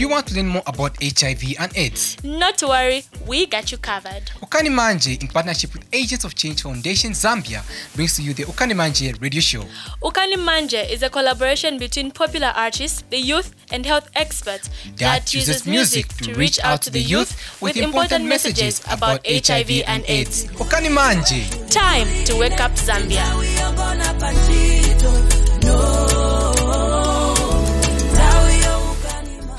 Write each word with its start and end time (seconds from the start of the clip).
Do 0.00 0.06
you 0.06 0.12
want 0.12 0.28
to 0.28 0.34
learn 0.34 0.46
more 0.46 0.62
about 0.66 0.96
HIV 1.02 1.56
and 1.58 1.76
AIDS? 1.76 2.16
Not 2.24 2.56
to 2.56 2.68
worry, 2.68 3.04
we 3.26 3.44
got 3.44 3.70
you 3.70 3.76
covered. 3.76 4.30
Ukani 4.40 4.70
Manje, 4.70 5.20
in 5.20 5.28
partnership 5.28 5.74
with 5.74 5.84
Agents 5.92 6.24
of 6.24 6.34
Change 6.34 6.62
Foundation 6.62 7.10
Zambia, 7.12 7.62
brings 7.94 8.16
to 8.16 8.22
you 8.22 8.32
the 8.32 8.44
Ukani 8.44 8.72
Manje 8.72 9.20
radio 9.20 9.42
show. 9.42 9.62
Ukani 10.02 10.36
Manje 10.36 10.90
is 10.90 11.02
a 11.02 11.10
collaboration 11.10 11.76
between 11.76 12.10
popular 12.12 12.50
artists, 12.56 13.04
the 13.10 13.18
youth, 13.18 13.54
and 13.72 13.84
health 13.84 14.08
experts 14.16 14.70
That 14.96 15.34
uses 15.34 15.66
music 15.66 16.08
to 16.22 16.32
reach 16.32 16.58
out 16.60 16.80
to 16.80 16.90
the 16.90 17.02
youth 17.02 17.60
with 17.60 17.76
important 17.76 18.24
messages 18.24 18.80
about 18.90 19.20
HIV 19.26 19.82
and 19.86 20.02
AIDS. 20.08 20.46
Ukani 20.56 20.88
Manje. 20.88 21.44
Time 21.70 22.08
to 22.24 22.36
wake 22.38 22.58
up 22.58 22.72
Zambia. 22.72 23.26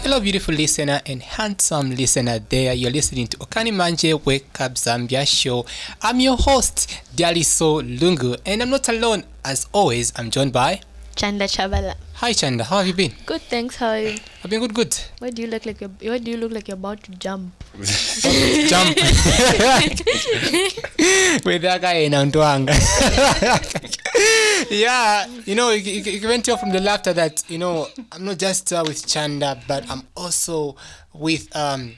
Hello, 0.04 0.20
beautiful 0.20 0.55
listener 0.55 0.99
and 1.05 1.21
handsome 1.21 1.91
listener 1.91 2.39
there. 2.39 2.73
You're 2.73 2.89
listening 2.89 3.28
to 3.28 3.37
Ukani 3.37 3.71
Manje 3.71 4.25
Wake 4.25 4.60
Up 4.60 4.74
Zambia 4.74 5.27
show. 5.27 5.64
I'm 6.01 6.19
your 6.19 6.37
host, 6.37 6.89
Daliso 7.15 7.82
Lungu, 8.00 8.36
and 8.43 8.64
I'm 8.64 8.71
not 8.71 8.89
alone. 8.89 9.24
As 9.46 9.68
always, 9.71 10.11
I'm 10.15 10.32
joined 10.32 10.54
by. 10.54 10.82
Chanda 11.15 11.46
Chavala. 11.46 11.96
Hi, 12.15 12.33
Chanda. 12.33 12.64
How 12.64 12.78
have 12.78 12.88
you 12.88 12.93
been? 12.93 13.14
Good, 13.25 13.42
thanks. 13.42 13.75
How 13.78 13.89
are 13.89 14.00
you? 14.00 14.15
I've 14.43 14.50
been 14.50 14.60
good, 14.60 14.74
good. 14.74 14.97
Why 15.19 15.29
do 15.29 15.42
you 15.42 15.47
look 15.47 15.65
like 15.65 15.82
you're, 15.82 15.89
why 15.89 16.18
do 16.18 16.32
you 16.32 16.38
look 16.38 16.52
like 16.52 16.68
you're 16.68 16.78
about 16.78 17.04
to 17.04 17.11
jump? 17.11 17.54
Jump. 17.78 18.96
With 21.46 21.61
that 21.64 21.79
guy 21.82 21.93
in 22.05 22.14
Antwang. 22.14 22.68
yeah, 24.71 25.28
you 25.46 25.55
know, 25.55 25.71
you, 25.71 25.79
you, 25.79 26.02
you 26.11 26.19
can 26.19 26.42
tell 26.42 26.57
from 26.57 26.71
the 26.71 26.79
laughter 26.79 27.14
that, 27.14 27.43
you 27.50 27.57
know, 27.57 27.88
I'm 28.11 28.25
not 28.25 28.38
just 28.38 28.71
uh, 28.71 28.83
with 28.86 29.05
Chanda, 29.07 29.60
but 29.68 29.89
I'm 29.89 30.04
also 30.16 30.75
with 31.14 31.54
um, 31.55 31.93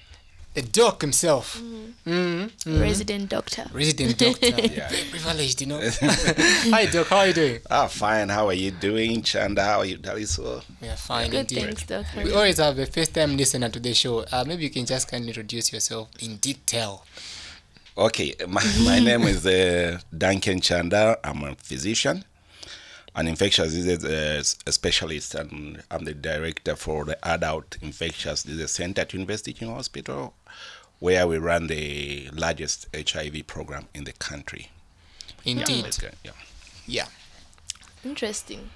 the 0.53 0.62
doc 0.62 1.02
himself. 1.02 1.59
Mm-hmm. 2.05 2.82
Resident 2.82 3.29
doctor. 3.29 3.65
Resident 3.73 4.18
doctor. 4.18 4.48
yeah. 4.48 4.87
Privileged, 5.09 5.62
you 5.62 5.68
know. 5.68 5.79
Hi, 6.01 6.85
Doc. 6.85 7.07
How 7.07 7.18
are 7.18 7.27
you 7.27 7.34
doing? 7.34 7.59
Ah, 7.71 7.87
fine. 7.87 8.29
How 8.29 8.48
are 8.48 8.54
you 8.54 8.71
doing, 8.71 9.21
Chanda? 9.21 9.63
How 9.63 9.79
are 9.79 9.85
you, 9.85 9.98
Daliso? 9.98 10.63
We 10.81 10.90
are 10.90 10.98
fine 10.98 11.31
Good, 11.31 11.51
indeed. 11.51 11.63
thanks, 11.63 11.84
doctor. 11.85 12.24
We 12.24 12.34
always 12.34 12.57
have 12.57 12.77
a 12.77 12.85
first 12.85 13.13
time 13.13 13.37
listener 13.37 13.70
to 13.70 13.79
the 13.79 13.93
show. 13.93 14.26
Uh, 14.31 14.43
maybe 14.46 14.63
you 14.63 14.70
can 14.70 14.85
just 14.85 15.09
kindly 15.09 15.29
introduce 15.29 15.71
yourself 15.71 16.09
in 16.20 16.37
detail. 16.37 17.05
Okay, 17.98 18.34
my, 18.48 18.63
my 18.84 18.99
name 18.99 19.21
is 19.24 19.46
uh, 19.46 19.99
Duncan 20.15 20.59
Chanda. 20.62 21.18
I'm 21.24 21.43
a 21.43 21.55
physician, 21.55 22.26
an 23.15 23.27
infectious 23.27 23.73
disease 23.73 24.03
uh, 24.03 24.71
specialist, 24.71 25.35
and 25.35 25.83
I'm 25.91 26.05
the 26.05 26.13
director 26.13 26.75
for 26.75 27.05
the 27.05 27.17
Adult 27.27 27.77
Infectious 27.81 28.43
Disease 28.43 28.71
Center 28.71 29.01
at 29.01 29.13
University 29.13 29.53
Teaching 29.53 29.73
Hospital, 29.73 30.33
where 30.99 31.27
we 31.27 31.37
run 31.37 31.67
the 31.67 32.29
largest 32.34 32.87
HIV 32.95 33.45
program 33.45 33.87
in 33.93 34.05
the 34.05 34.13
country. 34.13 34.69
Indeed. 35.45 35.85
Yeah. 36.23 36.31
Yeah. 36.87 37.07
Interesting. 38.05 38.70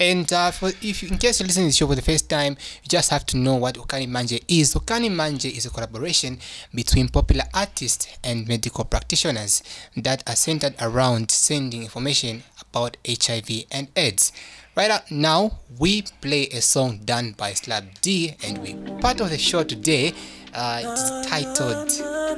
And 0.00 0.30
uh, 0.32 0.50
for 0.50 0.70
if 0.82 1.02
you, 1.02 1.08
in 1.08 1.18
case 1.18 1.38
you're 1.38 1.46
listening 1.46 1.66
to 1.66 1.70
the 1.70 1.76
show 1.76 1.86
for 1.86 1.94
the 1.94 2.02
first 2.02 2.28
time, 2.28 2.56
you 2.82 2.88
just 2.88 3.10
have 3.10 3.24
to 3.26 3.36
know 3.36 3.54
what 3.54 3.76
Ukani 3.76 4.08
Manje 4.08 4.42
is. 4.48 4.74
Ukani 4.74 5.08
Manje 5.10 5.56
is 5.56 5.64
a 5.64 5.70
collaboration 5.70 6.38
between 6.74 7.08
popular 7.08 7.44
artists 7.54 8.08
and 8.24 8.48
medical 8.48 8.84
practitioners 8.84 9.62
that 9.96 10.28
are 10.28 10.34
centered 10.34 10.74
around 10.80 11.30
sending 11.30 11.82
information 11.82 12.42
about 12.60 12.96
HIV 13.06 13.64
and 13.70 13.88
AIDS. 13.94 14.32
Right 14.76 14.90
now, 15.08 15.60
we 15.78 16.02
play 16.20 16.48
a 16.48 16.60
song 16.60 16.98
done 17.04 17.32
by 17.38 17.52
Slap 17.52 17.84
D, 18.00 18.34
and 18.42 18.58
we 18.58 18.74
part 19.00 19.20
of 19.20 19.30
the 19.30 19.38
show 19.38 19.62
today. 19.62 20.12
Uh, 20.52 20.82
it's 20.84 21.28
titled 21.28 21.88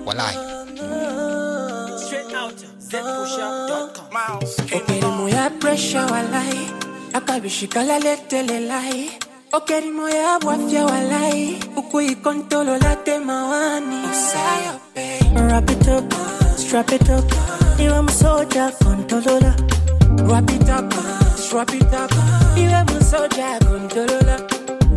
Walai. 0.06 1.25
Okerimo 4.76 5.28
ya 5.28 5.50
pressure 5.50 6.00
walai 6.04 6.70
akabishikala 7.12 7.98
letele 7.98 8.60
lai 8.60 9.10
Okerimo 9.52 10.08
ya 10.08 10.38
bwafya 10.38 10.84
walai 10.86 11.58
ukuikontolo 11.76 12.78
late 12.78 13.18
mawani 13.18 13.96
Usayo 14.10 14.74
Wrap 15.46 15.70
it 15.70 15.88
up, 15.88 16.14
strap 16.58 16.92
it 16.92 17.08
up. 17.10 17.24
Iwe 17.80 18.02
msoja 18.02 18.70
kontolola 18.84 19.54
Wrap 20.28 20.50
it 20.50 20.68
up, 20.68 20.94
strap 21.38 21.74
it 21.74 21.92
up. 21.94 22.12
Iwe 22.56 22.84
msoja 22.84 23.58
kontolola 23.68 24.40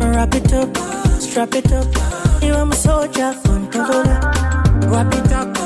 Wrap 0.00 0.34
it 0.34 0.52
up, 0.52 0.78
strap 1.20 1.54
it 1.54 1.72
up. 1.72 1.96
Iwe 2.42 2.64
msoja 2.64 3.34
kontolola 3.34 4.34
Wrap 4.90 5.14
it 5.14 5.32
up, 5.32 5.58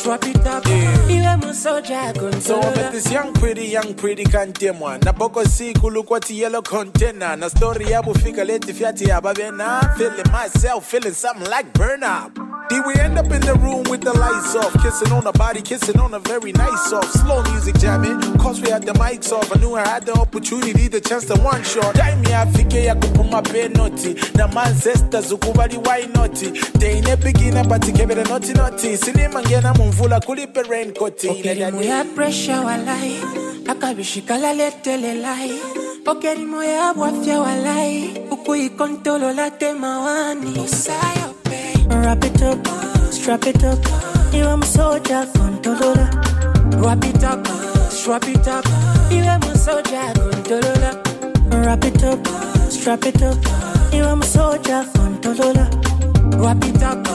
strap 0.00 0.24
it 0.24 0.46
up. 0.46 0.64
Iwe 1.08 1.36
msoja 1.36 2.14
So 2.40 2.60
I 2.60 2.74
met 2.74 2.92
this 2.92 3.10
young 3.12 3.32
pretty, 3.34 3.66
young 3.66 3.94
pretty 3.94 4.24
kantemwa 4.24 4.98
na 5.04 5.12
boko 5.12 5.44
siku 5.44 5.90
lukwati 5.90 6.40
yellow 6.40 6.62
container. 6.62 7.36
Na 7.36 7.50
story 7.50 7.86
yabu 7.90 8.14
fika 8.14 8.44
leti 8.44 8.72
fiati 8.72 9.04
yababena 9.04 9.94
feeling 9.98 10.30
myself 10.32 10.86
feeling 10.86 11.12
something 11.14 11.50
like 11.50 11.72
burn 11.74 12.02
up. 12.02 12.38
Did 12.70 12.86
we 12.86 12.94
end 12.94 13.18
up 13.18 13.26
in 13.32 13.40
the 13.40 13.54
room 13.54 13.82
with 13.90 14.00
the 14.02 14.12
lights 14.12 14.54
off? 14.54 14.72
Kissing 14.82 15.12
on 15.12 15.26
a 15.26 15.32
body 15.32 15.60
kissing 15.60 15.98
on 15.98 16.14
a 16.14 16.20
very 16.20 16.52
nice 16.52 16.92
off. 16.92 17.10
Slow 17.10 17.42
music 17.50 17.76
jamming 17.78 18.20
cause 18.38 18.60
we 18.60 18.70
had 18.70 18.86
the 18.86 18.92
mics 18.92 19.32
off. 19.32 19.54
I 19.54 19.58
knew 19.58 19.74
I 19.74 19.86
had 19.86 20.06
the 20.06 20.12
opportunity 20.12 20.86
the 20.88 21.00
chance 21.00 21.26
to 21.26 21.34
one 21.40 21.64
shot. 21.64 21.94
Time 21.96 22.22
yafike 22.22 22.84
ya 22.84 22.94
kupuma 22.94 23.42
penalty. 23.42 24.14
Na 24.36 24.46
ancestors 24.62 25.32
ukubali 25.32 25.84
why 25.84 26.06
not 26.14 26.32
teine 26.78 27.16
beginner 27.16 27.64
but 27.64 27.82
kebere 27.82 28.24
noti 28.28 28.52
noti 28.52 28.96
sinima 28.96 29.42
ngena 29.42 29.74
mumvula 29.90 30.20
kulipe 30.20 30.62
raincoat 30.62 31.24
Okerimo 31.24 31.82
ya 31.82 32.04
pressure 32.04 32.58
walai 32.58 33.16
akabishikala 33.68 34.52
letele 34.52 35.14
lai. 35.14 35.50
Ya 36.64 36.94
bwafya 36.94 37.40
walai 37.40 38.10
ukuikontolo 38.30 39.32
late 39.32 39.72
mawani 39.72 40.58
Usayo 40.64 41.34
Wrap 41.88 42.24
it 42.24 42.42
up, 42.42 42.66
strap 43.12 43.46
it 43.46 43.62
up. 43.64 43.78
Iwe 44.32 44.56
msoja 44.56 45.26
kontolola. 45.26 46.08
Wrap 46.80 47.04
it 47.04 47.22
up, 47.24 47.48
strap 47.90 48.28
it 48.28 48.46
up. 48.46 48.66
Iwe 49.10 49.38
msoja 49.38 50.14
kontolola. 50.14 50.94
Wrap 51.50 51.84
it 51.84 52.02
up, 52.04 52.28
strap 52.70 53.06
it 53.06 53.22
up. 53.22 53.46
Iwe 53.92 54.14
msoja 54.14 54.84
kontolola. 54.84 55.66
Wrap 56.38 56.64
it 56.64 56.82
up, 56.82 57.08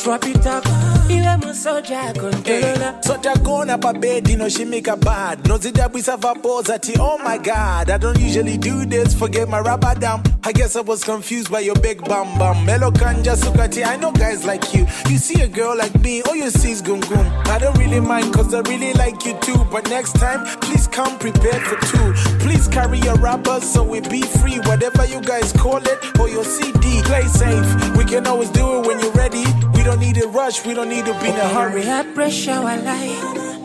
strap 0.00 0.24
it 0.24 0.46
up 0.46 0.64
Iwe 1.10 1.36
msoja 1.36 2.12
kontolola 2.12 2.66
eh, 2.66 2.78
Hey, 2.78 3.02
so 3.02 3.18
gonna 3.42 3.76
pa 3.78 3.92
bed, 3.92 4.28
you 4.28 4.36
know 4.36 4.48
she 4.48 4.64
make 4.64 4.86
a 4.86 4.96
bad. 4.96 5.46
No 5.48 5.58
zidabwisa 5.58 6.16
vapoza 6.16 6.78
ti, 6.78 6.94
oh 7.00 7.18
my 7.18 7.36
god. 7.36 7.90
I 7.90 7.98
don't 7.98 8.18
usually 8.20 8.56
do 8.56 8.86
this, 8.86 9.12
forget 9.14 9.48
my 9.48 9.58
rubber 9.58 9.94
dam. 9.98 10.22
I 10.44 10.52
guess 10.52 10.76
I 10.76 10.82
was 10.82 11.02
confused 11.02 11.50
by 11.50 11.60
your 11.60 11.74
big 11.74 11.98
bam 12.04 12.38
bam. 12.38 12.64
Melo 12.64 12.92
kanja 12.92 13.34
sukati, 13.34 13.84
I 13.84 13.96
know 13.96 14.12
guys 14.12 14.44
like 14.44 14.72
you. 14.72 14.86
You 15.08 15.18
see 15.18 15.42
a 15.42 15.48
girl 15.48 15.76
like 15.76 16.00
me, 16.00 16.22
all 16.22 16.36
you 16.36 16.50
see 16.50 16.70
is 16.70 16.80
gung 16.80 17.02
gung. 17.02 17.26
I 17.48 17.58
don't 17.58 17.76
really 17.76 18.00
mind 18.00 18.32
cause 18.32 18.54
I 18.54 18.60
really 18.60 18.92
like 18.92 19.26
you 19.26 19.36
too. 19.40 19.66
But 19.72 19.90
next 19.90 20.12
time, 20.12 20.46
please 20.60 20.86
come 20.86 21.18
prepared 21.18 21.62
for 21.62 21.76
two. 21.86 22.12
Please 22.38 22.68
carry 22.68 23.00
your 23.00 23.16
rubber 23.16 23.60
so 23.60 23.82
we 23.82 24.00
be 24.00 24.22
free. 24.22 24.60
Whatever 24.60 25.06
you 25.06 25.20
guys 25.22 25.52
call 25.52 25.82
it, 25.82 26.20
or 26.20 26.28
your 26.28 26.44
CD. 26.44 27.02
Play 27.02 27.26
safe, 27.26 27.96
we 27.96 28.04
can 28.04 28.26
always 28.28 28.50
do 28.50 28.78
it 28.78 28.86
when 28.86 29.00
you're 29.00 29.12
ready. 29.12 29.44
We 29.74 29.82
don't 29.82 29.89
need 29.98 30.16
a 30.22 30.28
rush, 30.28 30.64
we 30.66 30.74
don't 30.74 30.88
need 30.88 31.04
to 31.06 31.14
be 31.20 31.28
in 31.28 31.36
a 31.36 31.48
hurry. 31.48 31.84
ya 31.86 32.02
pressure 32.14 32.60
walai 32.60 33.14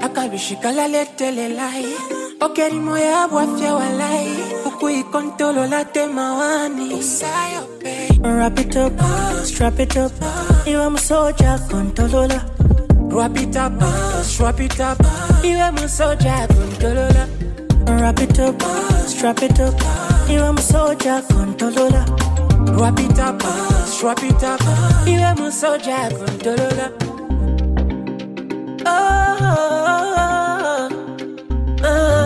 akabishikala 0.02 0.88
letele 0.88 1.50
lai. 1.56 1.86
Okerimo 2.42 2.98
ya 2.98 3.28
bwafya 3.28 3.74
walai 3.74 4.28
ukuikontolo 4.66 5.66
late 5.68 6.08
mawani 6.08 6.94
Usayo 6.94 7.64
Wrap 8.22 8.60
it 8.60 8.76
up, 8.76 8.94
strap 9.46 9.80
it 9.80 9.96
up. 9.98 10.12
Iwe 10.66 10.90
msoja 10.90 11.60
kontolola. 11.72 12.42
Wrap 13.10 13.38
it 13.38 13.56
up, 13.56 13.74
strap 14.24 14.60
it 14.60 14.80
up. 14.80 15.00
Iwe 15.44 15.72
msoja 15.72 16.48
kontolola. 16.48 17.28
Wrap 17.88 18.20
it 18.20 18.40
up, 18.40 18.64
strap 19.08 19.42
it 19.44 19.60
up. 19.60 19.82
Iwe 20.30 20.52
msoja 20.52 21.22
kontolola 21.22 22.06
Wrap 22.68 23.00
it 23.00 23.20
up, 23.20 23.42
strap 23.88 24.24
it 24.24 24.44
up 24.44 24.62
Iwe 25.08 25.34
msoja 25.34 26.10
kontolola 26.12 26.92
Oh, 28.88 28.90
oh, 31.84 31.86
oh, 31.86 32.26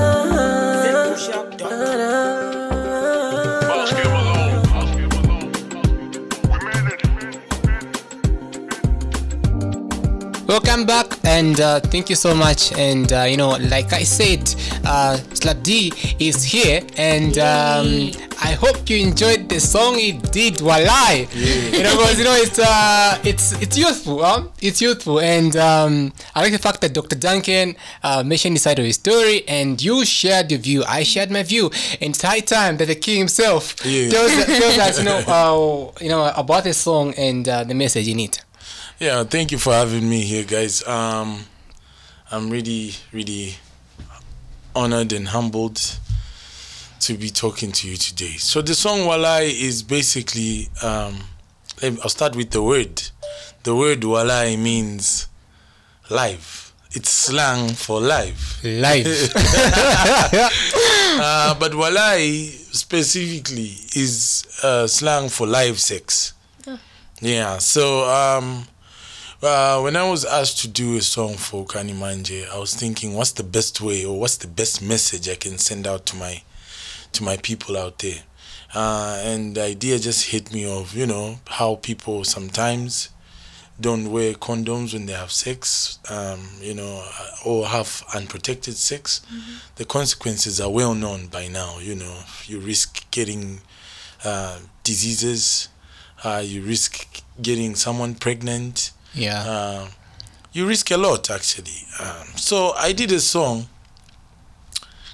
Welcome 10.48 10.86
back, 10.86 11.06
and 11.26 11.60
uh, 11.62 11.80
thank 11.80 12.10
you 12.10 12.16
so 12.16 12.34
much. 12.34 12.72
And 12.74 13.12
uh, 13.14 13.24
you 13.30 13.38
know, 13.38 13.50
like 13.70 13.94
I 13.94 14.02
said, 14.04 14.54
uh, 14.84 15.18
Slap 15.34 15.62
D 15.62 15.94
is 16.20 16.44
here, 16.44 16.82
and 16.98 17.38
um, 17.38 18.12
I 18.50 18.54
hope 18.54 18.90
you 18.90 18.98
enjoyed 18.98 19.48
the 19.48 19.60
song. 19.60 19.94
It 20.00 20.32
did, 20.32 20.56
walai. 20.56 21.30
You 21.72 21.84
know, 21.84 21.94
because 21.98 22.18
you 22.18 22.26
know 22.26 22.34
it's 22.34 22.58
uh, 22.58 23.20
it's 23.24 23.52
it's 23.62 23.78
youthful. 23.78 24.24
Huh? 24.24 24.48
It's 24.60 24.82
youthful, 24.82 25.20
and 25.20 25.56
um, 25.56 26.12
I 26.34 26.42
like 26.42 26.52
the 26.52 26.58
fact 26.58 26.82
that 26.82 26.92
Dr. 26.94 27.16
Duncan 27.16 27.76
uh, 28.02 28.24
mentioned 28.24 28.56
the 28.56 28.60
side 28.60 28.80
of 28.80 28.86
his 28.86 28.96
story, 28.96 29.48
and 29.48 29.80
you 29.80 30.04
shared 30.04 30.50
your 30.50 30.60
view. 30.60 30.84
I 30.88 31.04
shared 31.04 31.30
my 31.30 31.44
view, 31.44 31.70
and 32.02 32.10
it's 32.16 32.24
high 32.24 32.40
time 32.40 32.78
that 32.78 32.88
the 32.88 32.96
king 32.96 33.20
himself 33.20 33.76
Yeah. 33.86 34.10
tells, 34.10 34.32
tells 34.34 34.78
us, 34.80 34.98
you 34.98 35.06
know, 35.06 35.18
uh, 35.94 36.04
you 36.04 36.10
know, 36.10 36.26
about 36.36 36.64
the 36.64 36.74
song 36.74 37.14
and 37.18 37.48
uh, 37.48 37.64
the 37.66 37.76
message 37.76 38.08
in 38.08 38.20
it. 38.20 38.42
Yeah, 39.00 39.24
thank 39.26 39.52
you 39.52 39.60
for 39.60 39.74
having 39.74 40.10
me 40.10 40.22
here, 40.24 40.44
guys. 40.44 40.82
Um, 40.88 41.46
I'm 42.32 42.50
really, 42.50 42.94
really 43.14 43.56
honored 44.76 45.14
and 45.14 45.28
humbled 45.28 46.00
to 47.02 47.14
be 47.16 47.30
talking 47.30 47.72
to 47.72 47.90
you 47.90 47.98
today. 47.98 48.38
So 48.38 48.62
the 48.62 48.76
song 48.76 49.00
Walai 49.00 49.50
is 49.50 49.84
basically, 49.84 50.70
um, 50.84 51.20
I'll 51.82 52.10
start 52.10 52.36
with 52.36 52.52
the 52.52 52.62
word. 52.62 53.02
The 53.64 53.76
word 53.76 54.02
Walai 54.02 54.58
means 54.58 55.28
live. 56.10 56.74
It's 56.92 57.10
slang 57.10 57.70
for 57.74 58.02
live. 58.02 58.60
Live. 58.64 59.34
Uh, 61.22 61.54
but 61.56 61.72
Walai 61.74 62.50
specifically 62.74 63.76
is 63.96 64.46
uh, 64.64 64.86
slang 64.88 65.28
for 65.28 65.48
live 65.48 65.80
sex. 65.80 66.34
Yeah. 67.20 67.58
So 67.58 68.08
um, 68.08 68.66
uh, 69.42 69.82
when 69.82 69.96
I 69.96 70.10
was 70.10 70.24
asked 70.24 70.60
to 70.60 70.68
do 70.68 70.96
a 70.98 71.02
song 71.02 71.36
for 71.36 71.66
Kani 71.66 71.94
Manje, 71.94 72.50
I 72.50 72.58
was 72.58 72.74
thinking, 72.76 73.16
what's 73.16 73.32
the 73.34 73.44
best 73.44 73.82
way 73.82 74.06
or 74.06 74.20
what's 74.20 74.38
the 74.38 74.48
best 74.48 74.82
message 74.82 75.28
I 75.28 75.36
can 75.36 75.58
send 75.58 75.88
out 75.88 76.06
to 76.08 76.16
my 76.16 76.42
to 77.14 77.24
my 77.24 77.38
people 77.38 77.78
out 77.78 78.00
there? 78.00 78.24
Uh, 78.74 79.20
and 79.26 79.56
the 79.56 79.64
idea 79.64 79.98
just 79.98 80.28
hit 80.30 80.54
me 80.54 80.64
of 80.66 80.96
you 80.96 81.08
know 81.08 81.40
how 81.48 81.76
people 81.76 82.24
sometimes 82.24 83.10
don't 83.82 84.12
wear 84.12 84.34
condoms 84.34 84.94
when 84.94 85.06
they 85.06 85.14
have 85.14 85.32
sex, 85.32 86.00
um, 86.10 86.42
you 86.62 86.74
know, 86.74 87.02
uh, 87.20 87.30
or 87.46 87.66
have 87.66 88.04
unprotected 88.14 88.76
sex. 88.76 89.22
The 89.78 89.86
consequences 89.86 90.60
are 90.60 90.70
well 90.70 90.94
known 90.94 91.28
by 91.28 91.48
now. 91.48 91.80
You 91.80 91.96
know, 91.96 92.18
you 92.46 92.60
risk 92.60 93.10
getting 93.10 93.62
uh, 94.26 94.60
diseases, 94.84 95.70
uh, 96.26 96.44
you 96.46 96.62
risk 96.62 97.24
getting 97.42 97.76
someone 97.76 98.16
pregnant. 98.16 98.92
yeah. 99.14 99.44
Uh, 99.48 99.88
you 100.52 100.68
risk 100.68 100.90
a 100.92 100.98
lot 100.98 101.30
actually. 101.30 101.86
Um, 102.00 102.26
so 102.36 102.72
I 102.72 102.92
did 102.92 103.12
a 103.12 103.20
song 103.20 103.68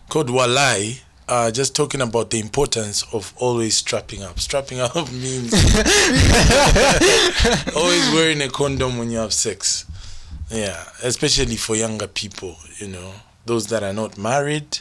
called 0.09 0.29
Walai, 0.29 1.01
uh, 1.27 1.51
just 1.51 1.75
talking 1.75 2.01
about 2.01 2.29
the 2.29 2.39
importance 2.39 3.03
of 3.13 3.33
always 3.37 3.77
strapping 3.77 4.23
up. 4.23 4.39
Strapping 4.39 4.79
up 4.81 5.11
means 5.11 5.53
always 7.75 8.13
wearing 8.13 8.41
a 8.41 8.49
condom 8.49 8.97
when 8.97 9.09
you 9.09 9.17
have 9.17 9.33
sex. 9.33 9.85
Yeah, 10.49 10.83
especially 11.03 11.55
for 11.55 11.75
younger 11.75 12.07
people, 12.07 12.55
you 12.77 12.87
know, 12.87 13.13
those 13.45 13.67
that 13.67 13.81
are 13.81 13.93
not 13.93 14.17
married, 14.17 14.79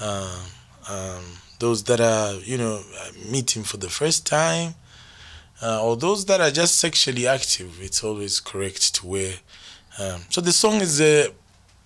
um, 0.00 0.40
um, 0.88 1.22
those 1.58 1.84
that 1.84 2.00
are, 2.00 2.34
you 2.40 2.56
know, 2.56 2.82
meeting 3.30 3.64
for 3.64 3.76
the 3.76 3.90
first 3.90 4.26
time, 4.26 4.74
uh, 5.62 5.84
or 5.84 5.96
those 5.96 6.24
that 6.24 6.40
are 6.40 6.50
just 6.50 6.78
sexually 6.78 7.26
active. 7.26 7.82
It's 7.82 8.02
always 8.02 8.40
correct 8.40 8.94
to 8.94 9.06
wear. 9.06 9.34
Um, 9.98 10.22
so 10.30 10.40
the 10.40 10.52
song 10.52 10.80
is 10.80 11.02
a, 11.02 11.28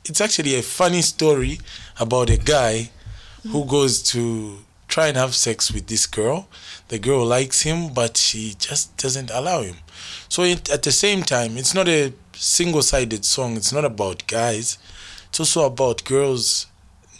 it's 0.05 0.21
actually 0.21 0.55
a 0.55 0.63
funny 0.63 1.03
story 1.03 1.59
about 1.99 2.31
a 2.31 2.37
guy 2.37 2.91
who 3.50 3.64
goes 3.64 4.02
to 4.12 4.58
try 4.88 5.08
and 5.08 5.16
have 5.16 5.34
sex 5.34 5.70
with 5.72 5.87
this 5.88 6.06
girl. 6.06 6.48
The 6.88 6.98
girl 6.98 7.25
likes 7.26 7.62
him, 7.62 7.93
but 7.93 8.16
she 8.16 8.54
just 8.58 8.96
doesn't 8.96 9.31
allow 9.31 9.62
him. 9.62 9.76
So 10.28 10.43
it, 10.43 10.70
at 10.70 10.82
the 10.82 10.93
same 10.93 11.22
time, 11.22 11.56
it's 11.56 11.75
not 11.75 11.88
a 11.88 12.12
single-sided 12.32 13.25
song. 13.25 13.56
It's 13.56 13.72
not 13.72 13.84
about 13.84 14.26
guys. 14.26 14.78
It's 15.28 15.40
also 15.40 15.66
about 15.66 16.04
girls 16.04 16.66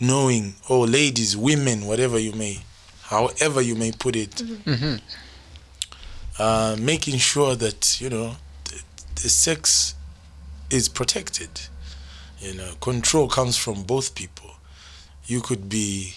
knowing, 0.01 0.55
or 0.69 0.87
ladies, 0.87 1.37
women, 1.37 1.87
whatever 1.87 2.19
you 2.19 2.33
may, 2.33 2.59
however 3.05 3.61
you 3.61 3.75
may 3.75 3.93
put 3.93 4.15
it, 4.17 4.43
uh, 6.39 6.77
making 6.79 7.17
sure 7.19 7.57
that 7.57 8.01
you 8.01 8.11
know 8.11 8.37
the, 8.65 8.83
the 9.23 9.29
sex 9.29 9.95
is 10.71 10.89
protected. 10.89 11.49
You 12.41 12.55
know, 12.55 12.73
control 12.81 13.29
comes 13.29 13.57
from 13.57 13.83
both 13.85 14.15
people. 14.15 14.51
You 15.27 15.41
could 15.41 15.69
be, 15.69 16.15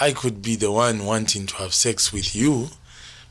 I 0.00 0.12
could 0.12 0.40
be 0.40 0.56
the 0.56 0.72
one 0.72 1.04
wanting 1.04 1.46
to 1.46 1.56
have 1.56 1.74
sex 1.74 2.12
with 2.12 2.34
you, 2.34 2.70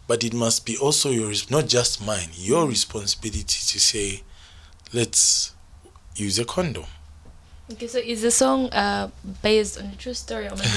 but 0.07 0.23
it 0.23 0.33
must 0.33 0.65
be 0.65 0.77
also 0.77 1.09
your, 1.09 1.33
not 1.49 1.67
just 1.67 2.05
mine. 2.05 2.29
Your 2.33 2.67
responsibility 2.67 3.43
to 3.43 3.79
say, 3.79 4.23
let's 4.93 5.55
use 6.15 6.37
a 6.37 6.45
condom. 6.45 6.85
Okay, 7.71 7.88
so 7.88 7.98
is 7.98 8.21
the 8.21 8.30
song 8.30 8.68
uh, 8.74 9.10
based 9.42 9.80
on 9.80 9.86
a 9.86 9.95
true 9.95 10.13
story 10.13 10.48
or 10.48 10.50
maybe 10.51 10.63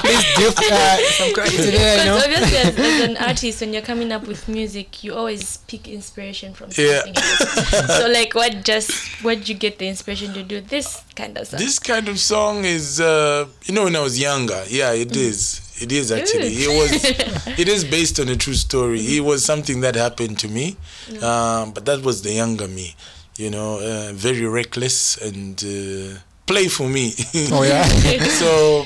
Please 0.00 0.24
do 0.34 0.48
uh, 0.72 0.96
some 1.12 1.32
credit 1.34 1.56
to 1.56 1.70
there, 1.70 1.98
you 1.98 2.04
know. 2.06 2.16
Obviously, 2.16 2.56
as, 2.56 2.78
as 2.78 3.00
an 3.10 3.16
artist, 3.28 3.60
when 3.60 3.74
you're 3.74 3.82
coming 3.82 4.12
up 4.12 4.26
with 4.26 4.48
music, 4.48 5.04
you 5.04 5.12
always 5.14 5.58
pick 5.68 5.88
inspiration 5.88 6.54
from 6.54 6.70
Yeah. 6.76 7.00
something 7.02 7.16
else. 7.18 7.86
so, 7.98 8.08
like, 8.08 8.34
what 8.34 8.64
just 8.64 8.90
did 9.22 9.46
you 9.46 9.54
get 9.54 9.78
the 9.78 9.88
inspiration 9.88 10.32
to 10.32 10.42
do 10.42 10.62
this 10.62 11.02
kind 11.14 11.36
of 11.36 11.48
song? 11.48 11.60
This 11.60 11.78
kind 11.78 12.08
of 12.08 12.18
song 12.18 12.64
is, 12.64 12.98
uh, 12.98 13.46
you 13.66 13.74
know, 13.74 13.84
when 13.84 13.96
I 13.96 14.00
was 14.00 14.18
younger, 14.18 14.64
yeah, 14.68 14.92
it 14.92 15.14
is. 15.14 15.60
It 15.82 15.92
is 15.92 16.12
actually. 16.12 16.48
It 16.48 16.68
was. 16.68 17.04
It 17.58 17.68
is 17.68 17.84
based 17.84 18.18
on 18.20 18.28
a 18.30 18.36
true 18.36 18.54
story. 18.54 19.00
It 19.00 19.20
was 19.20 19.44
something 19.44 19.80
that 19.82 19.96
happened 19.96 20.38
to 20.40 20.48
me, 20.48 20.76
um, 21.20 21.72
but 21.72 21.84
that 21.84 22.02
was 22.02 22.22
the 22.22 22.32
younger 22.32 22.68
me. 22.68 22.94
You 23.36 23.50
know, 23.50 23.78
uh, 23.80 24.12
very 24.12 24.46
reckless 24.46 25.16
and 25.16 25.62
uh, 25.64 26.20
for 26.68 26.88
me. 26.88 27.12
Oh 27.50 27.62
yeah. 27.64 27.82
so 28.28 28.84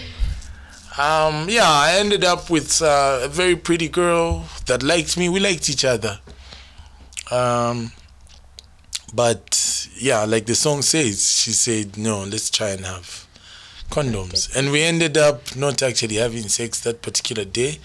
um 1.00 1.48
yeah 1.48 1.70
i 1.70 1.92
ended 2.00 2.24
up 2.24 2.50
with 2.50 2.82
uh, 2.82 3.20
a 3.22 3.28
very 3.28 3.54
pretty 3.54 3.88
girl 3.88 4.44
that 4.66 4.82
liked 4.82 5.16
me. 5.16 5.28
We 5.28 5.38
liked 5.40 5.68
each 5.68 5.84
other. 5.84 6.18
Um 7.30 7.92
but 9.14 9.88
yeah 9.96 10.24
like 10.24 10.46
the 10.46 10.54
song 10.54 10.82
says 10.82 11.40
she 11.40 11.52
said 11.52 11.96
no 11.96 12.24
let's 12.24 12.50
try 12.50 12.70
and 12.70 12.84
have 12.84 13.26
condoms. 13.90 14.54
And 14.56 14.70
we 14.70 14.82
ended 14.82 15.16
up 15.16 15.56
not 15.56 15.82
actually 15.82 16.16
having 16.16 16.48
sex 16.48 16.80
that 16.80 17.00
particular 17.02 17.44
day. 17.44 17.78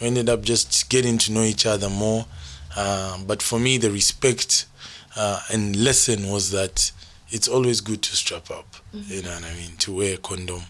We 0.00 0.06
ended 0.08 0.28
up 0.28 0.42
just 0.42 0.88
getting 0.88 1.18
to 1.18 1.32
know 1.32 1.42
each 1.42 1.66
other 1.66 1.88
more. 1.88 2.26
Um, 2.76 3.24
but 3.26 3.42
for 3.42 3.58
me 3.58 3.78
the 3.78 3.90
respect 3.90 4.66
uh, 5.22 5.40
and 5.52 5.76
lesson 5.76 6.20
was 6.30 6.50
that 6.50 6.92
it's 7.30 7.48
always 7.48 7.80
good 7.80 8.02
to 8.02 8.12
strap 8.16 8.50
up 8.50 8.68
you 8.92 9.22
know 9.22 9.30
what 9.30 9.44
i 9.44 9.54
mean 9.54 9.74
to 9.78 9.88
wear 9.98 10.14
a 10.14 10.18
condom 10.18 10.62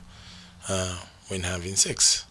uh, 0.69 0.97
when 1.28 1.42
having 1.42 1.76
sex. 1.76 2.26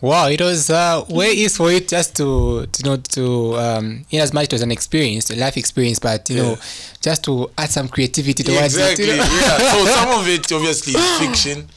Wow, 0.00 0.28
it 0.28 0.40
was 0.40 0.70
uh, 0.70 1.04
way 1.08 1.32
easy 1.32 1.56
for 1.56 1.72
it 1.72 1.88
just 1.88 2.16
to, 2.18 2.66
to 2.66 2.82
you 2.82 2.90
know 2.90 2.96
to 2.98 3.56
um, 3.58 4.04
in 4.10 4.20
as 4.20 4.32
much 4.32 4.44
it 4.44 4.52
was 4.52 4.62
an 4.62 4.70
experience, 4.70 5.28
a 5.30 5.36
life 5.36 5.56
experience, 5.56 5.98
but 5.98 6.30
you 6.30 6.36
know 6.36 6.56
just 7.00 7.24
to 7.24 7.50
add 7.58 7.70
some 7.70 7.88
creativity 7.88 8.44
towards 8.44 8.76
exactly 8.76 9.06
it. 9.06 9.10
you 9.10 9.16
know. 9.16 9.24
yeah. 9.24 9.58
So 9.58 9.86
some 9.86 10.20
of 10.20 10.28
it 10.28 10.52
obviously 10.52 10.92
is 10.94 11.18
fiction. 11.18 11.68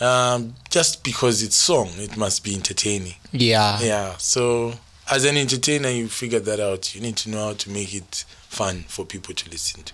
Um, 0.00 0.54
just 0.68 1.02
because 1.02 1.42
it's 1.42 1.56
song 1.56 1.88
it 1.96 2.16
must 2.16 2.44
be 2.44 2.54
entertaining. 2.54 3.14
Yeah. 3.32 3.80
yeah 3.80 4.14
so 4.18 4.74
as 5.10 5.24
an 5.24 5.38
entertainer 5.38 5.88
you 5.88 6.08
figure 6.08 6.40
that 6.40 6.60
out. 6.60 6.94
You 6.94 7.00
need 7.00 7.16
to 7.16 7.30
know 7.30 7.46
how 7.46 7.52
to 7.54 7.70
make 7.70 7.94
it 7.94 8.26
fun 8.56 8.84
for 8.88 9.04
people 9.04 9.34
to 9.34 9.50
listen 9.50 9.82
to 9.84 9.92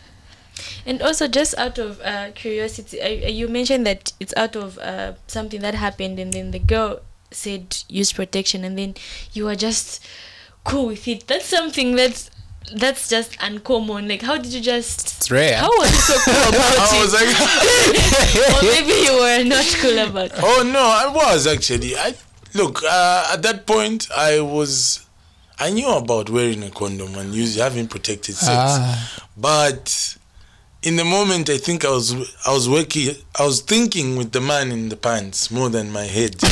And 0.86 1.00
also, 1.02 1.26
just 1.28 1.56
out 1.58 1.78
of 1.78 1.98
uh, 2.04 2.30
curiosity, 2.34 3.00
uh, 3.00 3.08
you 3.38 3.48
mentioned 3.48 3.84
that 3.86 4.12
it's 4.20 4.34
out 4.36 4.54
of 4.54 4.78
uh, 4.78 5.12
something 5.26 5.60
that 5.62 5.74
happened, 5.74 6.18
and 6.20 6.30
then 6.32 6.50
the 6.52 6.58
girl 6.60 7.00
said 7.30 7.64
use 7.88 8.12
protection, 8.12 8.62
and 8.64 8.76
then 8.78 8.94
you 9.32 9.46
were 9.48 9.56
just 9.56 10.04
cool 10.64 10.86
with 10.92 11.08
it. 11.08 11.26
That's 11.26 11.46
something 11.46 11.96
that's 11.96 12.30
that's 12.76 13.08
just 13.08 13.36
uncommon. 13.40 14.06
Like, 14.08 14.22
how 14.22 14.36
did 14.36 14.52
you 14.52 14.60
just? 14.60 15.16
It's 15.16 15.30
rare. 15.30 15.56
How 15.56 15.70
was 15.80 15.90
you 15.90 16.02
so 16.12 16.16
cool 16.20 16.48
about 16.52 16.78
I 16.78 16.86
it? 16.92 17.00
was 17.02 17.12
like 17.16 17.30
or 18.54 18.62
maybe 18.62 18.94
you 19.08 19.14
were 19.24 19.44
not 19.48 19.66
cool 19.80 19.98
about 19.98 20.30
it. 20.36 20.42
oh 20.42 20.62
no 20.70 20.80
i 20.84 21.08
was 21.08 21.46
actually 21.46 21.96
i 21.96 22.14
look 22.54 22.82
uh, 22.84 23.30
at 23.32 23.40
that 23.42 23.66
point 23.66 24.08
i 24.16 24.40
was 24.40 25.01
i 25.66 25.70
knew 25.70 25.88
about 25.88 26.28
wearing 26.30 26.62
a 26.64 26.70
condom 26.70 27.14
and 27.16 27.34
using 27.34 27.62
having 27.62 27.86
protected 27.88 28.34
sex 28.34 28.56
Ah. 28.56 29.20
but 29.36 30.16
in 30.82 30.96
the 30.96 31.04
moment 31.04 31.48
i 31.50 31.58
think 31.58 31.84
i 31.84 31.90
was 31.90 32.08
i 32.46 32.52
was 32.52 32.68
working 32.68 33.14
i 33.38 33.44
was 33.46 33.60
thinking 33.62 34.16
with 34.16 34.30
the 34.32 34.40
man 34.40 34.72
in 34.72 34.88
the 34.88 34.96
pants 34.96 35.50
more 35.50 35.70
than 35.70 35.90
my 35.92 36.04
head 36.04 36.34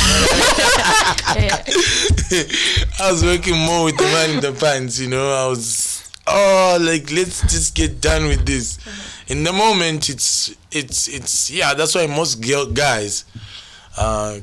i 3.01 3.11
was 3.11 3.25
working 3.25 3.57
more 3.59 3.85
with 3.87 3.97
the 3.97 4.05
man 4.05 4.31
in 4.31 4.41
the 4.41 4.53
pants 4.53 4.99
you 5.01 5.09
know 5.09 5.33
i 5.33 5.47
was 5.49 6.11
oh 6.27 6.79
like 6.81 7.11
let's 7.13 7.41
just 7.43 7.75
get 7.75 8.01
done 8.01 8.27
with 8.27 8.45
this 8.47 8.79
in 9.29 9.43
the 9.45 9.53
moment 9.53 10.09
it's 10.09 10.55
it's 10.71 11.09
it's 11.09 11.51
yeah 11.51 11.75
that's 11.75 11.95
why 11.95 12.07
most 12.07 12.41
girl 12.41 12.67
guys 12.67 13.25
uh 13.97 14.39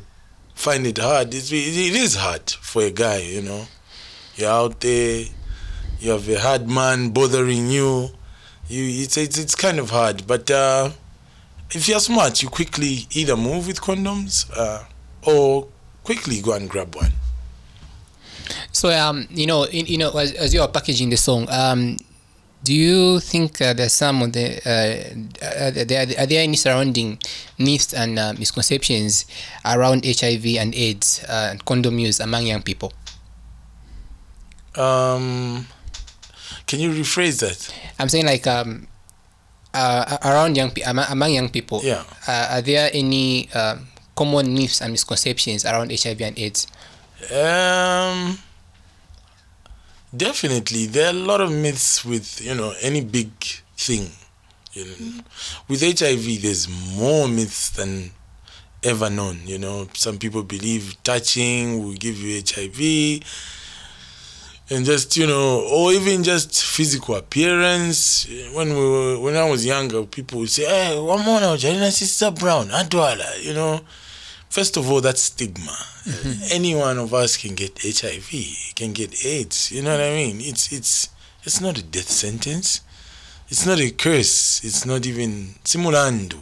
find 0.56 0.88
it 0.88 0.98
hard. 0.98 1.32
It's, 1.36 1.52
it 1.52 1.96
is 1.96 2.16
hard 2.16 2.50
for 2.50 2.82
a 2.82 2.90
guy, 2.90 3.20
you 3.20 3.44
know. 3.44 3.68
You're 4.38 4.52
out 4.52 4.82
there, 4.82 5.26
you 6.00 6.12
have 6.12 6.30
a 6.30 6.40
hard 6.40 6.70
man 6.70 7.10
bothering 7.10 7.72
you. 7.72 8.10
You, 8.68 9.04
it's 9.04 9.18
it's, 9.18 9.40
it's 9.40 9.56
kind 9.56 9.80
of 9.80 9.90
hard, 9.90 10.28
but 10.28 10.52
uh, 10.52 10.92
if 11.72 11.88
you're 11.88 12.00
smart, 12.00 12.44
you 12.44 12.50
quickly 12.50 13.08
either 13.16 13.36
move 13.36 13.66
with 13.66 13.82
condoms 13.82 14.46
uh, 14.56 14.84
or 15.26 15.68
quickly 16.04 16.40
go 16.40 16.54
and 16.54 16.70
grab 16.70 16.96
one. 16.96 17.14
So 18.72 18.90
um, 18.90 19.28
you 19.32 19.48
know, 19.48 19.64
in, 19.64 19.88
you 19.88 19.98
know, 19.98 20.12
as, 20.12 20.34
as 20.34 20.54
you 20.54 20.62
are 20.62 20.68
packaging 20.68 21.10
the 21.10 21.18
song, 21.18 21.48
um, 21.50 21.98
do 22.64 22.76
you 22.76 23.20
think 23.20 23.60
uh, 23.60 23.74
there's 23.74 23.94
some 23.94 24.22
of 24.22 24.34
the 24.34 24.62
uh, 24.70 25.66
are, 25.66 25.72
there, 25.72 26.06
are 26.20 26.26
there 26.28 26.44
any 26.44 26.58
surrounding 26.58 27.18
myths 27.58 27.92
and 27.92 28.20
uh, 28.20 28.34
misconceptions 28.38 29.26
around 29.66 30.06
HIV 30.06 30.46
and 30.60 30.76
AIDS 30.76 31.24
uh, 31.28 31.50
and 31.50 31.66
condom 31.66 31.98
use 31.98 32.20
among 32.20 32.46
young 32.46 32.62
people? 32.62 32.94
Um, 34.78 35.66
can 36.66 36.80
you 36.80 36.92
rephrase 36.92 37.40
that? 37.42 37.74
I'm 38.00 38.10
saying 38.10 38.26
like 38.26 38.46
um, 38.48 38.88
uh, 39.74 40.18
around 40.24 40.58
young 40.58 40.72
pe- 40.72 40.82
among, 40.84 41.32
young 41.32 41.50
people. 41.50 41.82
Yeah. 41.84 42.04
Uh, 42.28 42.48
are 42.58 42.62
there 42.62 42.90
any 42.94 43.50
um, 43.54 43.88
common 44.16 44.54
myths 44.54 44.82
and 44.82 44.92
misconceptions 44.92 45.66
around 45.66 45.92
HIV 45.92 46.22
and 46.22 46.38
AIDS? 46.38 46.68
Um, 47.34 48.38
definitely, 50.16 50.86
there 50.88 51.08
are 51.08 51.16
a 51.16 51.20
lot 51.20 51.42
of 51.42 51.52
myths 51.52 52.06
with 52.06 52.42
you 52.42 52.54
know 52.54 52.74
any 52.82 53.02
big 53.02 53.32
thing. 53.76 54.10
You 54.74 54.86
know, 54.86 55.24
with 55.68 55.82
HIV, 55.82 56.42
there's 56.42 56.68
more 56.96 57.28
myths 57.28 57.72
than 57.72 58.12
ever 58.84 59.10
known. 59.10 59.40
You 59.46 59.58
know, 59.58 59.88
some 59.94 60.18
people 60.18 60.44
believe 60.44 60.96
touching 61.04 61.84
will 61.84 61.94
give 61.96 62.18
you 62.18 62.42
HIV, 62.46 63.24
and 64.70 64.86
just 64.86 65.16
you 65.16 65.28
know, 65.28 65.62
or 65.72 65.92
even 65.94 66.24
just 66.24 66.64
physical 66.64 67.16
appearance. 67.16 68.28
When 68.54 68.70
we 68.70 68.76
were, 68.76 69.20
when 69.20 69.36
I 69.36 69.50
was 69.50 69.66
younger, 69.66 70.04
people 70.04 70.40
would 70.40 70.50
say, 70.50 70.66
"Hey, 70.66 71.00
one 71.00 71.24
more 71.24 71.40
now, 71.40 71.56
Jelena 71.56 71.92
Sister 71.92 72.32
Brown, 72.32 72.70
Adwala," 72.70 73.44
you 73.44 73.54
know. 73.54 73.82
First 74.50 74.78
of 74.78 74.90
all, 74.90 75.02
that's 75.02 75.24
stigma. 75.24 75.78
Any 76.52 76.74
one 76.74 76.98
of 76.98 77.14
us 77.14 77.36
can 77.38 77.54
get 77.54 77.80
HIV, 77.84 78.74
can 78.76 78.94
get 78.94 79.26
AIDS. 79.26 79.72
You 79.72 79.82
know 79.84 79.92
what 79.92 80.02
I 80.02 80.12
mean? 80.12 80.40
It's 80.42 80.72
it's 80.72 81.10
it's 81.44 81.62
not 81.62 81.78
a 81.78 81.84
death 81.84 82.10
sentence. 82.10 82.82
It's 83.50 83.66
not 83.66 83.80
a 83.80 83.90
curse. 83.92 84.64
It's 84.64 84.86
not 84.86 85.06
even 85.06 85.56
simulando. 85.64 86.40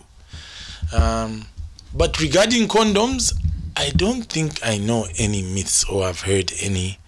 Um, 0.94 1.46
but 1.94 2.20
regarding 2.20 2.68
condoms, 2.68 3.34
I 3.76 3.90
don't 3.90 4.24
think 4.24 4.60
I 4.66 4.78
know 4.78 5.08
any 5.18 5.42
myths 5.42 5.84
or 5.84 6.06
I've 6.06 6.22
heard 6.22 6.52
any 6.62 7.00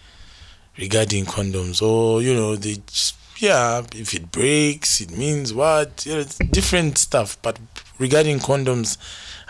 regarding 0.78 1.26
condoms. 1.26 1.82
Or 1.82 2.22
you 2.22 2.34
know, 2.34 2.56
they 2.56 2.78
yeah, 3.40 3.82
if 3.96 4.14
it 4.14 4.32
breaks, 4.32 5.02
it 5.02 5.12
means 5.12 5.54
what? 5.54 6.06
You 6.06 6.16
know, 6.16 6.20
it's 6.20 6.38
different 6.38 6.98
stuff. 6.98 7.38
But 7.42 7.60
regarding 8.00 8.40
condoms, 8.40 8.98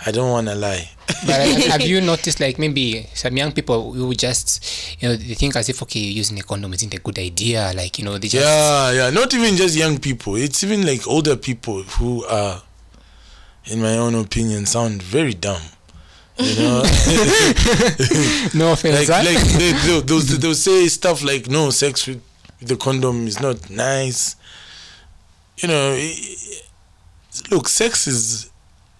I 0.05 0.11
don't 0.11 0.29
want 0.29 0.47
to 0.47 0.55
lie. 0.55 0.89
But 1.25 1.47
have 1.71 1.81
you 1.81 2.01
noticed, 2.13 2.39
like 2.39 2.59
maybe 2.59 3.07
some 3.13 3.37
young 3.37 3.51
people 3.51 3.93
who 3.93 4.13
just, 4.13 5.01
you 5.01 5.09
know, 5.09 5.15
they 5.15 5.33
think 5.33 5.55
as 5.55 5.69
if 5.69 5.81
okay, 5.83 5.99
using 5.99 6.39
a 6.39 6.43
condom 6.43 6.73
isn't 6.73 6.93
a 6.93 6.99
good 6.99 7.17
idea. 7.19 7.71
Like 7.75 7.97
you 7.97 8.05
know, 8.05 8.17
they 8.17 8.27
just 8.27 8.45
Yeah, 8.45 8.91
yeah. 8.91 9.09
Not 9.09 9.33
even 9.33 9.55
just 9.55 9.75
young 9.75 9.97
people. 9.99 10.35
It's 10.35 10.63
even 10.63 10.85
like 10.85 11.07
older 11.07 11.35
people 11.35 11.83
who 11.83 12.25
are, 12.25 12.61
in 13.65 13.81
my 13.81 13.97
own 13.97 14.15
opinion, 14.15 14.65
sound 14.65 15.01
very 15.01 15.33
dumb. 15.33 15.61
You 16.39 16.55
know, 16.55 16.83
no 18.53 18.71
offense. 18.73 19.09
like 19.09 19.25
like 19.25 19.43
they, 19.57 19.71
they'll, 19.85 20.01
they'll, 20.01 20.19
they'll 20.39 20.53
say 20.55 20.87
stuff 20.87 21.23
like 21.23 21.49
no 21.49 21.69
sex 21.71 22.05
with, 22.07 22.21
with 22.59 22.69
the 22.69 22.75
condom 22.75 23.27
is 23.27 23.39
not 23.39 23.69
nice. 23.69 24.35
You 25.57 25.67
know, 25.69 25.91
i- 25.93 26.15
i- 26.53 26.61
look, 27.49 27.67
sex 27.67 28.07
is 28.07 28.49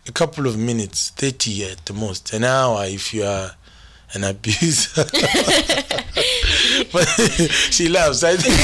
a 0.08 0.12
couple 0.12 0.48
of 0.48 0.58
minutes, 0.58 1.10
thirty 1.12 1.64
at 1.66 1.86
the 1.86 1.94
most, 1.94 2.34
an 2.34 2.44
hour 2.44 2.86
if 2.86 3.14
you 3.14 3.24
are 3.24 3.52
an 4.14 4.24
abuser. 4.24 5.04
but 6.92 7.08
she 7.72 7.90
laughs. 7.90 8.24
I 8.24 8.36
think, 8.38 8.56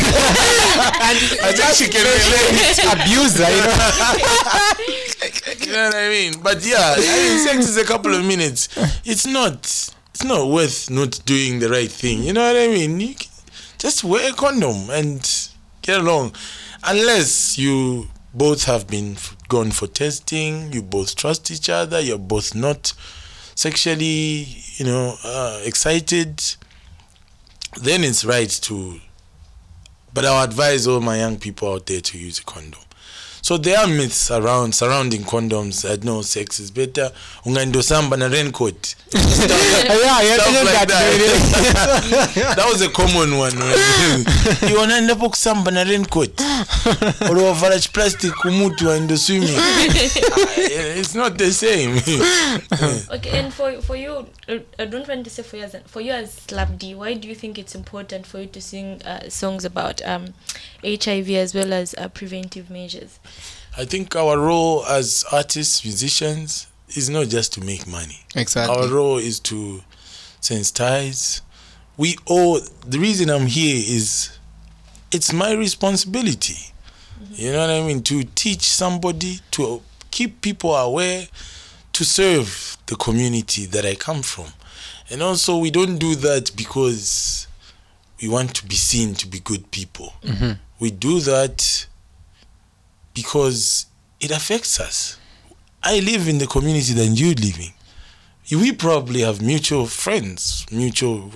I 1.43 1.51
think 1.53 1.75
she 1.75 1.87
can 1.89 2.03
relate. 2.03 2.79
abuser, 2.93 3.49
you 3.49 3.61
know. 3.61 3.77
You 5.65 5.71
know 5.71 5.85
what 5.85 5.95
I 5.95 6.09
mean? 6.09 6.33
But 6.41 6.65
yeah, 6.65 6.95
I 6.97 6.99
mean, 6.99 7.39
sex 7.47 7.67
is 7.69 7.77
a 7.77 7.85
couple 7.85 8.13
of 8.13 8.25
minutes. 8.25 8.67
It's 9.05 9.25
not. 9.25 9.55
It's 9.55 10.23
not 10.23 10.47
worth 10.49 10.89
not 10.89 11.21
doing 11.25 11.59
the 11.59 11.69
right 11.69 11.89
thing. 11.89 12.21
You 12.23 12.33
know 12.33 12.45
what 12.45 12.55
I 12.55 12.67
mean? 12.67 12.99
You 12.99 13.15
just 13.79 14.03
wear 14.03 14.29
a 14.29 14.33
condom 14.33 14.89
and 14.91 15.19
get 15.81 15.99
along, 16.01 16.35
unless 16.83 17.57
you 17.57 18.07
both 18.33 18.65
have 18.65 18.87
been 18.87 19.13
f- 19.13 19.35
gone 19.47 19.71
for 19.71 19.87
testing. 19.87 20.71
You 20.73 20.81
both 20.83 21.15
trust 21.15 21.49
each 21.49 21.69
other. 21.69 21.99
You're 21.99 22.17
both 22.19 22.53
not 22.53 22.93
sexually, 23.55 24.47
you 24.75 24.85
know, 24.85 25.15
uh, 25.23 25.61
excited. 25.63 26.41
Then 27.79 28.03
it's 28.03 28.23
right 28.25 28.49
to. 28.49 28.99
But 30.13 30.25
I'll 30.25 30.43
advise 30.43 30.85
all 30.85 31.01
my 31.01 31.17
young 31.17 31.37
people 31.37 31.73
out 31.73 31.87
there 31.87 32.01
to 32.01 32.17
use 32.17 32.39
a 32.39 32.43
condom. 32.43 32.81
So 33.43 33.57
there 33.57 33.77
are 33.77 33.87
myths 33.87 34.31
around 34.31 34.73
surrounding 34.73 35.23
condoms 35.23 35.81
that 35.81 36.05
no 36.05 36.21
sex 36.21 36.61
is 36.61 36.71
better. 36.71 37.11
Ungaendosamba 37.45 38.17
na 38.17 38.27
raincoat. 38.29 38.95
yeah, 39.13 40.21
yeah, 40.21 40.37
Stuff 40.37 40.63
like 40.63 40.87
that. 40.87 40.87
that. 40.87 42.55
that 42.55 42.65
was 42.71 42.81
a 42.81 42.87
common 42.87 43.37
one. 43.37 43.51
you 44.69 44.77
wanaenda 44.79 45.15
po 45.19 45.29
kusamba 45.29 45.71
na 45.71 45.83
raincoat 45.83 46.39
or 47.29 47.37
wavala 47.37 47.79
chiplastic 47.79 48.31
kumutu 48.31 48.89
and 48.89 49.19
swimming. 49.19 49.57
Ah, 49.57 49.83
it's 50.97 51.13
not 51.13 51.37
the 51.37 51.51
same. 51.51 51.97
Okay, 53.11 53.39
and 53.39 53.53
for 53.53 53.81
for 53.81 53.97
you, 53.97 54.25
uh, 54.47 54.59
I 54.79 54.85
don't 54.85 55.05
want 55.07 55.25
to 55.25 55.29
say 55.29 55.43
for 55.43 55.57
you 55.57 55.63
as 55.63 55.75
for 55.85 55.99
you 55.99 56.13
as 56.13 56.31
Slap 56.47 56.77
D, 56.77 56.95
why 56.95 57.13
do 57.15 57.27
you 57.27 57.35
think 57.35 57.59
it's 57.59 57.75
important 57.75 58.25
for 58.25 58.39
you 58.39 58.47
to 58.47 58.61
sing 58.61 59.01
uh, 59.03 59.27
songs 59.29 59.65
about 59.65 60.01
um, 60.07 60.33
HIV 60.83 61.29
as 61.31 61.53
well 61.53 61.73
as 61.73 61.95
uh, 61.97 62.09
preventive 62.09 62.69
measures? 62.69 63.19
I 63.77 63.85
think 63.85 64.15
our 64.15 64.37
role 64.37 64.85
as 64.85 65.25
artists, 65.31 65.83
musicians, 65.83 66.67
is 66.95 67.09
not 67.09 67.27
just 67.27 67.53
to 67.53 67.61
make 67.61 67.87
money. 67.87 68.19
Exactly. 68.35 68.75
Our 68.75 68.87
role 68.87 69.17
is 69.17 69.39
to 69.41 69.81
sensitize. 70.41 71.41
We 71.97 72.17
all. 72.25 72.59
The 72.85 72.99
reason 72.99 73.29
I'm 73.29 73.47
here 73.47 73.75
is, 73.75 74.37
it's 75.11 75.33
my 75.33 75.53
responsibility. 75.53 76.73
You 77.31 77.51
know 77.51 77.59
what 77.61 77.69
I 77.69 77.81
mean? 77.81 78.03
To 78.03 78.23
teach 78.23 78.61
somebody, 78.61 79.39
to 79.51 79.81
keep 80.11 80.41
people 80.41 80.75
aware, 80.75 81.27
to 81.93 82.05
serve 82.05 82.77
the 82.85 82.95
community 82.95 83.65
that 83.67 83.85
I 83.85 83.95
come 83.95 84.21
from, 84.21 84.47
and 85.09 85.23
also 85.23 85.57
we 85.57 85.71
don't 85.71 85.97
do 85.97 86.15
that 86.15 86.51
because 86.55 87.47
we 88.21 88.27
want 88.29 88.55
to 88.55 88.65
be 88.65 88.75
seen 88.75 89.15
to 89.15 89.27
be 89.27 89.39
good 89.39 89.71
people. 89.71 90.13
We 90.83 90.91
do 90.91 91.21
that 91.21 91.87
because 93.13 93.85
it 94.19 94.31
affects 94.31 94.81
us. 94.81 95.17
I 95.81 96.01
live 96.01 96.27
in 96.27 96.39
the 96.39 96.45
community 96.45 96.91
that 96.91 97.05
you 97.05 97.33
live 97.35 97.57
in. 97.57 98.59
We 98.59 98.73
probably 98.73 99.21
have 99.21 99.41
mutual 99.41 99.85
friends, 99.85 100.65
mutual. 100.73 101.31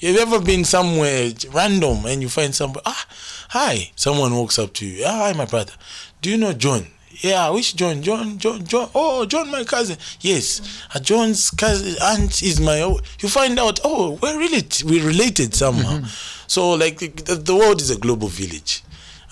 You've 0.00 0.18
ever 0.18 0.38
been 0.38 0.66
somewhere 0.66 1.30
random 1.50 2.04
and 2.04 2.20
you 2.20 2.28
find 2.28 2.54
somebody, 2.54 2.82
ah, 2.84 3.06
hi, 3.48 3.90
someone 3.96 4.34
walks 4.34 4.58
up 4.58 4.74
to 4.74 4.86
you, 4.86 5.02
ah, 5.06 5.16
hi, 5.16 5.32
my 5.32 5.46
brother. 5.46 5.72
Do 6.20 6.28
you 6.28 6.36
know 6.36 6.52
John? 6.52 6.88
Yeah, 7.22 7.48
which 7.48 7.74
John? 7.74 8.02
John, 8.02 8.36
John, 8.36 8.66
John. 8.66 8.90
Oh, 8.94 9.24
John, 9.24 9.50
my 9.50 9.64
cousin. 9.64 9.96
Yes, 10.20 10.84
uh, 10.94 11.00
John's 11.00 11.50
cousin 11.50 11.96
aunt 12.02 12.42
is 12.42 12.60
my. 12.60 12.80
You 13.20 13.28
find 13.30 13.58
out, 13.58 13.80
oh, 13.82 14.18
we're 14.22 14.38
related. 14.38 14.82
We're 14.88 15.06
related 15.06 15.54
somehow. 15.54 16.02
So, 16.48 16.70
like, 16.70 16.98
the, 16.98 17.34
the 17.36 17.54
world 17.54 17.80
is 17.80 17.90
a 17.90 17.98
global 17.98 18.28
village. 18.28 18.82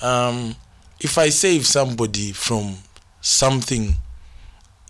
Um, 0.03 0.55
if 1.01 1.17
I 1.19 1.31
save 1.31 1.67
somebody 1.67 2.31
from 2.33 2.77
something, 3.21 3.95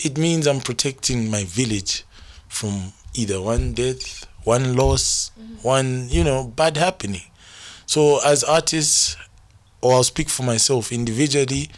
it 0.01 0.19
means 0.19 0.47
I'm 0.47 0.61
protecting 0.61 1.31
my 1.31 1.45
village 1.45 2.05
from 2.49 2.93
either 3.15 3.41
one 3.41 3.73
death, 3.73 4.27
one 4.45 4.77
loss, 4.77 5.31
one, 5.63 6.09
you 6.11 6.25
know, 6.25 6.45
bad 6.45 6.77
happening. 6.77 7.23
So, 7.87 8.21
as 8.25 8.43
artists, 8.43 9.17
or 9.81 9.95
I'll 9.95 10.03
speak 10.03 10.29
for 10.29 10.43
myself 10.43 10.91
individually, 10.91 11.71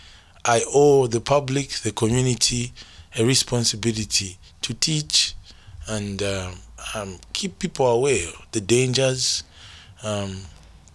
I 0.47 0.64
owe 0.73 1.07
the 1.07 1.21
public, 1.21 1.69
the 1.83 1.93
community, 1.93 2.73
a 3.19 3.25
responsibility 3.25 4.38
to 4.62 4.73
teach 4.73 5.35
and 5.87 6.23
um, 6.23 6.55
um, 6.95 7.19
keep 7.35 7.59
people 7.59 7.87
aware 7.87 8.28
of 8.28 8.47
the 8.52 8.62
dangers, 8.62 9.45
um, 10.02 10.43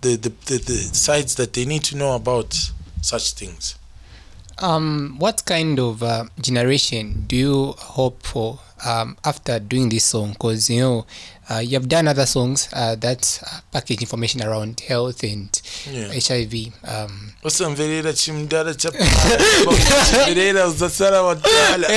the, 0.02 0.16
the, 0.16 0.30
the, 0.30 0.58
the 0.58 0.78
sides 0.94 1.36
that 1.36 1.54
they 1.54 1.66
need 1.66 1.84
to 1.86 1.98
know 1.98 2.16
about 2.16 2.72
such 3.02 3.34
things. 3.34 3.78
Um, 4.60 5.16
what 5.20 5.46
kind 5.46 5.80
of 5.80 6.04
uh, 6.04 6.26
generation 6.40 7.26
do 7.28 7.36
you 7.36 7.74
hope 7.78 8.24
for 8.24 8.60
um, 8.86 9.18
after 9.24 9.60
doing 9.60 9.90
this 9.90 10.04
song? 10.06 10.32
Because 10.34 10.70
you 10.70 10.80
know 10.82 11.06
uh, 11.50 11.60
you 11.60 11.72
have 11.78 11.88
done 11.90 12.08
other 12.08 12.26
songs 12.26 12.70
uh, 12.74 12.96
that 12.96 13.40
uh, 13.46 13.60
package 13.72 14.02
information 14.02 14.42
around 14.44 14.80
health 14.82 15.24
and 15.24 15.50
Yeah. 15.92 16.08
HIV. 16.14 16.54
Um, 16.88 17.34
usamverera 17.44 18.14
chimudhara 18.14 18.74
chapachimverera 18.74 20.66
uzasara 20.72 21.22
wadala 21.22 21.88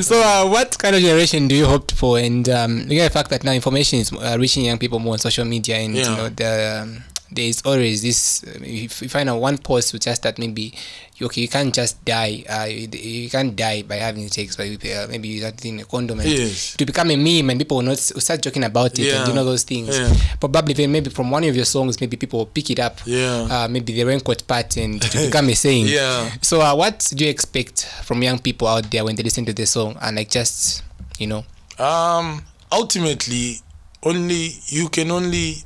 so, 0.02 0.20
uh, 0.20 0.48
what 0.48 0.78
kind 0.78 0.96
of 0.96 1.02
generation 1.02 1.48
do 1.48 1.54
you 1.54 1.66
hope 1.66 1.92
for? 1.92 2.18
And 2.18 2.48
um, 2.48 2.78
looking 2.82 2.98
at 3.00 3.04
the 3.12 3.18
fact 3.18 3.30
that 3.30 3.44
now 3.44 3.52
information 3.52 3.98
is 4.00 4.12
uh, 4.12 4.36
reaching 4.38 4.64
young 4.64 4.78
people 4.78 4.98
more 4.98 5.12
on 5.14 5.18
social 5.18 5.44
media, 5.44 5.76
and 5.76 5.94
you 5.96 6.02
know, 6.02 6.28
the, 6.28 6.80
um, 6.82 7.02
there 7.32 7.44
is 7.46 7.62
always 7.64 8.02
this. 8.02 8.42
uh, 8.44 8.58
If 8.62 9.02
you 9.02 9.08
find 9.08 9.28
out 9.28 9.40
one 9.40 9.58
post, 9.58 9.92
with 9.92 10.02
just 10.02 10.22
that 10.22 10.38
maybe 10.38 10.74
okay, 11.22 11.42
you 11.42 11.48
can't 11.48 11.74
just 11.74 12.02
die. 12.04 12.42
Uh, 12.48 12.64
you, 12.64 13.28
can't 13.28 13.54
die 13.54 13.82
by 13.82 13.96
having 13.96 14.26
sex, 14.28 14.56
but 14.56 14.64
uh, 14.66 15.06
maybe 15.10 15.28
you 15.28 15.44
have 15.44 15.54
in 15.64 15.80
a 15.80 15.84
condom, 15.84 16.18
and 16.20 16.28
Yes. 16.28 16.74
to 16.76 16.86
become 16.86 17.10
a 17.10 17.16
meme, 17.16 17.50
and 17.50 17.60
people 17.60 17.76
will 17.76 17.84
not 17.84 17.98
start 17.98 18.40
joking 18.42 18.64
about 18.64 18.98
it, 18.98 19.04
yeah. 19.04 19.18
and 19.20 19.28
you 19.28 19.34
know 19.34 19.44
those 19.44 19.62
things. 19.64 19.98
Yeah. 19.98 20.12
Probably 20.40 20.72
then 20.74 20.90
maybe 20.92 21.10
from 21.10 21.30
one 21.30 21.44
of 21.44 21.54
your 21.54 21.66
songs, 21.66 22.00
maybe 22.00 22.16
people 22.16 22.38
will 22.40 22.46
pick 22.46 22.70
it 22.70 22.80
up. 22.80 23.00
Yeah. 23.04 23.46
Uh, 23.50 23.68
maybe 23.68 23.92
the 23.92 24.04
raincoat 24.04 24.46
part, 24.46 24.76
and 24.78 25.00
to 25.02 25.18
become 25.26 25.48
a 25.50 25.54
saying. 25.54 25.86
Yeah. 25.88 26.30
So, 26.40 26.62
uh, 26.62 26.74
what 26.74 27.06
do 27.14 27.24
you 27.24 27.30
expect 27.30 27.84
from 28.04 28.22
young 28.22 28.38
people 28.38 28.66
out 28.66 28.90
there 28.90 29.04
when 29.04 29.14
they 29.14 29.22
listen 29.22 29.44
to 29.44 29.52
the 29.52 29.66
song 29.66 29.96
and 30.00 30.16
like 30.16 30.30
just, 30.30 30.82
you 31.18 31.26
know? 31.26 31.44
um 31.78 32.42
ultimately 32.72 33.60
only 34.02 34.50
you 34.68 34.88
can 34.90 35.10
only 35.10 35.56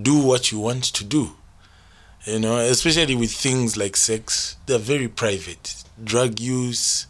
do 0.00 0.18
what 0.18 0.50
you 0.52 0.58
want 0.60 0.84
to 0.84 1.04
do. 1.04 1.30
You 2.26 2.38
know 2.38 2.58
especially 2.58 3.14
with 3.14 3.32
things 3.32 3.76
like 3.76 3.96
sex 3.96 4.56
they're 4.66 4.78
very 4.78 5.08
private. 5.08 5.74
Drug 6.02 6.38
use 6.38 7.06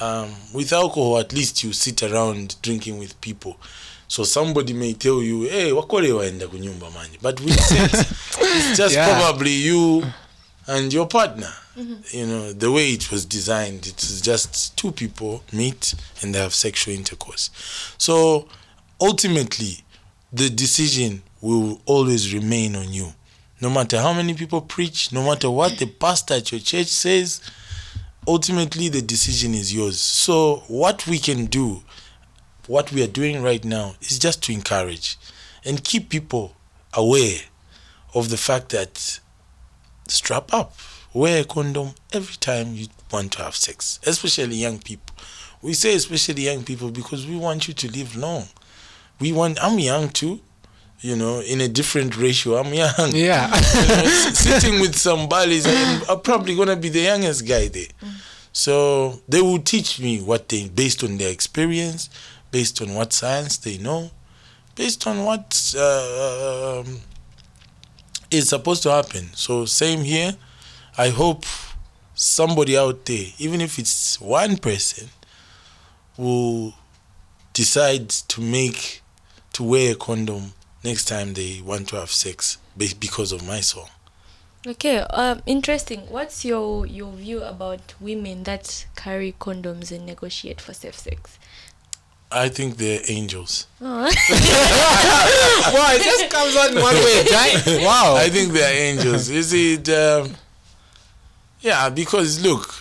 um, 0.00 0.30
with 0.54 0.72
alcohol 0.72 1.18
at 1.18 1.32
least 1.32 1.62
you 1.62 1.72
sit 1.72 2.02
around 2.02 2.56
drinking 2.62 2.98
with 2.98 3.20
people. 3.20 3.56
So 4.08 4.24
somebody 4.24 4.72
may 4.72 4.94
tell 4.94 5.22
you 5.22 5.42
hey 5.44 5.70
wakore 5.72 6.12
waenda 6.12 6.48
kunyumba 6.48 6.90
manje. 6.90 7.18
But 7.22 7.40
with 7.40 7.60
sex 7.60 8.10
it's 8.40 8.76
just 8.76 8.94
Yeah. 8.94 9.06
probably 9.20 9.52
you 9.52 10.02
and 10.66 10.92
your 10.92 11.06
partner. 11.06 11.52
You 12.12 12.26
know 12.26 12.52
the 12.52 12.70
way 12.70 12.90
it 12.92 13.10
was 13.10 13.24
designed 13.24 13.86
it 13.86 14.02
is 14.02 14.20
just 14.20 14.76
two 14.76 14.92
people 14.92 15.42
meet 15.52 15.94
and 16.20 16.34
they 16.34 16.40
have 16.40 16.52
sexual 16.54 16.94
intercourse. 16.94 17.50
So 17.96 18.46
ultimately 19.00 19.82
the 20.32 20.50
decision 20.50 21.22
will 21.42 21.80
always 21.84 22.32
remain 22.32 22.76
on 22.76 22.90
you. 22.92 23.12
No 23.60 23.68
matter 23.68 24.00
how 24.00 24.12
many 24.12 24.34
people 24.34 24.60
preach 24.60 25.12
no 25.12 25.24
matter 25.24 25.50
what 25.50 25.78
the 25.78 25.86
pastor 25.86 26.34
at 26.34 26.50
your 26.50 26.60
church 26.60 26.86
says 26.86 27.40
ultimately 28.26 28.88
the 28.88 29.02
decision 29.02 29.52
is 29.54 29.74
yours. 29.74 30.00
So 30.00 30.62
what 30.68 31.06
we 31.06 31.18
can 31.18 31.46
do 31.46 31.82
what 32.68 32.92
we 32.92 33.02
are 33.02 33.08
doing 33.08 33.42
right 33.42 33.64
now 33.64 33.96
is 34.00 34.18
just 34.20 34.42
to 34.44 34.52
encourage 34.52 35.18
and 35.64 35.82
keep 35.82 36.08
people 36.08 36.54
aware 36.94 37.40
of 38.14 38.30
the 38.30 38.36
fact 38.36 38.68
that 38.70 39.20
strap 40.08 40.54
up 40.54 40.74
wear 41.12 41.42
a 41.42 41.44
condom 41.44 41.94
every 42.12 42.36
time 42.36 42.74
you 42.74 42.86
want 43.12 43.32
to 43.32 43.42
have 43.42 43.56
sex 43.56 43.98
especially 44.04 44.56
young 44.56 44.78
people. 44.78 45.14
We 45.60 45.74
say 45.74 45.94
especially 45.94 46.42
young 46.42 46.62
people 46.62 46.90
because 46.90 47.26
we 47.26 47.36
want 47.36 47.68
you 47.68 47.74
to 47.74 47.90
live 47.90 48.16
long. 48.16 48.44
We 49.20 49.32
want 49.32 49.62
i'm 49.62 49.78
young 49.78 50.08
too 50.08 50.40
you 51.02 51.16
know 51.16 51.40
in 51.40 51.60
a 51.60 51.68
different 51.68 52.16
ratio. 52.16 52.56
I'm 52.56 52.72
young. 52.72 53.10
Yeah. 53.12 53.48
you 53.48 53.88
know, 53.88 54.08
sitting 54.32 54.80
with 54.80 54.96
some 54.96 55.28
buddies 55.28 55.66
I'm, 55.66 56.02
I'm 56.08 56.20
probably 56.20 56.56
gonna 56.56 56.76
be 56.76 56.88
the 56.88 57.00
youngest 57.00 57.46
guy 57.46 57.68
there. 57.68 57.88
So 58.52 59.20
they 59.28 59.42
will 59.42 59.58
teach 59.58 60.00
me 60.00 60.20
what 60.20 60.48
they 60.48 60.68
based 60.68 61.02
on 61.04 61.18
their 61.18 61.30
experience 61.30 62.08
based 62.50 62.80
on 62.80 62.94
what 62.94 63.12
science 63.12 63.58
they 63.58 63.78
know 63.78 64.10
based 64.74 65.06
on 65.06 65.24
what 65.24 65.74
uh, 65.76 66.80
um, 66.80 67.00
is 68.30 68.48
supposed 68.48 68.82
to 68.82 68.90
happen. 68.90 69.28
So 69.34 69.66
same 69.66 70.00
here. 70.00 70.34
I 70.96 71.08
hope 71.10 71.44
somebody 72.14 72.76
out 72.76 73.04
there 73.06 73.26
even 73.38 73.60
if 73.60 73.78
it's 73.78 74.20
one 74.20 74.56
person 74.58 75.08
will 76.16 76.74
decide 77.54 78.08
to 78.10 78.40
make 78.40 79.02
to 79.54 79.62
wear 79.64 79.92
a 79.92 79.94
condom 79.94 80.52
next 80.84 81.04
time 81.06 81.34
they 81.34 81.60
want 81.64 81.88
to 81.88 81.96
have 81.96 82.10
sex 82.10 82.58
be- 82.76 82.94
because 82.98 83.32
of 83.32 83.46
my 83.46 83.60
song 83.60 83.88
Okay, 84.64 84.98
um, 84.98 85.42
interesting. 85.44 86.02
What's 86.08 86.44
your 86.44 86.86
your 86.86 87.10
view 87.10 87.42
about 87.42 87.94
women 88.00 88.44
that 88.44 88.86
carry 88.94 89.34
condoms 89.40 89.90
and 89.90 90.06
negotiate 90.06 90.60
for 90.60 90.72
safe 90.72 90.96
sex? 90.96 91.36
i 92.30 92.48
think 92.48 92.76
they're 92.78 93.00
angels 93.08 93.66
wow, 93.80 94.06
it 94.08 96.02
just 96.02 96.30
comes 96.30 96.56
out 96.56 96.72
one 96.74 96.94
way, 96.94 97.24
right? 97.30 97.84
Wow. 97.84 98.14
I 98.16 98.28
think 98.30 98.52
they 98.52 98.62
are 98.62 98.72
angels. 98.72 99.28
Is 99.28 99.52
it, 99.52 99.88
um, 99.90 100.34
yeah, 101.60 101.88
because 101.90 102.40
look, 102.42 102.74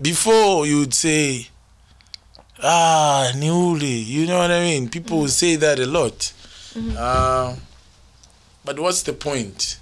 before 0.00 0.66
you 0.66 0.80
would 0.80 0.94
say, 0.94 1.48
ah, 2.62 3.32
Niuli, 3.34 4.04
you 4.06 4.26
know 4.26 4.38
what 4.38 4.50
I 4.50 4.60
mean? 4.60 4.88
People 4.88 5.20
will 5.20 5.28
say 5.28 5.56
that 5.56 5.78
a 5.78 5.86
lot. 5.86 6.32
Uh, 6.96 7.56
but 8.64 8.78
what's 8.78 9.02
the 9.02 9.12
point? 9.12 9.78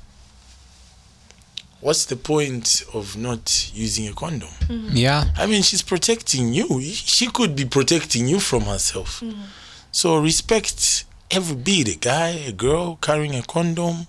What's 1.81 2.05
the 2.05 2.17
point 2.17 2.83
of 2.93 3.17
not 3.17 3.71
using 3.75 4.07
a 4.09 4.13
condom? 4.13 4.49
Mm-hmm. 4.49 4.97
yeah. 4.97 5.25
I 5.37 5.47
mean, 5.47 5.63
she's 5.63 5.83
protecting 5.83 6.53
you. 6.53 6.83
She 6.83 7.29
could 7.29 7.57
be 7.57 7.65
protecting 7.65 8.27
you 8.29 8.39
from 8.39 8.63
herself. 8.63 9.21
Mm-hmm. 9.21 9.41
So 9.93 10.19
respect 10.19 11.05
every 11.31 11.57
bit 11.57 11.89
a 11.89 11.99
guy, 11.99 12.29
a 12.29 12.53
girl 12.53 12.97
carrying 12.97 13.35
a 13.35 13.43
condom 13.43 14.09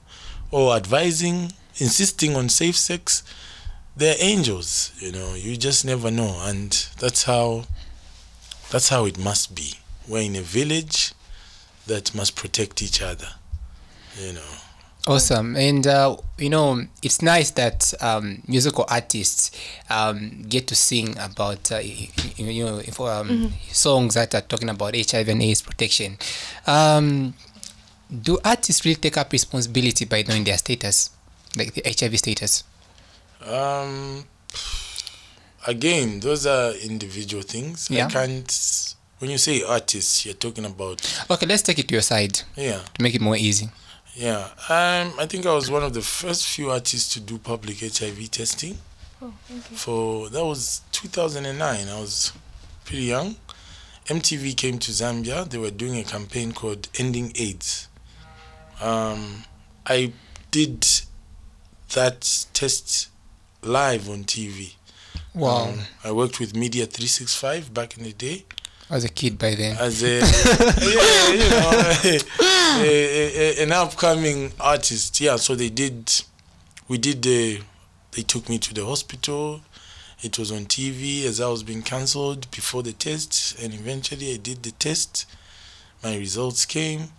or 0.52 0.76
advising, 0.76 1.54
insisting 1.78 2.36
on 2.36 2.50
safe 2.50 2.76
sex. 2.76 3.24
They're 3.96 4.16
angels, 4.20 4.92
you 5.00 5.12
know. 5.12 5.34
You 5.36 5.56
just 5.58 5.86
never 5.86 6.12
know, 6.12 6.40
and 6.44 6.72
that's 7.00 7.24
how. 7.24 7.66
That's 8.70 8.88
how 8.88 9.06
it 9.06 9.18
must 9.18 9.54
be. 9.54 9.74
We're 10.08 10.22
in 10.22 10.36
a 10.38 10.42
village 10.42 11.12
that 11.88 12.14
must 12.16 12.36
protect 12.36 12.82
each 12.82 13.02
other, 13.02 13.28
you 14.20 14.34
know. 14.34 14.52
Awesome, 15.08 15.56
and 15.56 15.88
uh, 15.88 16.16
you 16.38 16.50
know 16.50 16.86
it's 17.02 17.24
nice 17.24 17.50
that 17.52 17.92
um, 18.02 18.44
musical 18.48 18.86
artists 18.88 19.50
um, 19.90 20.44
get 20.48 20.68
to 20.68 20.76
sing 20.76 21.18
about 21.18 21.72
uh, 21.72 21.80
you 21.80 22.64
know 22.64 22.78
if, 22.78 23.00
um, 23.02 23.52
songs 23.72 24.14
that 24.14 24.36
are 24.36 24.42
talking 24.42 24.70
about 24.70 24.96
HIV 24.96 25.28
and 25.30 25.42
AIDS 25.42 25.64
protection. 25.64 26.18
Um, 26.68 27.34
do 28.12 28.38
artists 28.46 28.86
really 28.86 28.96
take 28.96 29.18
up 29.18 29.32
responsibility 29.32 30.06
by 30.06 30.24
knowing 30.28 30.44
their 30.44 30.58
status, 30.58 31.10
like 31.58 31.74
the 31.74 31.82
HIV 31.84 32.20
status? 32.20 32.64
Um, 33.44 34.26
again, 35.66 36.20
those 36.20 36.46
are 36.46 36.74
individual 36.74 37.42
things. 37.42 37.90
Yeah. 37.90 38.06
I 38.06 38.10
can't. 38.10 38.96
When 39.22 39.30
you 39.30 39.38
say 39.38 39.62
artists, 39.62 40.26
you're 40.26 40.34
talking 40.34 40.66
about 40.66 41.00
Okay, 41.30 41.46
let's 41.46 41.62
take 41.62 41.78
it 41.78 41.88
to 41.90 41.94
your 41.94 42.02
side 42.02 42.42
yeah, 42.56 42.80
to 42.96 43.04
make 43.04 43.14
it 43.14 43.22
more 43.22 43.38
easy. 43.38 43.70
yeah. 44.16 44.48
Um, 44.68 45.14
I 45.20 45.28
think 45.30 45.46
I 45.46 45.54
was 45.54 45.70
one 45.70 45.84
of 45.84 45.94
the 45.94 46.02
first 46.02 46.48
few 46.48 46.72
artists 46.72 47.14
to 47.14 47.20
do 47.20 47.38
public 47.38 47.80
HIV 47.82 48.32
testing. 48.32 48.80
Oh, 49.22 49.32
okay. 49.52 49.76
For 49.76 50.30
that 50.30 50.44
was 50.44 50.82
2009. 50.92 51.88
I 51.88 52.00
was 52.00 52.34
pretty 52.84 53.04
young. 53.04 53.36
MTV 54.08 54.58
came 54.58 54.80
to 54.80 54.92
Zambia. 54.92 55.48
They 55.48 55.60
were 55.60 55.70
doing 55.70 56.00
a 56.00 56.04
campaign 56.04 56.52
called 56.52 56.90
Ending 56.98 57.32
AIDS. 57.36 57.88
Um, 58.82 59.44
I 59.86 60.14
did 60.50 60.84
that 61.94 62.48
test 62.54 63.10
live 63.62 64.10
on 64.10 64.24
TV. 64.24 64.74
Wow, 65.36 65.70
Um, 65.70 65.80
I 66.04 66.12
worked 66.12 66.40
with 66.40 66.56
Media 66.56 66.88
365 66.88 67.72
back 67.72 67.96
in 67.98 68.04
the 68.04 68.14
day 68.14 68.46
I 68.92 68.96
was 68.96 69.06
a 69.06 69.10
kid 69.10 69.40
by 69.40 69.56
then. 69.56 69.78
as 69.78 70.04
a 70.04 70.20
yeah, 70.20 71.30
you 71.32 71.50
know, 71.50 71.72
a, 72.04 72.20
a, 72.84 73.60
a- 73.60 73.64
an 73.64 73.72
upcoming 73.72 74.52
artist. 74.60 75.20
Yeah, 75.22 75.38
so 75.38 75.56
they 75.56 75.70
did. 75.70 76.14
We 76.88 76.98
did 76.98 77.22
the. 77.24 77.62
They 78.12 78.24
took 78.24 78.50
me 78.50 78.60
to 78.60 78.74
the 78.74 78.86
hospital. 78.86 79.62
It 80.22 80.38
was 80.38 80.52
on 80.52 80.66
TV 80.66 81.24
as 81.26 81.40
I 81.42 81.48
was 81.48 81.64
being 81.64 81.82
cancelled 81.82 82.52
before 82.52 82.84
the 82.84 82.92
test, 82.92 83.58
and 83.62 83.74
eventually 83.74 84.34
I 84.34 84.38
did 84.38 84.62
the 84.64 84.72
test. 84.72 85.26
My 86.04 86.16
results 86.18 86.66
came. 86.66 87.14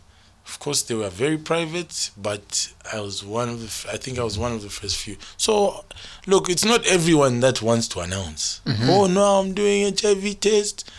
Of 0.44 0.58
course, 0.58 0.82
they 0.82 0.94
were 0.94 1.08
very 1.08 1.38
private, 1.38 2.11
but 2.16 2.72
I 2.92 3.00
was 3.00 3.24
one 3.24 3.48
of 3.48 3.61
the. 3.61 3.90
I 3.92 3.96
think 3.96 4.18
I 4.18 4.24
was 4.24 4.38
one 4.38 4.52
of 4.52 4.61
the 4.62 4.68
first 4.68 4.96
few. 4.98 5.16
So, 5.38 5.85
look, 6.26 6.50
it's 6.50 6.64
not 6.64 6.85
everyone 6.87 7.40
that 7.40 7.62
wants 7.62 7.88
to 7.88 8.00
announce. 8.00 8.61
Mm-hmm. 8.66 8.90
Oh 8.90 9.06
no, 9.06 9.40
I'm 9.40 9.54
doing 9.54 9.94
HIV 9.96 10.40
test. 10.40 10.90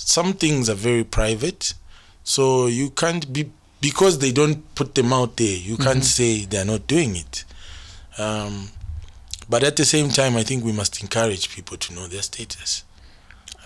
Some 0.00 0.32
things 0.34 0.70
are 0.70 0.74
very 0.74 1.02
private, 1.02 1.74
so 2.22 2.68
you 2.68 2.90
can't 2.90 3.32
be 3.32 3.50
because 3.80 4.20
they 4.20 4.32
don't 4.32 4.74
put 4.74 4.94
them 4.94 5.12
out 5.12 5.36
there. 5.36 5.56
You 5.56 5.76
can't 5.76 6.04
say 6.04 6.44
they're 6.44 6.64
not 6.64 6.86
doing 6.86 7.16
it. 7.16 7.44
Um, 8.16 8.70
but 9.48 9.64
at 9.64 9.76
the 9.76 9.84
same 9.84 10.08
time, 10.08 10.36
I 10.36 10.44
think 10.44 10.64
we 10.64 10.72
must 10.72 11.02
encourage 11.02 11.54
people 11.54 11.76
to 11.76 11.94
know 11.94 12.06
their 12.06 12.22
status. 12.22 12.84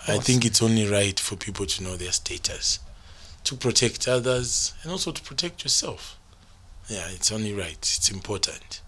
I 0.07 0.17
think 0.17 0.43
it's 0.43 0.61
only 0.61 0.89
right 0.89 1.17
for 1.19 1.35
people 1.35 1.65
to 1.65 1.83
know 1.83 1.95
their 1.95 2.11
status, 2.11 2.79
to 3.45 3.55
protect 3.55 4.07
others, 4.07 4.73
and 4.81 4.91
also 4.91 5.11
to 5.11 5.21
protect 5.21 5.63
yourself. 5.63 6.17
Yeah, 6.89 7.07
it's 7.09 7.31
only 7.31 7.53
right. 7.53 7.77
It's 7.77 8.11
important. 8.11 8.81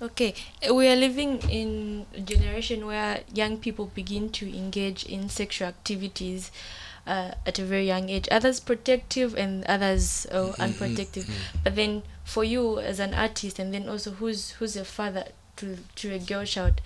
Okay, 0.00 0.34
uh, 0.68 0.74
we 0.74 0.88
are 0.88 0.96
living 0.96 1.38
in 1.50 2.06
a 2.14 2.20
generation 2.20 2.86
where 2.86 3.20
young 3.32 3.58
people 3.58 3.90
begin 3.94 4.30
to 4.30 4.56
engage 4.56 5.04
in 5.04 5.28
sexual 5.28 5.68
activities 5.68 6.50
uh, 7.06 7.32
at 7.46 7.58
a 7.58 7.64
very 7.64 7.86
young 7.86 8.08
age. 8.08 8.28
Others 8.30 8.60
protective 8.60 9.34
and 9.36 9.64
others 9.66 10.26
uh, 10.30 10.52
unprotective. 10.58 11.28
But 11.62 11.76
then, 11.76 12.02
for 12.24 12.44
you 12.44 12.78
as 12.78 12.98
an 13.00 13.14
artist, 13.14 13.58
and 13.58 13.72
then 13.74 13.88
also 13.88 14.12
who's 14.12 14.50
who's 14.52 14.76
a 14.76 14.84
father 14.84 15.26
to 15.56 15.78
to 15.96 16.12
a 16.14 16.18
girl 16.18 16.44
child, 16.44 16.80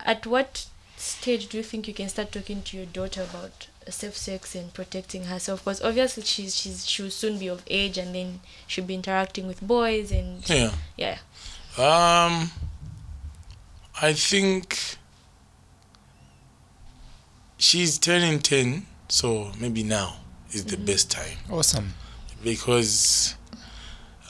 at 0.00 0.26
what 0.26 0.66
stage 0.96 1.48
do 1.48 1.56
you 1.58 1.62
think 1.62 1.88
you 1.88 1.94
can 1.94 2.08
start 2.08 2.32
talking 2.32 2.62
to 2.62 2.76
your 2.76 2.86
daughter 2.86 3.22
about 3.22 3.66
safe 3.88 4.16
sex 4.16 4.54
and 4.54 4.72
protecting 4.72 5.24
herself? 5.24 5.60
Because 5.64 5.82
obviously 5.82 6.22
she's 6.22 6.54
she's 6.56 6.86
she 6.88 7.02
will 7.02 7.10
soon 7.10 7.38
be 7.38 7.48
of 7.48 7.62
age, 7.68 7.98
and 7.98 8.14
then 8.14 8.40
she'll 8.66 8.84
be 8.84 8.94
interacting 8.94 9.46
with 9.46 9.60
boys 9.60 10.10
and 10.12 10.48
Yeah. 10.48 10.72
yeah. 10.96 11.18
Um, 11.76 12.50
I 14.00 14.12
think 14.12 14.96
she's 17.58 17.98
turning 17.98 18.38
10, 18.40 18.86
so 19.08 19.50
maybe 19.60 19.82
now 19.82 20.16
is 20.52 20.64
the 20.64 20.76
mm-hmm. 20.76 20.86
best 20.86 21.10
time 21.10 21.36
Awesome. 21.50 21.94
because 22.42 23.36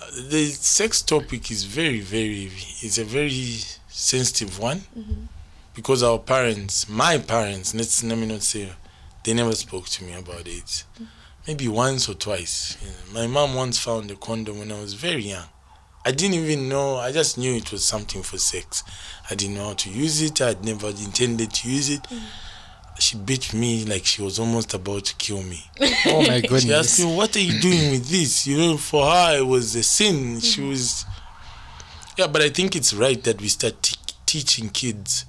uh, 0.00 0.06
the 0.28 0.46
sex 0.46 1.02
topic 1.02 1.50
is 1.50 1.64
very, 1.64 2.00
very, 2.00 2.50
it's 2.80 2.98
a 2.98 3.04
very 3.04 3.58
sensitive 3.88 4.58
one 4.58 4.78
mm-hmm. 4.96 5.24
because 5.74 6.02
our 6.02 6.18
parents, 6.18 6.88
my 6.88 7.18
parents, 7.18 7.74
let's 7.74 8.02
let 8.02 8.18
me 8.18 8.26
not 8.26 8.42
say, 8.42 8.70
they 9.24 9.34
never 9.34 9.52
spoke 9.52 9.86
to 9.86 10.04
me 10.04 10.14
about 10.14 10.46
it. 10.46 10.64
Mm-hmm. 10.94 11.04
Maybe 11.46 11.68
once 11.68 12.08
or 12.08 12.14
twice. 12.14 12.78
You 12.80 12.88
know, 12.88 13.20
my 13.20 13.26
mom 13.26 13.54
once 13.54 13.78
found 13.78 14.10
a 14.10 14.16
condom 14.16 14.58
when 14.58 14.72
I 14.72 14.80
was 14.80 14.94
very 14.94 15.24
young. 15.24 15.44
I 16.06 16.12
didn't 16.12 16.34
even 16.34 16.68
know. 16.68 16.96
I 16.96 17.12
just 17.12 17.38
knew 17.38 17.54
it 17.54 17.72
was 17.72 17.84
something 17.84 18.22
for 18.22 18.36
sex. 18.38 18.82
I 19.30 19.34
didn't 19.34 19.56
know 19.56 19.68
how 19.68 19.74
to 19.74 19.90
use 19.90 20.20
it. 20.20 20.40
I'd 20.40 20.62
never 20.64 20.88
intended 20.88 21.52
to 21.52 21.70
use 21.70 21.88
it. 21.90 22.06
She 22.98 23.16
beat 23.16 23.52
me 23.52 23.84
like 23.84 24.06
she 24.06 24.22
was 24.22 24.38
almost 24.38 24.72
about 24.74 25.04
to 25.06 25.14
kill 25.16 25.42
me. 25.42 25.60
Oh 26.06 26.22
my 26.22 26.40
goodness. 26.40 26.62
She 26.64 26.72
asked 26.74 27.00
me, 27.00 27.16
"What 27.16 27.34
are 27.36 27.40
you 27.40 27.60
doing 27.60 27.90
with 27.90 28.08
this?" 28.08 28.46
You 28.46 28.56
know, 28.58 28.76
for 28.76 29.04
her 29.04 29.38
it 29.38 29.46
was 29.46 29.74
a 29.74 29.82
sin. 29.82 30.40
She 30.40 30.60
was, 30.60 31.04
yeah. 32.16 32.28
But 32.28 32.42
I 32.42 32.50
think 32.50 32.76
it's 32.76 32.94
right 32.94 33.20
that 33.24 33.40
we 33.40 33.48
start 33.48 33.82
te- 33.82 33.96
teaching 34.26 34.68
kids 34.70 35.24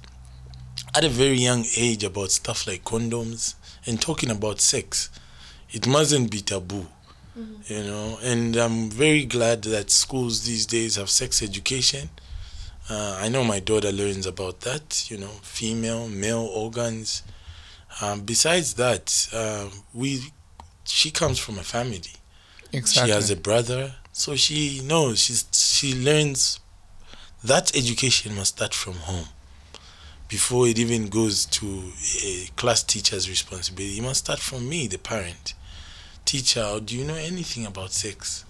at 0.94 1.04
a 1.04 1.08
very 1.08 1.36
young 1.38 1.64
age 1.76 2.04
about 2.04 2.30
stuff 2.30 2.66
like 2.66 2.84
condoms 2.84 3.54
and 3.86 4.00
talking 4.00 4.30
about 4.30 4.60
sex. 4.60 5.10
It 5.72 5.86
mustn't 5.88 6.30
be 6.30 6.40
taboo, 6.40 6.86
you 7.66 7.82
know. 7.82 8.18
And 8.22 8.56
I'm 8.56 8.88
very 8.90 9.24
glad 9.24 9.62
that 9.64 9.90
schools 9.90 10.44
these 10.46 10.66
days 10.66 10.96
have 10.96 11.10
sex 11.10 11.42
education. 11.42 12.10
Uh, 12.88 13.18
I 13.20 13.28
know 13.28 13.42
my 13.42 13.58
daughter 13.58 13.90
learns 13.90 14.26
about 14.26 14.60
that, 14.60 15.10
you 15.10 15.18
know, 15.18 15.32
female, 15.42 16.08
male 16.08 16.48
organs. 16.54 17.24
Um, 18.00 18.20
besides 18.22 18.74
that, 18.74 19.28
uh, 19.32 19.68
we 19.94 20.20
she 20.84 21.10
comes 21.10 21.38
from 21.38 21.58
a 21.58 21.62
family. 21.62 22.02
Exactly. 22.72 23.08
She 23.08 23.14
has 23.14 23.30
a 23.30 23.36
brother, 23.36 23.94
so 24.12 24.36
she 24.36 24.80
knows. 24.84 25.20
She's 25.20 25.46
she 25.52 25.94
learns. 25.94 26.60
That 27.44 27.76
education 27.76 28.34
must 28.34 28.56
start 28.56 28.74
from 28.74 28.94
home. 28.94 29.26
Before 30.28 30.66
it 30.66 30.78
even 30.78 31.08
goes 31.08 31.46
to 31.46 31.92
a 32.24 32.48
class 32.56 32.82
teacher's 32.82 33.28
responsibility, 33.28 33.98
it 33.98 34.02
must 34.02 34.24
start 34.24 34.40
from 34.40 34.68
me, 34.68 34.88
the 34.88 34.98
parent. 34.98 35.54
Teacher, 36.24 36.80
do 36.84 36.96
you 36.96 37.04
know 37.04 37.14
anything 37.14 37.64
about 37.64 37.92
sex? 37.92 38.44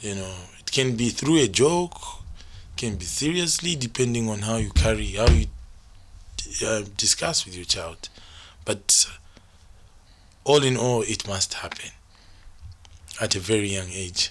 You 0.00 0.16
know, 0.16 0.34
it 0.58 0.70
can 0.70 0.96
be 0.96 1.08
through 1.08 1.38
a 1.38 1.48
joke, 1.48 1.98
can 2.76 2.96
be 2.96 3.06
seriously, 3.06 3.74
depending 3.74 4.28
on 4.28 4.40
how 4.40 4.56
you 4.56 4.70
carry, 4.70 5.12
how 5.12 5.30
you 5.30 5.46
uh, 6.66 6.82
discuss 6.98 7.46
with 7.46 7.56
your 7.56 7.64
child. 7.64 8.10
But 8.64 9.06
all 10.44 10.62
in 10.62 10.76
all, 10.76 11.02
it 11.02 11.26
must 11.28 11.54
happen 11.54 11.90
at 13.20 13.34
a 13.34 13.40
very 13.40 13.68
young 13.68 13.90
age. 13.90 14.30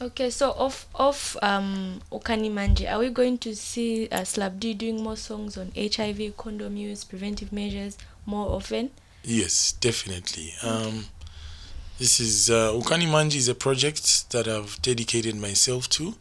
Okay, 0.00 0.28
so 0.28 0.50
off 0.52 0.86
off 0.94 1.36
um 1.40 2.00
Ukani 2.10 2.50
Manje, 2.50 2.90
are 2.90 2.98
we 2.98 3.10
going 3.10 3.38
to 3.38 3.54
see 3.54 4.08
uh, 4.08 4.24
Slap 4.24 4.58
D 4.58 4.74
doing 4.74 5.02
more 5.02 5.16
songs 5.16 5.56
on 5.56 5.70
HIV, 5.76 6.36
condom 6.36 6.76
use, 6.76 7.04
preventive 7.04 7.52
measures 7.52 7.96
more 8.26 8.50
often? 8.50 8.90
Yes, 9.22 9.72
definitely. 9.80 10.52
Um, 10.62 11.06
this 11.98 12.18
is 12.18 12.50
uh, 12.50 12.72
Ukani 12.72 13.06
Manje 13.06 13.36
is 13.36 13.48
a 13.48 13.54
project 13.54 14.30
that 14.30 14.48
I've 14.48 14.82
dedicated 14.82 15.36
myself 15.36 15.88
to. 15.90 16.14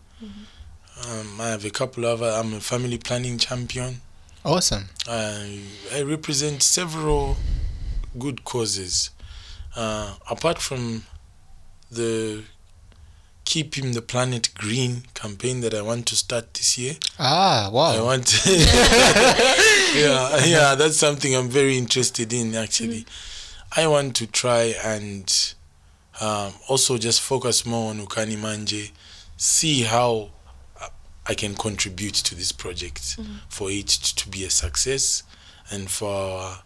Um, 1.10 1.42
I 1.42 1.48
have 1.50 1.66
a 1.66 1.72
couple 1.72 2.06
of. 2.06 2.22
I'm 2.22 2.54
a 2.54 2.60
family 2.60 3.00
planning 3.00 3.40
champion. 3.40 4.02
Awesome. 4.46 4.90
I, 5.08 5.62
I 5.94 6.02
represent 6.02 6.64
several 6.64 7.38
good 8.18 8.44
causes. 8.44 9.12
Uh, 9.76 10.16
apart 10.30 10.60
from 10.60 11.04
the 11.92 12.44
keeping 13.46 13.92
the 13.92 14.02
planet 14.02 14.50
green 14.56 15.04
campaign 15.14 15.62
that 15.62 15.74
I 15.74 15.82
want 15.82 16.06
to 16.08 16.16
start 16.16 16.54
this 16.54 16.78
year. 16.78 16.96
Ah, 17.20 17.70
wow. 17.72 17.96
I 17.96 18.02
want 18.02 18.42
yeah, 18.46 20.46
yeah, 20.46 20.76
that's 20.76 20.98
something 20.98 21.36
I'm 21.36 21.50
very 21.50 21.78
interested 21.78 22.32
in 22.34 22.56
actually. 22.56 23.06
I 23.76 23.88
want 23.88 24.16
to 24.18 24.28
try 24.28 24.76
and 24.84 25.54
um, 26.22 26.54
also 26.70 26.98
just 26.98 27.22
focus 27.22 27.66
more 27.66 27.90
on 27.90 28.00
Ukani 28.00 28.38
Manje, 28.38 28.92
see 29.36 29.84
how 29.84 30.12
uh, 30.22 30.28
I 31.26 31.34
can 31.36 31.56
contribute 31.56 32.16
to 32.16 32.36
this 32.36 32.52
project 32.52 33.18
for 33.50 33.72
it 33.72 33.88
to 33.88 34.28
be 34.30 34.44
a 34.44 34.50
success 34.50 35.24
and 35.72 35.90
for 35.90 36.10
our, 36.14 36.60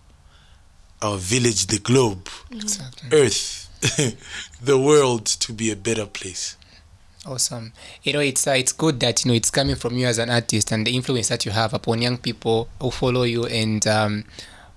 our 1.02 1.18
village, 1.18 1.68
the 1.68 1.80
globe, 1.80 2.28
Exactly. 2.52 3.10
Earth, 3.12 3.70
the 4.62 4.78
world 4.80 5.26
to 5.28 5.54
be 5.54 5.70
a 5.72 5.76
better 5.76 6.06
place. 6.06 6.58
Awesome. 7.26 7.74
You 8.04 8.14
know, 8.14 8.20
it's 8.20 8.48
uh, 8.48 8.52
it's 8.52 8.72
good 8.72 9.00
that 9.02 9.26
you 9.26 9.30
know 9.32 9.36
it's 9.36 9.52
coming 9.52 9.76
from 9.76 9.98
you 9.98 10.08
as 10.08 10.18
an 10.18 10.30
artist 10.30 10.72
and 10.72 10.88
the 10.88 10.96
influence 10.96 11.28
that 11.28 11.46
you 11.46 11.52
have 11.52 11.74
upon 11.74 12.02
young 12.02 12.18
people 12.18 12.70
who 12.82 12.90
follow 12.90 13.24
you, 13.24 13.46
and 13.46 13.86
um, 13.86 14.24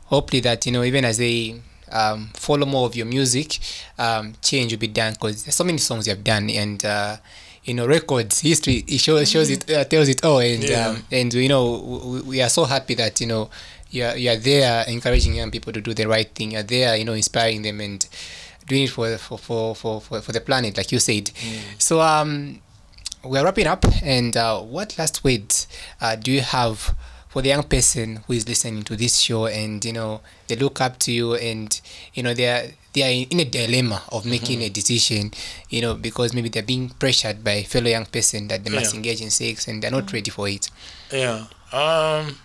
hopefully 0.06 0.40
that 0.40 0.66
you 0.66 0.72
know 0.72 0.82
even 0.82 1.04
as 1.04 1.18
they 1.18 1.60
um, 1.92 2.30
follow 2.34 2.66
more 2.66 2.86
of 2.86 2.96
your 2.96 3.06
music, 3.06 3.58
um, 3.98 4.34
change 4.42 4.72
will 4.72 4.80
be 4.80 4.88
done 4.88 5.12
because 5.12 5.44
there's 5.44 5.54
so 5.54 5.62
many 5.64 5.78
songs 5.78 6.08
you 6.08 6.14
have 6.14 6.24
done, 6.24 6.50
and 6.50 6.84
uh, 6.84 7.16
you 7.64 7.74
know 7.74 7.86
records 7.86 8.40
history 8.40 8.84
it 8.88 8.98
shows 8.98 9.30
shows 9.30 9.50
it 9.50 9.70
uh, 9.70 9.84
tells 9.84 10.08
it 10.08 10.24
all, 10.24 10.38
and 10.40 10.64
Yeah. 10.64 10.88
um, 10.88 11.02
and 11.12 11.32
you 11.34 11.48
know 11.48 11.78
we, 11.80 12.20
we 12.22 12.42
are 12.42 12.48
so 12.48 12.64
happy 12.64 12.94
that 12.94 13.20
you 13.20 13.26
know 13.26 13.50
you 13.90 14.04
are, 14.04 14.16
you 14.16 14.30
are 14.30 14.36
there 14.36 14.84
encouraging 14.88 15.34
young 15.34 15.50
people 15.50 15.72
to 15.72 15.80
do 15.80 15.92
the 15.92 16.06
right 16.06 16.28
thing. 16.34 16.52
You're 16.52 16.62
there, 16.62 16.96
you 16.96 17.04
know, 17.04 17.12
inspiring 17.14 17.62
them 17.62 17.80
and 17.80 18.06
doing 18.68 18.84
it 18.84 18.90
for 18.90 19.18
for 19.18 19.36
for 19.38 19.74
for, 19.74 20.00
for, 20.00 20.20
for 20.20 20.32
the 20.32 20.40
planet, 20.40 20.76
like 20.76 20.92
you 20.92 21.00
said. 21.00 21.30
So 21.78 22.00
um, 22.00 22.60
we're 23.24 23.42
wrapping 23.44 23.66
up. 23.66 23.84
And 24.02 24.36
uh, 24.36 24.60
what 24.60 24.96
last 24.96 25.24
words 25.24 25.66
uh, 26.00 26.14
do 26.16 26.30
you 26.30 26.40
have 26.40 26.94
for 27.28 27.42
the 27.42 27.48
young 27.48 27.64
person 27.64 28.20
who 28.26 28.32
is 28.34 28.48
listening 28.48 28.82
to 28.84 28.96
this 28.96 29.18
show 29.18 29.46
and 29.46 29.84
you 29.84 29.92
know 29.92 30.20
they 30.48 30.56
look 30.56 30.80
up 30.80 30.98
to 31.00 31.12
you 31.12 31.34
and 31.34 31.80
you 32.14 32.22
know 32.22 32.32
they 32.34 32.46
are 32.48 32.64
they 32.92 33.02
are 33.02 33.26
in 33.30 33.40
a 33.40 33.44
dilemma 33.44 34.02
of 34.10 34.24
making 34.26 34.58
mm-hmm. 34.58 34.66
a 34.66 34.70
decision 34.70 35.30
you 35.68 35.80
know 35.80 35.94
because 35.94 36.34
maybe 36.34 36.48
they're 36.48 36.62
being 36.62 36.88
pressured 36.88 37.42
by 37.44 37.52
a 37.52 37.62
fellow 37.64 37.88
young 37.88 38.06
person 38.06 38.48
that 38.48 38.64
they 38.64 38.70
must 38.70 38.92
Yeah. 38.92 38.96
engage 38.98 39.20
in 39.20 39.30
sex 39.30 39.68
and 39.68 39.82
they're 39.82 39.90
not 39.90 40.04
mm-hmm. 40.06 40.16
ready 40.16 40.30
for 40.30 40.48
it 40.48 40.70
Yeah. 41.12 41.46
Um 41.72 42.36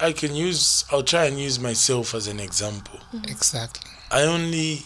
I 0.00 0.12
can 0.12 0.34
use 0.34 0.84
I'll 0.90 1.02
try 1.04 1.26
and 1.26 1.38
use 1.38 1.58
myself 1.60 2.14
as 2.14 2.26
an 2.26 2.40
example. 2.40 2.98
Mm-hmm. 3.14 3.30
exactly 3.30 3.90
I 4.10 4.22
only 4.22 4.82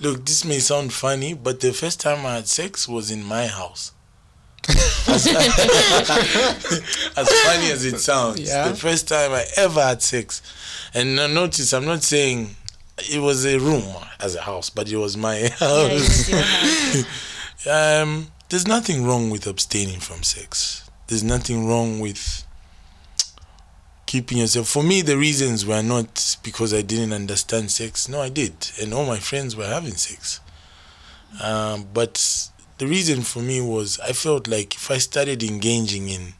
look 0.00 0.24
this 0.26 0.44
may 0.44 0.58
sound 0.58 0.92
funny, 0.92 1.34
but 1.34 1.60
the 1.60 1.72
first 1.72 2.00
time 2.00 2.26
I 2.26 2.34
had 2.36 2.48
sex 2.48 2.88
was 2.88 3.10
in 3.10 3.22
my 3.22 3.46
house. 3.46 3.92
As, 4.68 5.26
as 7.16 7.28
funny 7.44 7.70
as 7.70 7.84
it 7.84 7.98
sounds. 7.98 8.40
Yeah. 8.40 8.68
The 8.68 8.76
first 8.76 9.08
time 9.08 9.32
I 9.32 9.44
ever 9.56 9.82
had 9.82 10.02
sex. 10.02 10.42
And 10.94 11.16
now 11.16 11.26
notice 11.26 11.72
I'm 11.72 11.84
not 11.84 12.02
saying 12.02 12.54
it 12.98 13.20
was 13.20 13.44
a 13.44 13.58
room 13.58 13.84
as 14.20 14.34
a 14.34 14.42
house, 14.42 14.70
but 14.70 14.90
it 14.90 14.96
was 14.96 15.16
my 15.16 15.48
house. 15.58 15.90
it 15.90 15.94
was 15.94 16.28
house. 16.30 17.04
Um, 17.66 18.26
there's 18.50 18.66
nothing 18.68 19.06
wrong 19.06 19.30
with 19.30 19.46
abstaining 19.46 19.98
from 19.98 20.22
sex. 20.22 20.88
There's 21.06 21.24
nothing 21.24 21.66
wrong 21.66 21.98
with 21.98 22.44
keeping 24.04 24.36
yourself. 24.38 24.68
For 24.68 24.82
me, 24.82 25.00
the 25.00 25.16
reasons 25.16 25.64
were 25.64 25.82
not 25.82 26.36
because 26.42 26.74
I 26.74 26.82
didn't 26.82 27.14
understand 27.14 27.70
sex. 27.70 28.06
No, 28.06 28.20
I 28.20 28.28
did, 28.28 28.52
and 28.80 28.92
all 28.92 29.06
my 29.06 29.18
friends 29.18 29.56
were 29.56 29.66
having 29.66 29.94
sex. 29.94 30.40
Um, 31.42 31.86
but 31.92 32.50
the 32.78 32.86
reason 32.86 33.22
for 33.22 33.40
me 33.40 33.60
was 33.60 34.00
I 34.00 34.12
felt 34.12 34.48
like 34.48 34.74
if 34.74 34.90
I 34.90 34.98
started 34.98 35.42
engaging 35.42 36.08
in 36.08 36.34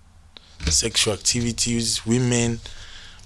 sexual 0.67 1.15
activities, 1.15 2.05
women, 2.05 2.61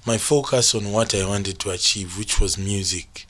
my 0.07 0.19
focus 0.19 0.75
on 0.75 0.93
what 0.93 1.15
I 1.15 1.27
wanted 1.27 1.59
to 1.61 1.71
achieve, 1.71 2.19
which 2.19 2.41
was 2.41 2.59
music, 2.59 3.27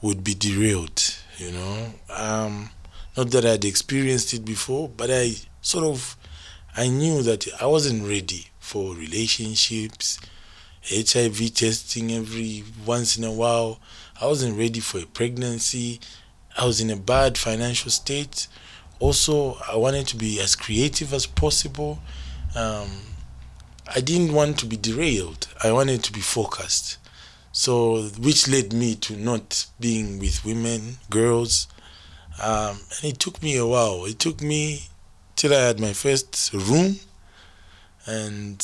would 0.00 0.24
be 0.24 0.34
derailed. 0.34 1.02
You 1.38 1.52
know, 1.52 1.94
um, 2.10 2.70
not 3.16 3.30
that 3.30 3.44
I'd 3.44 3.64
experienced 3.64 4.32
it 4.34 4.44
before, 4.44 4.88
but 4.88 5.10
I 5.10 5.34
sort 5.60 5.84
of 5.84 6.16
I 6.76 6.88
knew 6.88 7.22
that 7.22 7.46
I 7.60 7.66
wasn't 7.66 8.08
ready 8.08 8.48
for 8.58 8.94
relationships, 8.94 10.18
HIV 10.88 11.54
testing 11.54 12.12
every 12.12 12.64
once 12.84 13.16
in 13.16 13.24
a 13.24 13.32
while. 13.32 13.80
I 14.20 14.26
wasn't 14.26 14.58
ready 14.58 14.80
for 14.80 14.98
a 14.98 15.06
pregnancy. 15.06 16.00
I 16.56 16.66
was 16.66 16.80
in 16.80 16.90
a 16.90 16.96
bad 16.96 17.36
financial 17.36 17.90
state. 17.90 18.48
Also, 19.00 19.58
I 19.70 19.76
wanted 19.76 20.06
to 20.08 20.16
be 20.16 20.40
as 20.40 20.56
creative 20.56 21.12
as 21.12 21.26
possible. 21.26 21.98
Um, 22.54 22.88
I 23.94 24.00
didn't 24.00 24.32
want 24.32 24.58
to 24.60 24.66
be 24.66 24.76
derailed. 24.76 25.48
I 25.62 25.72
wanted 25.72 26.02
to 26.04 26.12
be 26.12 26.20
focused. 26.20 26.98
So, 27.52 28.02
which 28.18 28.48
led 28.48 28.72
me 28.72 28.94
to 28.96 29.16
not 29.16 29.66
being 29.78 30.18
with 30.18 30.44
women, 30.44 30.96
girls. 31.10 31.68
Um, 32.42 32.78
and 32.96 33.12
it 33.12 33.18
took 33.18 33.42
me 33.42 33.56
a 33.56 33.66
while. 33.66 34.04
It 34.06 34.18
took 34.18 34.40
me 34.40 34.88
till 35.36 35.52
I 35.52 35.60
had 35.66 35.80
my 35.80 35.92
first 35.92 36.52
room 36.52 36.96
and 38.06 38.58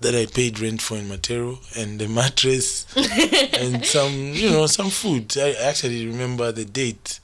that 0.00 0.14
I 0.14 0.26
paid 0.26 0.60
rent 0.60 0.80
for 0.80 0.96
in 0.96 1.06
Matero 1.06 1.58
and 1.76 1.98
the 1.98 2.08
mattress 2.20 2.86
and 2.96 3.84
some, 3.84 4.12
you 4.12 4.50
know, 4.50 4.66
some 4.66 4.90
food. 4.90 5.36
I 5.36 5.52
actually 5.52 6.06
remember 6.06 6.52
the 6.52 6.64
date. 6.64 7.20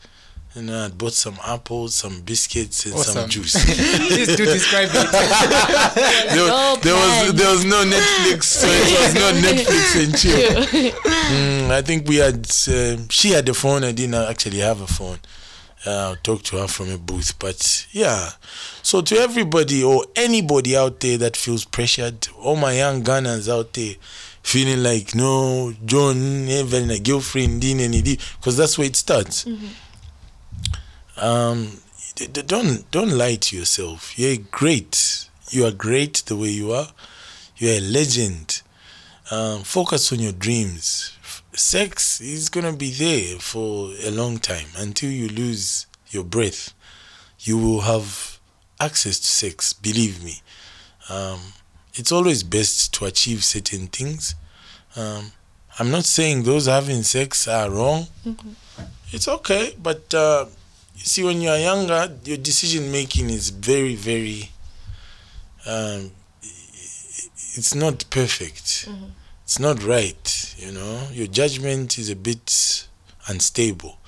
And 0.56 0.70
I 0.70 0.88
bought 0.88 1.14
some 1.14 1.36
apples, 1.44 1.96
some 1.96 2.20
biscuits, 2.20 2.86
and 2.86 2.96
some 2.96 3.28
juice. 3.28 3.54
Please 3.64 4.36
do 4.36 4.44
describe 4.44 4.88
it. 4.92 5.10
there, 6.30 6.46
No 6.46 6.76
there 6.80 6.94
was 6.94 7.34
there 7.34 7.50
was 7.50 7.64
no 7.64 7.84
Netflix, 7.84 8.44
so 8.44 8.66
it 8.70 9.00
was 9.00 9.14
not 9.14 9.34
Netflix 9.42 10.04
and 10.04 10.16
chill. 10.16 10.92
Mm, 11.02 11.70
I 11.70 11.82
think 11.82 12.06
we 12.06 12.16
had. 12.16 12.46
Um, 12.68 13.08
she 13.08 13.30
had 13.30 13.48
a 13.48 13.54
phone. 13.54 13.82
I 13.82 13.90
didn't 13.90 14.14
actually 14.14 14.58
have 14.58 14.80
a 14.80 14.86
phone. 14.86 15.18
Uh, 15.84 15.90
I'll 15.90 16.16
talk 16.16 16.42
to 16.44 16.58
her 16.58 16.68
from 16.68 16.90
a 16.90 16.98
booth, 16.98 17.36
but 17.38 17.86
yeah. 17.90 18.30
So 18.82 19.02
to 19.02 19.16
everybody 19.16 19.82
or 19.82 20.04
anybody 20.14 20.76
out 20.76 21.00
there 21.00 21.18
that 21.18 21.36
feels 21.36 21.64
pressured, 21.64 22.28
all 22.38 22.56
my 22.56 22.72
young 22.74 23.02
Ghanaians 23.02 23.52
out 23.52 23.72
there 23.72 23.94
feeling 24.44 24.82
like 24.82 25.14
no, 25.14 25.74
John, 25.84 26.48
even 26.48 26.90
a 26.90 26.98
girlfriend, 27.00 27.60
because 27.60 28.56
that's 28.56 28.78
where 28.78 28.86
it 28.86 28.94
starts. 28.94 29.46
Um, 31.16 31.80
don't 32.14 32.90
don't 32.90 33.10
lie 33.10 33.36
to 33.36 33.56
yourself. 33.56 34.18
You're 34.18 34.36
great. 34.50 35.28
You 35.50 35.66
are 35.66 35.72
great 35.72 36.22
the 36.26 36.36
way 36.36 36.48
you 36.48 36.72
are. 36.72 36.88
You're 37.56 37.78
a 37.78 37.80
legend. 37.80 38.62
Um, 39.30 39.62
focus 39.62 40.12
on 40.12 40.18
your 40.20 40.32
dreams. 40.32 41.16
Sex 41.52 42.20
is 42.20 42.48
gonna 42.48 42.72
be 42.72 42.90
there 42.90 43.38
for 43.38 43.90
a 44.02 44.10
long 44.10 44.38
time 44.38 44.66
until 44.76 45.10
you 45.10 45.28
lose 45.28 45.86
your 46.10 46.24
breath. 46.24 46.72
You 47.40 47.58
will 47.58 47.82
have 47.82 48.38
access 48.80 49.18
to 49.20 49.26
sex. 49.26 49.72
Believe 49.72 50.22
me. 50.22 50.42
Um, 51.08 51.40
it's 51.94 52.10
always 52.10 52.42
best 52.42 52.92
to 52.94 53.04
achieve 53.04 53.44
certain 53.44 53.86
things. 53.86 54.34
Um, 54.96 55.32
I'm 55.78 55.90
not 55.90 56.04
saying 56.04 56.42
those 56.42 56.66
having 56.66 57.02
sex 57.02 57.46
are 57.48 57.70
wrong. 57.70 58.06
It's 59.12 59.28
okay, 59.28 59.76
but 59.80 60.12
uh, 60.14 60.46
see, 60.96 61.22
when 61.24 61.40
you 61.40 61.48
are 61.50 61.58
younger, 61.58 62.16
your 62.24 62.36
decision 62.36 62.90
making 62.92 63.30
is 63.30 63.50
very, 63.50 63.94
very. 63.94 64.50
Um, 65.66 66.12
it's 67.56 67.74
not 67.74 68.04
perfect. 68.10 68.88
It's 69.44 69.58
not 69.58 69.82
right. 69.84 70.54
You 70.58 70.72
know, 70.72 71.08
your 71.12 71.26
judgment 71.26 71.98
is 71.98 72.10
a 72.10 72.16
bit 72.16 72.88
unstable, 73.28 73.98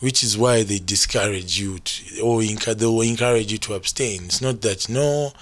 which 0.00 0.22
is 0.22 0.38
why 0.38 0.62
they 0.62 0.78
discourage 0.78 1.60
you 1.60 1.78
to, 1.78 2.20
or 2.20 2.42
they 2.42 2.86
will 2.86 3.02
encourage 3.02 3.52
you 3.52 3.58
to 3.58 3.74
abstain. 3.74 4.24
It's 4.24 4.40
not 4.40 4.62
that 4.62 4.88
no, 4.88 5.32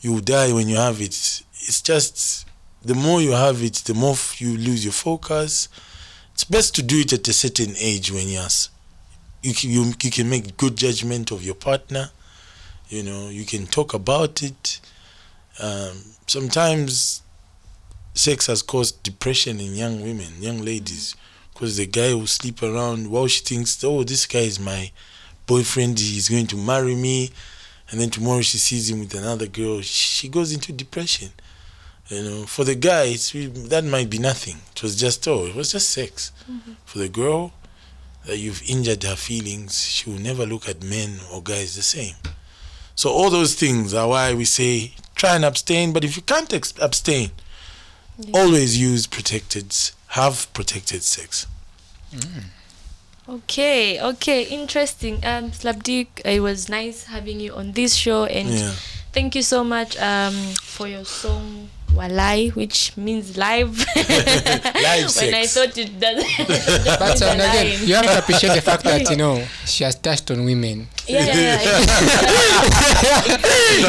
you 0.00 0.20
die 0.20 0.52
when 0.52 0.68
you 0.68 0.76
have 0.76 1.00
it. 1.00 1.42
It's 1.60 1.80
just 1.82 2.46
the 2.82 2.94
more 2.94 3.20
you 3.20 3.32
have 3.32 3.62
it, 3.62 3.74
the 3.74 3.94
more 3.94 4.12
f- 4.12 4.40
you 4.40 4.56
lose 4.56 4.84
your 4.84 4.92
focus. 4.92 5.68
It's 6.34 6.44
best 6.44 6.74
to 6.76 6.82
do 6.82 7.00
it 7.00 7.12
at 7.12 7.28
a 7.28 7.32
certain 7.32 7.74
age 7.78 8.10
when 8.12 8.28
you're 8.28 8.48
you 9.42 9.54
can, 9.54 9.70
you, 9.70 9.92
you 10.02 10.10
can 10.10 10.28
make 10.28 10.56
good 10.56 10.76
judgment 10.76 11.30
of 11.30 11.42
your 11.42 11.54
partner 11.54 12.10
you 12.88 13.02
know 13.02 13.28
you 13.28 13.44
can 13.44 13.66
talk 13.66 13.94
about 13.94 14.42
it. 14.42 14.80
Um, 15.60 15.98
sometimes 16.26 17.22
sex 18.14 18.46
has 18.46 18.62
caused 18.62 19.02
depression 19.02 19.60
in 19.60 19.74
young 19.74 20.00
women 20.02 20.40
young 20.40 20.58
ladies 20.64 21.14
because 21.52 21.76
the 21.76 21.86
guy 21.86 22.14
will 22.14 22.26
sleep 22.26 22.62
around 22.62 23.10
while 23.10 23.26
she 23.26 23.42
thinks 23.44 23.82
oh 23.84 24.04
this 24.04 24.26
guy 24.26 24.40
is 24.40 24.58
my 24.58 24.90
boyfriend 25.46 25.98
he's 25.98 26.28
going 26.28 26.46
to 26.46 26.56
marry 26.56 26.94
me. 26.94 27.30
And 27.90 27.98
then 27.98 28.10
tomorrow 28.10 28.42
she 28.42 28.58
sees 28.58 28.90
him 28.90 29.00
with 29.00 29.14
another 29.14 29.46
girl 29.46 29.80
she 29.80 30.28
goes 30.28 30.52
into 30.52 30.72
depression 30.72 31.30
you 32.08 32.22
know. 32.22 32.44
For 32.44 32.64
the 32.64 32.74
guy 32.74 33.04
it's 33.04 33.32
that 33.32 33.84
might 33.84 34.08
be 34.08 34.18
nothing. 34.18 34.56
It 34.74 34.82
was 34.82 34.96
just 34.96 35.26
oh 35.28 35.46
it 35.46 35.54
was 35.54 35.72
just 35.72 35.90
sex. 35.90 36.32
For 36.86 36.98
the 36.98 37.08
girl 37.08 37.52
that 38.26 38.38
you've 38.38 38.62
injured 38.68 39.02
her 39.04 39.16
feelings, 39.16 39.82
she 39.88 40.10
will 40.10 40.18
never 40.18 40.44
look 40.46 40.68
at 40.68 40.82
men 40.82 41.20
or 41.32 41.42
guys 41.42 41.76
the 41.76 41.82
same. 41.82 42.14
So 42.94 43.10
all 43.10 43.30
those 43.30 43.54
things 43.54 43.94
are 43.94 44.08
why 44.08 44.34
we 44.34 44.44
say 44.44 44.92
try 45.14 45.36
and 45.36 45.44
abstain. 45.44 45.92
But 45.92 46.04
if 46.04 46.16
you 46.16 46.22
can't 46.22 46.52
ex- 46.52 46.74
abstain, 46.80 47.30
always 48.34 48.76
use 48.78 49.06
protected, 49.06 49.74
have 50.08 50.52
protected 50.52 51.02
sex. 51.02 51.46
Okay, 53.28 54.00
okay, 54.00 54.42
interesting. 54.44 55.24
Um, 55.24 55.52
Slap 55.52 55.82
D, 55.82 56.08
it 56.24 56.40
was 56.40 56.68
nice 56.68 57.04
having 57.04 57.40
you 57.40 57.54
on 57.54 57.72
this 57.72 57.94
show, 57.94 58.24
and 58.24 58.48
Yeah. 58.48 58.72
thank 59.12 59.34
you 59.34 59.42
so 59.42 59.62
much 59.62 59.96
um 59.98 60.34
for 60.62 60.88
your 60.88 61.04
song 61.04 61.68
Walai, 61.98 62.54
which 62.54 62.96
means 62.96 63.36
live. 63.36 63.76
Live 63.96 65.16
when 65.16 65.34
I 65.34 65.46
thought 65.46 65.76
it 65.76 65.98
doesn't. 65.98 66.28
But 66.98 67.20
um, 67.22 67.40
again, 67.40 67.86
you 67.86 67.94
have 67.96 68.06
to 68.06 68.18
appreciate 68.20 68.54
the 68.54 68.60
fact 68.60 68.84
that 68.84 69.10
you 69.10 69.16
know 69.22 69.44
she 69.66 69.82
has 69.84 69.96
touched 69.96 70.30
on 70.30 70.44
women. 70.44 70.86
yeah, 71.08 71.26
yeah, 71.26 71.60
yeah. 71.60 71.80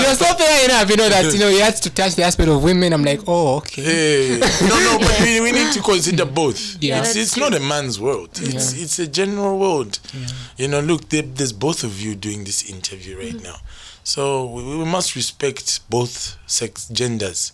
You're 0.01 0.15
so 0.15 0.25
fair 0.35 0.65
enough, 0.65 0.89
you 0.89 0.97
know 0.97 1.09
that 1.09 1.29
you 1.31 1.39
know 1.39 1.49
he 1.49 1.59
has 1.59 1.79
to 1.81 1.89
touch 1.91 2.15
the 2.15 2.23
aspect 2.23 2.49
of 2.49 2.63
women. 2.63 2.93
I'm 2.93 3.03
like, 3.03 3.21
oh, 3.27 3.57
okay. 3.57 3.83
Hey, 3.83 4.39
no, 4.67 4.79
no, 4.79 4.97
but 4.99 5.19
we, 5.21 5.39
we 5.41 5.51
need 5.51 5.71
to 5.73 5.81
consider 5.81 6.25
both. 6.25 6.77
Yeah. 6.81 7.01
It's, 7.01 7.15
it's 7.15 7.37
not 7.37 7.53
a 7.53 7.59
man's 7.59 7.99
world. 7.99 8.29
It's 8.41 8.73
it's 8.73 8.97
a 8.97 9.07
general 9.07 9.59
world. 9.59 9.99
Yeah. 10.13 10.27
You 10.57 10.67
know, 10.69 10.79
look, 10.79 11.09
there, 11.09 11.21
there's 11.21 11.53
both 11.53 11.83
of 11.83 12.01
you 12.01 12.15
doing 12.15 12.43
this 12.43 12.69
interview 12.69 13.19
right 13.19 13.41
now, 13.43 13.57
so 14.03 14.47
we, 14.47 14.63
we 14.79 14.85
must 14.85 15.15
respect 15.15 15.87
both 15.89 16.37
sex 16.47 16.87
genders 16.89 17.53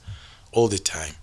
all 0.56 0.68
the 0.68 0.80
time. 0.80 1.14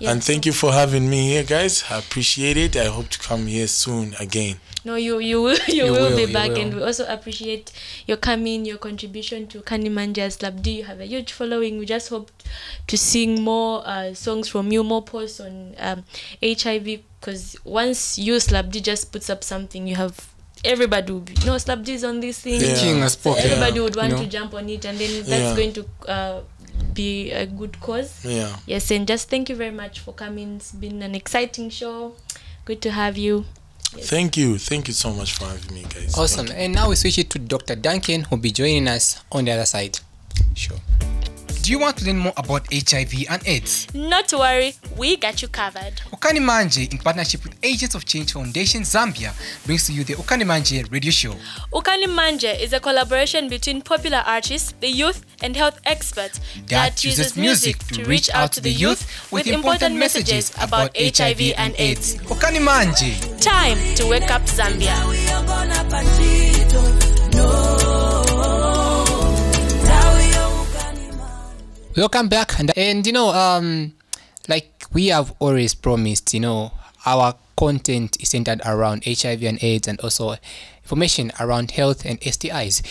Yeah, 0.00 0.10
and 0.10 0.22
thank 0.24 0.44
you 0.44 0.52
for 0.52 0.72
having 0.72 1.08
me 1.08 1.28
here, 1.28 1.44
guys. 1.44 1.84
I 1.88 1.98
appreciate 1.98 2.56
it. 2.56 2.76
I 2.76 2.86
hope 2.86 3.08
to 3.10 3.18
come 3.18 3.46
here 3.46 3.68
soon 3.68 4.14
again. 4.18 4.56
No, 4.84 4.96
you 4.96 5.18
you 5.20 5.40
will 5.40 5.56
you, 5.68 5.86
You 5.86 5.92
will, 5.92 6.10
will, 6.10 6.16
be 6.16 6.22
you 6.24 6.32
back, 6.32 6.50
will. 6.50 6.60
and 6.60 6.74
we 6.74 6.82
also 6.82 7.06
appreciate 7.06 7.72
your 8.06 8.16
coming, 8.18 8.64
your 8.66 8.76
contribution 8.78 9.46
to 9.48 9.60
Kanimanja's 9.60 10.42
Lab. 10.42 10.62
Do 10.62 10.70
you 10.70 10.84
have 10.84 11.00
a 11.00 11.06
huge 11.06 11.32
following? 11.32 11.78
We 11.78 11.86
just 11.86 12.08
hope 12.10 12.30
to 12.88 12.96
sing 12.98 13.40
more 13.42 13.82
uh, 13.86 14.14
songs 14.14 14.48
from 14.48 14.72
you, 14.72 14.82
more 14.84 15.02
posts 15.02 15.40
on 15.40 15.74
um, 15.78 16.04
HIV. 16.42 17.00
Because 17.20 17.56
once 17.64 18.18
you 18.18 18.40
Slap 18.40 18.68
D 18.70 18.80
just 18.80 19.10
puts 19.12 19.30
up 19.30 19.42
something, 19.44 19.86
you 19.86 19.94
have 19.94 20.28
everybody 20.64 21.12
will 21.12 21.20
be 21.20 21.34
no 21.46 21.56
Slap 21.56 21.82
D 21.82 21.92
is 21.94 22.04
on 22.04 22.20
this 22.20 22.40
thing. 22.40 22.60
Yeah. 22.60 22.74
King 22.74 23.08
So 23.08 23.32
everybody 23.34 23.80
would 23.80 23.96
want 23.96 24.10
you 24.10 24.16
know. 24.16 24.22
to 24.24 24.28
jump 24.28 24.52
on 24.54 24.68
it, 24.68 24.84
and 24.84 24.98
then 24.98 25.10
that's 25.24 25.28
Yeah. 25.30 25.56
going 25.56 25.72
to 25.72 25.86
uh, 26.10 26.40
be 26.92 27.30
a 27.32 27.46
good 27.46 27.80
cause. 27.80 28.24
Yeah. 28.24 28.56
Yes, 28.66 28.90
and 28.90 29.06
just 29.06 29.28
thank 29.28 29.48
you 29.48 29.56
very 29.56 29.70
much 29.70 30.00
for 30.00 30.12
coming. 30.12 30.56
It's 30.56 30.72
been 30.72 31.02
an 31.02 31.14
exciting 31.14 31.70
show. 31.70 32.14
Good 32.64 32.80
to 32.82 32.90
have 32.90 33.18
you. 33.18 33.44
Thank 33.96 34.36
you. 34.36 34.58
Thank 34.58 34.88
you 34.88 34.94
so 34.94 35.12
much 35.12 35.34
for 35.34 35.44
having 35.44 35.74
me, 35.74 35.84
guys. 35.84 36.16
Awesome. 36.18 36.48
And 36.52 36.74
now 36.74 36.88
we 36.88 36.96
switch 36.96 37.18
it 37.18 37.30
to 37.30 37.38
Dr. 37.38 37.76
Duncan, 37.76 38.24
who'll 38.24 38.38
be 38.38 38.50
joining 38.50 38.88
us 38.88 39.22
on 39.30 39.44
the 39.44 39.52
other 39.52 39.66
side. 39.66 40.00
Sure. 40.54 40.78
Do 41.64 41.70
you 41.70 41.78
want 41.78 41.96
to 41.96 42.04
learn 42.04 42.18
more 42.18 42.34
about 42.36 42.66
HIV 42.70 43.24
and 43.30 43.40
AIDS? 43.48 43.86
Not 43.94 44.28
to 44.28 44.36
worry, 44.36 44.74
we 44.98 45.16
got 45.16 45.40
you 45.40 45.48
covered. 45.48 45.94
Ukani 46.12 46.38
Manje, 46.38 46.92
in 46.92 46.98
partnership 46.98 47.42
with 47.42 47.54
Agents 47.62 47.94
of 47.94 48.04
Change 48.04 48.34
Foundation 48.34 48.82
Zambia, 48.82 49.32
brings 49.64 49.86
to 49.86 49.94
you 49.94 50.04
the 50.04 50.12
Ukani 50.12 50.42
Manje 50.44 50.84
radio 50.92 51.10
show. 51.10 51.34
Ukani 51.72 52.04
Manje 52.04 52.60
is 52.60 52.74
a 52.74 52.80
collaboration 52.80 53.48
between 53.48 53.80
popular 53.80 54.22
artists, 54.26 54.74
the 54.80 54.88
youth, 54.88 55.24
and 55.42 55.56
health 55.56 55.80
experts 55.86 56.38
That 56.66 57.02
uses 57.02 57.34
music 57.34 57.78
to 57.94 58.04
reach 58.04 58.28
out 58.34 58.52
to 58.52 58.60
the 58.60 58.70
youth 58.70 59.32
with 59.32 59.46
important 59.46 59.96
messages 59.96 60.52
about 60.60 60.94
HIV 60.94 61.54
and 61.56 61.74
AIDS. 61.78 62.16
Ukani 62.28 62.60
Manje. 62.60 63.40
Time 63.40 63.78
to 63.94 64.06
wake 64.06 64.30
up 64.30 64.42
Zambia. 64.42 65.00
Welcome 71.96 72.26
back. 72.28 72.58
And, 72.58 72.76
and 72.76 73.06
you 73.06 73.12
know, 73.12 73.28
um, 73.28 73.92
like 74.48 74.84
we 74.92 75.08
have 75.08 75.32
always 75.38 75.76
promised, 75.76 76.34
you 76.34 76.40
know, 76.40 76.72
our 77.06 77.36
content 77.56 78.20
is 78.20 78.30
centered 78.30 78.60
around 78.66 79.04
HIV 79.04 79.44
and 79.44 79.62
AIDS 79.62 79.86
and 79.86 80.00
also 80.00 80.34
information 80.82 81.30
around 81.38 81.70
health 81.70 82.04
and 82.04 82.20
STIs. 82.20 82.82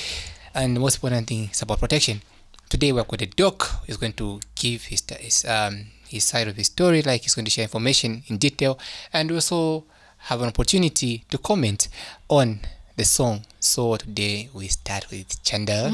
And 0.55 0.77
the 0.77 0.79
most 0.79 0.95
important 0.95 1.27
thing 1.27 1.49
is 1.51 1.61
about 1.61 1.81
protection. 1.81 2.21
Today 2.69 2.93
we've 2.93 3.05
got 3.05 3.21
a 3.21 3.25
doc 3.25 3.83
who's 3.85 3.97
going 3.97 4.13
to 4.13 4.39
give 4.55 4.83
his, 4.83 5.03
his 5.19 5.43
um 5.43 5.87
his 6.07 6.23
side 6.23 6.47
of 6.47 6.55
his 6.55 6.67
story, 6.67 7.01
like 7.01 7.23
he's 7.23 7.35
going 7.35 7.43
to 7.43 7.51
share 7.51 7.63
information 7.63 8.23
in 8.27 8.37
detail 8.37 8.79
and 9.11 9.29
also 9.33 9.83
have 10.17 10.41
an 10.41 10.47
opportunity 10.47 11.25
to 11.29 11.37
comment 11.37 11.89
on 12.29 12.61
the 12.95 13.03
song. 13.03 13.41
So 13.59 13.95
today 13.95 14.49
we 14.53 14.67
start 14.67 15.09
with 15.09 15.41
Chanda. 15.43 15.91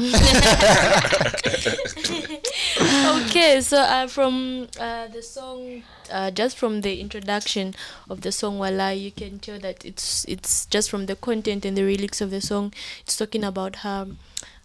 okay 2.80 3.60
so 3.60 3.78
uh, 3.78 4.06
from 4.06 4.68
uh, 4.78 5.06
the 5.08 5.22
song 5.22 5.82
uh, 6.10 6.30
just 6.30 6.56
from 6.58 6.80
the 6.82 7.00
introduction 7.00 7.74
of 8.08 8.20
the 8.22 8.32
song 8.32 8.58
wala 8.58 8.92
you 8.92 9.10
can 9.10 9.38
tell 9.38 9.58
that 9.58 9.84
it's 9.84 10.24
it's 10.26 10.66
just 10.66 10.90
from 10.90 11.06
the 11.06 11.16
content 11.16 11.64
and 11.64 11.76
the 11.76 11.82
lyrics 11.82 12.20
of 12.20 12.30
the 12.30 12.40
song 12.40 12.72
it's 13.02 13.16
talking 13.16 13.44
about 13.44 13.76
how 13.76 14.06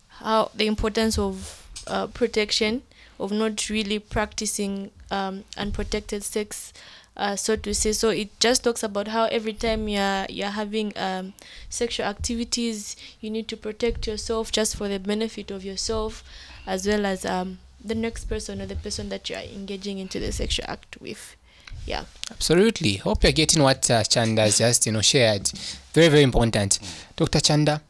how 0.08 0.50
the 0.56 0.66
importance 0.68 1.18
of 1.18 1.68
uh, 1.88 2.08
protection 2.08 2.82
of 3.20 3.32
not 3.32 3.70
really 3.70 4.00
practicing 4.00 4.92
um, 5.12 5.44
unprotected 5.58 6.24
sex 6.24 6.74
uh, 7.18 7.36
so 7.36 7.56
to 7.56 7.74
say 7.74 7.92
so 7.92 8.10
it 8.10 8.40
just 8.40 8.64
talks 8.64 8.84
about 8.84 9.08
how 9.08 9.26
every 9.26 9.54
time 9.54 9.88
you're 9.88 10.26
you're 10.30 10.48
having 10.50 10.92
um, 10.96 11.34
sexual 11.70 12.06
activities 12.06 12.96
you 13.22 13.30
need 13.30 13.48
to 13.48 13.58
protect 13.58 14.08
yourself 14.08 14.52
just 14.52 14.76
for 14.76 14.88
the 14.88 15.00
benefit 15.00 15.52
of 15.52 15.64
yourself 15.64 16.24
as 16.68 16.88
well 16.88 17.06
as 17.06 17.26
um, 17.26 17.60
the 17.84 17.96
next 17.96 18.26
person 18.26 18.62
or 18.62 18.66
the 18.66 18.76
person 18.76 19.10
that 19.10 19.30
you 19.30 19.36
are 19.36 19.44
engaging 19.44 20.00
into 20.00 20.20
the 20.20 20.32
sexual 20.32 20.66
act 20.68 20.98
with 21.00 21.36
yeah 21.86 22.04
Absolutely. 22.32 22.96
Hope 22.98 23.24
you're 23.24 23.32
getting 23.32 23.62
what 23.62 23.90
uh, 23.92 24.04
Chanda 24.04 24.42
has 24.44 24.58
just, 24.58 24.86
you 24.86 24.92
know, 24.92 25.02
shared. 25.02 25.48
Very, 25.94 26.08
very 26.08 26.24
important. 26.24 26.80
Dr. 27.16 27.40
Chanda. 27.40 27.82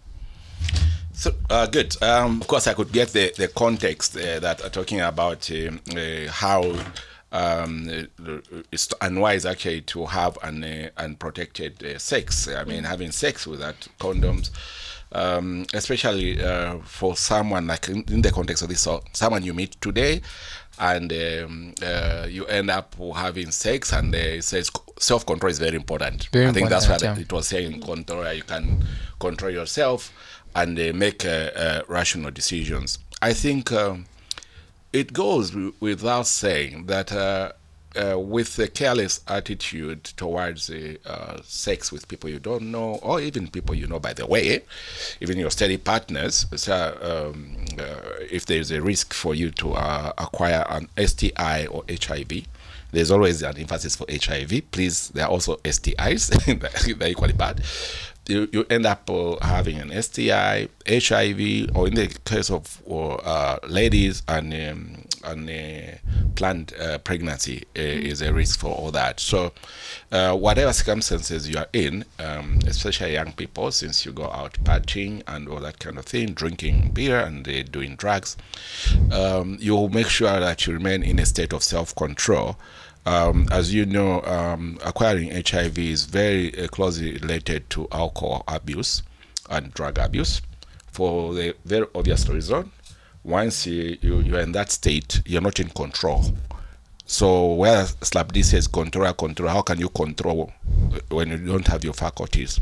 So 1.13 1.31
uh, 1.49 1.65
good. 1.67 2.01
Um, 2.03 2.41
of 2.41 2.47
course, 2.47 2.67
I 2.67 2.73
could 2.73 2.91
get 2.91 3.09
the 3.09 3.33
the 3.37 3.47
context 3.47 4.17
uh, 4.17 4.39
that 4.39 4.61
are 4.61 4.69
talking 4.69 4.99
about 4.99 5.49
um, 5.51 5.79
uh, 5.95 6.29
how 6.29 6.61
um, 7.31 8.07
it's 8.71 8.93
unwise 9.01 9.45
actually 9.45 9.81
to 9.81 10.05
have 10.05 10.37
an 10.43 10.63
uh, 10.63 10.89
unprotected 10.97 11.83
uh, 11.83 11.97
sex. 11.97 12.47
I 12.47 12.63
mean, 12.63 12.83
having 12.83 13.11
sex 13.11 13.45
without 13.47 13.87
condoms. 13.99 14.51
Um, 15.11 15.65
especially 15.73 16.43
uh, 16.43 16.79
for 16.79 17.15
someone 17.15 17.67
like 17.67 17.87
in, 17.87 18.03
in 18.09 18.21
the 18.21 18.31
context 18.31 18.63
of 18.63 18.69
this, 18.69 18.81
so 18.81 19.01
someone 19.13 19.43
you 19.43 19.53
meet 19.53 19.79
today, 19.79 20.19
and 20.77 21.13
um, 21.13 21.73
uh, 21.81 22.27
you 22.29 22.45
end 22.47 22.69
up 22.69 22.95
having 23.15 23.51
sex, 23.51 23.93
and 23.93 24.13
uh, 24.13 24.17
it 24.17 24.43
says 24.43 24.69
self 24.99 25.25
control 25.25 25.49
is 25.49 25.59
very 25.59 25.77
important. 25.77 26.27
Very 26.33 26.47
I 26.47 26.51
think 26.51 26.69
that's 26.69 26.89
what 26.89 27.01
yeah. 27.01 27.17
it 27.17 27.31
was 27.31 27.47
saying. 27.47 27.81
Control, 27.81 28.33
you 28.33 28.43
can 28.43 28.83
control 29.19 29.51
yourself 29.51 30.11
and 30.53 30.77
uh, 30.77 30.91
make 30.93 31.23
rational 31.87 32.31
decisions. 32.31 32.99
I 33.21 33.31
think 33.31 33.71
um, 33.71 34.07
it 34.95 35.11
goes 35.11 35.53
without 35.81 36.25
saying 36.25 36.85
that 36.85 37.11
uh, 37.11 37.51
uh, 37.97 38.17
with 38.17 38.57
a 38.59 38.67
careless 38.67 39.19
attitude 39.27 40.05
towards 40.05 40.69
uh, 40.69 41.41
sex 41.43 41.91
with 41.91 42.07
people 42.07 42.29
you 42.29 42.39
don't 42.39 42.71
know, 42.71 42.95
or 43.01 43.19
even 43.19 43.49
people 43.49 43.75
you 43.75 43.87
know 43.87 43.99
by 43.99 44.13
the 44.13 44.25
way, 44.25 44.61
even 45.19 45.37
your 45.37 45.51
steady 45.51 45.77
partners, 45.77 46.45
so, 46.55 47.33
um, 47.35 47.57
uh, 47.77 48.23
if 48.31 48.45
there 48.45 48.59
is 48.59 48.71
a 48.71 48.81
risk 48.81 49.13
for 49.13 49.35
you 49.35 49.51
to 49.51 49.73
uh, 49.73 50.13
acquire 50.17 50.65
an 50.69 50.87
STI 50.97 51.65
or 51.65 51.83
HIV, 51.89 52.45
there's 52.91 53.11
always 53.11 53.41
an 53.41 53.57
emphasis 53.57 53.97
for 53.97 54.05
HIV. 54.09 54.71
Please, 54.71 55.09
there 55.09 55.25
are 55.25 55.31
also 55.31 55.57
STIs, 55.57 56.97
they're 56.99 57.09
equally 57.09 57.33
bad. 57.33 57.61
You, 58.27 58.49
you 58.51 58.65
end 58.69 58.85
up 58.85 59.09
uh, 59.09 59.35
having 59.41 59.77
an 59.77 60.01
STI, 60.01 60.67
HIV, 60.87 61.75
or 61.75 61.87
in 61.87 61.95
the 61.95 62.15
case 62.25 62.49
of 62.49 62.81
uh, 62.89 63.59
ladies, 63.67 64.23
and 64.27 64.53
um, 64.53 65.05
and 65.25 65.49
uh, 65.49 65.97
planned 66.35 66.73
uh, 66.79 66.97
pregnancy 66.99 67.63
uh, 67.77 67.81
is 67.81 68.21
a 68.21 68.33
risk 68.33 68.59
for 68.59 68.69
all 68.69 68.91
that. 68.91 69.19
So, 69.19 69.51
uh, 70.11 70.35
whatever 70.35 70.71
circumstances 70.73 71.49
you 71.49 71.57
are 71.57 71.67
in, 71.73 72.05
um, 72.19 72.59
especially 72.67 73.13
young 73.13 73.33
people, 73.33 73.71
since 73.71 74.05
you 74.05 74.11
go 74.11 74.25
out 74.31 74.53
partying 74.63 75.23
and 75.27 75.47
all 75.47 75.59
that 75.59 75.79
kind 75.79 75.97
of 75.97 76.05
thing, 76.05 76.33
drinking 76.33 76.91
beer 76.91 77.19
and 77.19 77.47
uh, 77.47 77.63
doing 77.63 77.95
drugs, 77.95 78.37
um, 79.11 79.57
you 79.59 79.75
will 79.75 79.89
make 79.89 80.07
sure 80.07 80.39
that 80.39 80.67
you 80.67 80.73
remain 80.73 81.03
in 81.03 81.19
a 81.19 81.25
state 81.25 81.53
of 81.53 81.63
self-control. 81.63 82.57
Um, 83.05 83.47
as 83.51 83.73
you 83.73 83.85
know, 83.85 84.21
um, 84.23 84.79
acquiring 84.83 85.29
HIV 85.31 85.77
is 85.77 86.05
very 86.05 86.57
uh, 86.57 86.67
closely 86.67 87.13
related 87.13 87.69
to 87.71 87.87
alcohol 87.91 88.43
abuse 88.47 89.03
and 89.49 89.71
drug 89.73 89.99
abuse 89.99 90.41
for 90.91 91.33
the 91.33 91.55
very 91.65 91.85
obvious 91.93 92.27
reason. 92.27 92.71
Once 93.23 93.67
you, 93.67 93.97
you, 94.01 94.19
you're 94.21 94.39
in 94.39 94.53
that 94.53 94.71
state, 94.71 95.21
you're 95.25 95.41
not 95.41 95.59
in 95.59 95.69
control. 95.69 96.23
So 97.05 97.53
where 97.53 97.85
Slap 98.01 98.31
D 98.31 98.41
says 98.41 98.67
control, 98.67 99.13
control, 99.13 99.49
how 99.49 99.61
can 99.61 99.79
you 99.79 99.89
control 99.89 100.51
when 101.09 101.29
you 101.29 101.37
don't 101.37 101.67
have 101.67 101.83
your 101.83 101.93
faculties? 101.93 102.59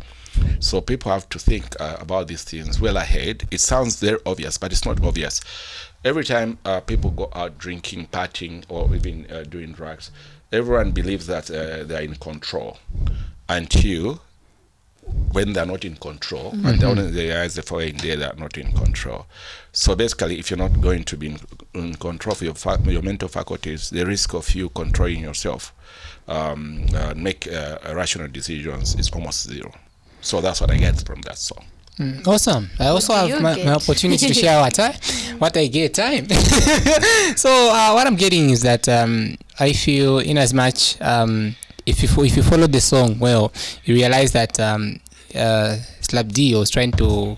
So 0.60 0.82
people 0.82 1.12
have 1.12 1.29
to 1.29 1.39
think 1.39 1.79
uh, 1.79 1.97
about 1.99 2.27
these 2.27 2.43
things 2.43 2.82
well 2.82 2.97
ahead. 2.97 3.47
It 3.51 3.62
sounds 3.62 3.99
very 3.99 4.19
obvious, 4.25 4.58
but 4.58 4.71
it's 4.71 4.86
not 4.86 5.01
obvious. 5.03 5.41
Every 6.03 6.25
time 6.25 6.58
uh, 6.65 6.82
people 6.82 7.12
go 7.12 7.29
out 7.34 7.58
drinking, 7.58 8.08
partying, 8.08 8.65
or 8.67 8.93
even 8.93 9.25
uh, 9.32 9.43
doing 9.43 9.71
drugs, 9.71 10.12
everyone 10.54 10.92
believes 10.92 11.28
that 11.28 11.50
uh, 11.50 11.84
they're 11.84 12.04
in 12.04 12.16
control 12.16 12.78
until 13.50 14.22
when 15.34 15.52
they're 15.54 15.66
not 15.66 15.84
in 15.84 15.96
control 15.96 16.52
and 16.63 16.80
then 16.80 16.96
they 17.13 17.26
realize 17.28 17.56
the 17.56 17.62
following 17.62 17.96
day 17.98 18.16
they're 18.16 18.34
not 18.36 18.58
in 18.58 18.72
control. 18.72 19.26
So 19.74 19.96
basically 19.96 20.39
if 20.39 20.50
you're 20.50 20.58
not 20.58 20.80
going 20.80 21.04
to 21.06 21.18
be 21.18 21.28
in, 21.28 21.39
in 21.74 21.96
control 21.96 22.34
of 22.34 22.42
your, 22.42 22.54
fa- 22.54 22.80
your 22.86 23.02
mental 23.02 23.28
faculties 23.28 23.89
the 23.89 24.06
risk 24.06 24.34
of 24.34 24.54
you 24.56 24.70
controlling 24.70 25.20
yourself 25.20 25.74
um, 26.28 26.86
uh, 26.96 27.13
make 27.18 27.52
uh, 27.52 27.80
rational 27.94 28.28
decisions 28.30 28.96
is 28.96 29.10
almost 29.10 29.50
zero. 29.50 29.74
So 30.22 30.39
that's 30.39 30.62
what 30.62 30.72
i 30.72 30.78
get 30.78 31.06
from 31.06 31.22
that 31.24 31.38
song 31.38 31.66
Mm, 31.99 32.27
awesome. 32.27 32.69
I 32.79 32.88
also 32.88 33.13
have 33.13 33.41
my, 33.41 33.56
my 33.63 33.73
opportunity 33.73 34.27
to 34.27 34.34
share 34.34 34.60
what 34.62 34.79
I, 34.79 34.91
what 35.38 35.56
I 35.56 35.67
get 35.67 35.93
time. 35.93 36.27
so 37.36 37.49
uh, 37.71 37.93
what 37.93 38.08
I'm 38.08 38.15
getting 38.15 38.49
is 38.49 38.62
that 38.63 38.89
um, 38.89 39.36
I 39.60 39.73
feel 39.73 40.19
in 40.19 40.38
as 40.39 40.53
much 40.53 40.99
um, 41.01 41.56
if 41.86 42.01
you 42.01 42.23
if 42.23 42.36
you 42.36 42.43
follow 42.43 42.65
the 42.67 42.82
song 42.82 43.19
well, 43.19 43.51
you 43.84 43.93
realize 43.93 44.32
that 44.32 44.60
um, 44.60 44.99
uh, 45.36 45.77
Slap 46.01 46.27
D 46.29 46.56
was 46.56 46.71
trying 46.71 46.91
to 46.93 47.38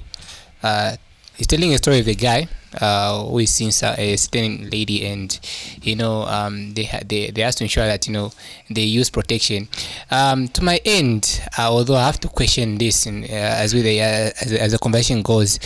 uh, 0.63 0.95
he's 1.37 1.47
telling 1.47 1.73
a 1.73 1.77
story 1.77 1.99
of 1.99 2.07
a 2.07 2.13
guy 2.15 2.47
uh, 2.81 3.23
who 3.25 3.39
is 3.39 3.51
seeing 3.53 3.71
so- 3.71 3.95
a 3.97 4.15
certain 4.17 4.69
lady 4.69 5.05
and 5.05 5.39
you 5.81 5.95
know 5.95 6.23
um, 6.23 6.73
they 6.73 6.83
ha- 6.83 7.01
they 7.05 7.29
they 7.31 7.41
has 7.41 7.55
to 7.55 7.63
ensure 7.63 7.85
that 7.85 8.07
you 8.07 8.13
know 8.13 8.31
they 8.69 8.81
use 8.83 9.09
protection. 9.09 9.67
Um, 10.11 10.47
to 10.49 10.63
my 10.63 10.79
end, 10.85 11.41
uh, 11.57 11.69
although 11.69 11.95
I 11.95 12.05
have 12.05 12.19
to 12.21 12.27
question 12.27 12.77
this 12.77 13.05
in, 13.05 13.23
uh, 13.23 13.27
as 13.63 13.73
with 13.73 13.83
the, 13.83 14.01
uh, 14.01 14.31
as, 14.41 14.53
as 14.53 14.71
the 14.73 14.79
conversation 14.79 15.21
goes, 15.21 15.59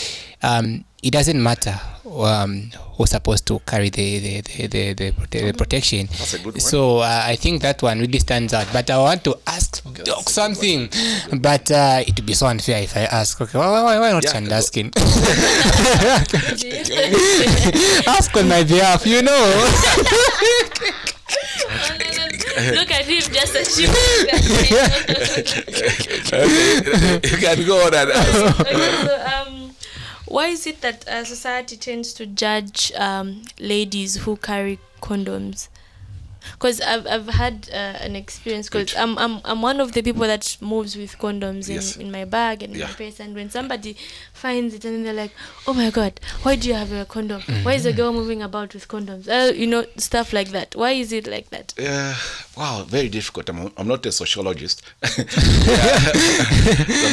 um, 0.43 0.85
it 1.01 1.11
doesn't 1.11 1.41
matter 1.41 1.79
um, 2.09 2.71
who's 2.97 3.09
supposed 3.11 3.45
to 3.47 3.59
carry 3.59 3.89
the 3.89 4.19
the, 4.19 4.41
the, 4.41 4.67
the, 4.67 4.93
the, 4.93 5.11
prote- 5.11 5.45
the 5.51 5.53
protection. 5.53 6.07
That's 6.07 6.33
a 6.33 6.37
good 6.39 6.53
one. 6.53 6.59
So 6.59 6.99
uh, 6.99 7.21
I 7.25 7.35
think 7.35 7.61
that 7.61 7.81
one 7.81 7.99
really 7.99 8.19
stands 8.19 8.53
out. 8.53 8.67
But 8.73 8.89
I 8.89 8.97
want 8.97 9.23
to 9.25 9.37
ask 9.47 9.83
Doc 10.03 10.29
something, 10.29 10.89
but 11.39 11.69
uh, 11.71 12.03
it 12.05 12.15
would 12.15 12.25
be 12.25 12.33
so 12.33 12.47
unfair 12.47 12.81
if 12.83 12.95
I 12.97 13.01
ask. 13.05 13.39
Okay, 13.41 13.57
why, 13.57 13.69
why, 13.83 13.99
why 13.99 14.11
not 14.11 14.23
Yeah, 14.23 14.33
Chanda 14.33 14.55
asking? 14.55 14.91
ask 18.07 18.35
on 18.35 18.47
my 18.49 18.63
behalf, 18.63 19.05
you 19.05 19.21
know. 19.21 19.69
Look 22.75 22.91
at 22.91 23.05
him 23.05 23.21
just 23.21 23.55
assuming 23.55 23.95
you 27.23 27.37
can 27.37 27.65
go 27.65 27.85
on 27.85 27.93
and 27.93 28.11
ask. 28.11 28.59
okay, 28.61 28.91
so 29.05 29.13
um, 29.15 29.38
why 30.29 30.47
is 30.47 30.65
it 30.67 30.81
that 30.81 31.07
uh, 31.07 31.23
society 31.25 31.75
tends 31.75 32.13
to 32.13 32.25
judge 32.25 32.91
um, 32.93 33.43
ladies 33.59 34.15
who 34.17 34.37
carry 34.37 34.79
condoms? 35.01 35.67
Because 36.53 36.81
I've, 36.81 37.05
I've 37.07 37.27
had 37.27 37.69
uh, 37.71 37.75
an 38.05 38.15
experience 38.15 38.69
because 38.69 38.95
I'm, 38.95 39.17
I'm, 39.17 39.41
I'm 39.45 39.61
one 39.61 39.79
of 39.79 39.93
the 39.93 40.01
people 40.01 40.23
that 40.27 40.57
moves 40.61 40.95
with 40.95 41.17
condoms 41.17 41.69
in, 41.69 41.75
Yes. 41.75 41.97
in 41.97 42.11
my 42.11 42.25
bag 42.25 42.63
and 42.63 42.73
in 42.73 42.79
Yeah. 42.79 42.87
my 42.87 42.93
purse 42.93 43.19
and 43.19 43.35
when 43.35 43.49
somebody 43.49 43.95
finds 44.33 44.73
it 44.73 44.85
and 44.85 44.95
then 44.95 45.03
they're 45.03 45.13
like 45.23 45.31
oh 45.67 45.73
my 45.73 45.89
god 45.89 46.19
why 46.43 46.55
do 46.55 46.67
you 46.67 46.73
have 46.73 46.91
a 46.93 47.05
condom 47.05 47.41
why 47.63 47.73
is 47.73 47.85
a 47.85 47.93
girl 47.93 48.13
moving 48.13 48.41
about 48.41 48.73
with 48.73 48.87
condoms 48.87 49.27
uh, 49.27 49.53
you 49.53 49.67
know 49.67 49.85
stuff 49.97 50.33
like 50.33 50.49
that 50.49 50.75
why 50.75 50.91
is 50.91 51.11
it 51.11 51.27
like 51.27 51.49
that 51.49 51.73
Uh, 51.79 52.15
wow, 52.57 52.83
very 52.87 53.09
difficult. 53.09 53.49
I'm, 53.49 53.71
I'm 53.77 53.87
not 53.87 54.05
a 54.05 54.11
sociologist. 54.11 54.81
I'm 55.03 55.25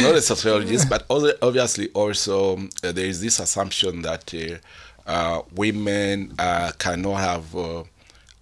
not 0.03 0.15
a 0.15 0.23
sociologist, 0.23 0.89
but 0.89 1.05
also, 1.09 1.33
obviously, 1.43 1.89
also 1.93 2.57
uh, 2.83 2.93
there 2.93 3.07
is 3.07 3.21
this 3.21 3.39
assumption 3.39 4.03
that 4.03 4.33
uh, 4.35 5.11
uh, 5.11 5.43
women 5.55 6.35
uh, 6.39 6.73
cannot 6.79 7.17
have 7.21 7.55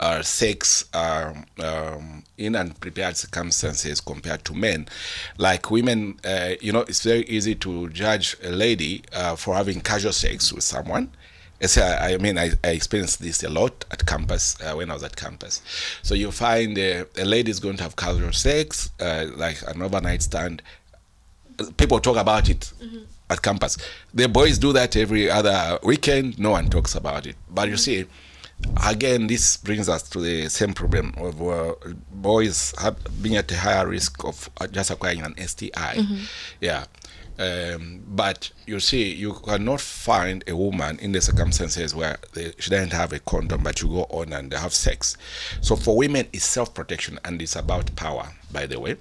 uh, 0.05 0.15
uh, 0.15 0.23
sex 0.23 0.85
um, 0.95 1.45
um, 1.59 2.23
in 2.39 2.55
unprepared 2.55 3.17
circumstances 3.17 4.01
compared 4.01 4.45
to 4.45 4.55
men. 4.55 4.87
Like 5.39 5.71
women, 5.71 6.19
uh, 6.25 6.51
you 6.61 6.73
know, 6.73 6.81
it's 6.81 7.03
very 7.03 7.25
easy 7.25 7.55
to 7.57 7.89
judge 7.89 8.37
a 8.43 8.51
lady 8.51 9.03
uh, 9.13 9.37
for 9.37 9.55
having 9.55 9.81
casual 9.81 10.13
sex 10.13 10.53
with 10.53 10.65
someone. 10.65 11.11
Yes, 11.61 11.79
I, 11.79 12.15
I 12.15 12.19
mean, 12.19 12.37
I, 12.39 12.51
I 12.63 12.71
experienced 12.71 13.23
this 13.23 13.43
a 13.43 13.49
lot 13.49 13.85
at 13.91 14.05
campus 14.07 14.61
uh, 14.61 14.75
when 14.75 14.91
I 14.91 14.95
was 14.95 15.03
at 15.05 15.17
campus. 15.17 15.63
So 16.03 16.15
you 16.15 16.31
find 16.31 16.79
uh, 16.79 17.05
a 17.17 17.25
lady 17.25 17.51
is 17.51 17.61
going 17.61 17.77
to 17.79 17.83
have 17.85 17.97
casual 17.97 18.33
sex, 18.33 18.91
uh, 19.01 19.27
like 19.37 19.63
an 19.69 19.81
overnight 19.81 20.23
stand. 20.23 20.63
People 21.77 22.01
talk 22.01 22.17
about 22.17 22.49
it 22.51 22.73
at 23.31 23.41
campus. 23.41 23.79
The 24.13 24.29
boys 24.29 24.59
do 24.59 24.73
that 24.73 24.97
every 24.97 25.31
other 25.31 25.79
weekend. 25.83 26.39
No 26.39 26.51
one 26.51 26.69
talks 26.69 26.95
about 26.95 27.27
it. 27.27 27.37
But 27.49 27.69
you 27.69 27.77
see, 27.77 28.05
again, 28.87 29.27
this 29.27 29.57
brings 29.57 29.89
us 29.89 30.03
to 30.11 30.21
the 30.21 30.49
same 30.49 30.73
problem 30.73 31.15
of 31.17 31.43
uh, 31.43 31.75
boys 32.13 32.75
have, 32.81 32.97
being 33.23 33.37
at 33.37 33.51
a 33.53 33.57
higher 33.57 33.87
risk 33.87 34.25
of 34.25 34.51
uh, 34.61 34.67
just 34.67 34.91
acquiring 34.91 35.23
an 35.23 35.35
STI. 35.47 36.05
Yeah. 36.61 36.85
Um, 37.37 38.01
but 38.07 38.53
you 38.67 38.79
see, 38.79 39.13
you 39.13 39.33
cannot 39.33 39.81
find 39.81 40.45
a 40.47 40.55
woman 40.55 40.99
in 41.01 41.11
the 41.11 41.21
circumstances 41.21 41.95
where 41.95 42.17
they, 42.33 42.53
she 42.59 42.71
doesn't 42.71 42.93
have 42.93 43.13
a 43.13 43.19
condom, 43.19 43.65
but 43.65 43.83
you 43.83 43.89
go 43.89 44.03
on 44.05 44.33
and 44.33 44.51
they 44.53 44.57
have 44.57 44.73
sex. 44.73 45.17
So 45.61 45.75
for 45.75 45.97
women, 45.97 46.29
it's 46.33 46.45
self 46.45 46.73
protection 46.75 47.19
and 47.25 47.43
it's 47.43 47.57
about 47.57 47.95
power, 47.97 48.29
by 48.53 48.67
the 48.67 48.79
way. 48.79 48.97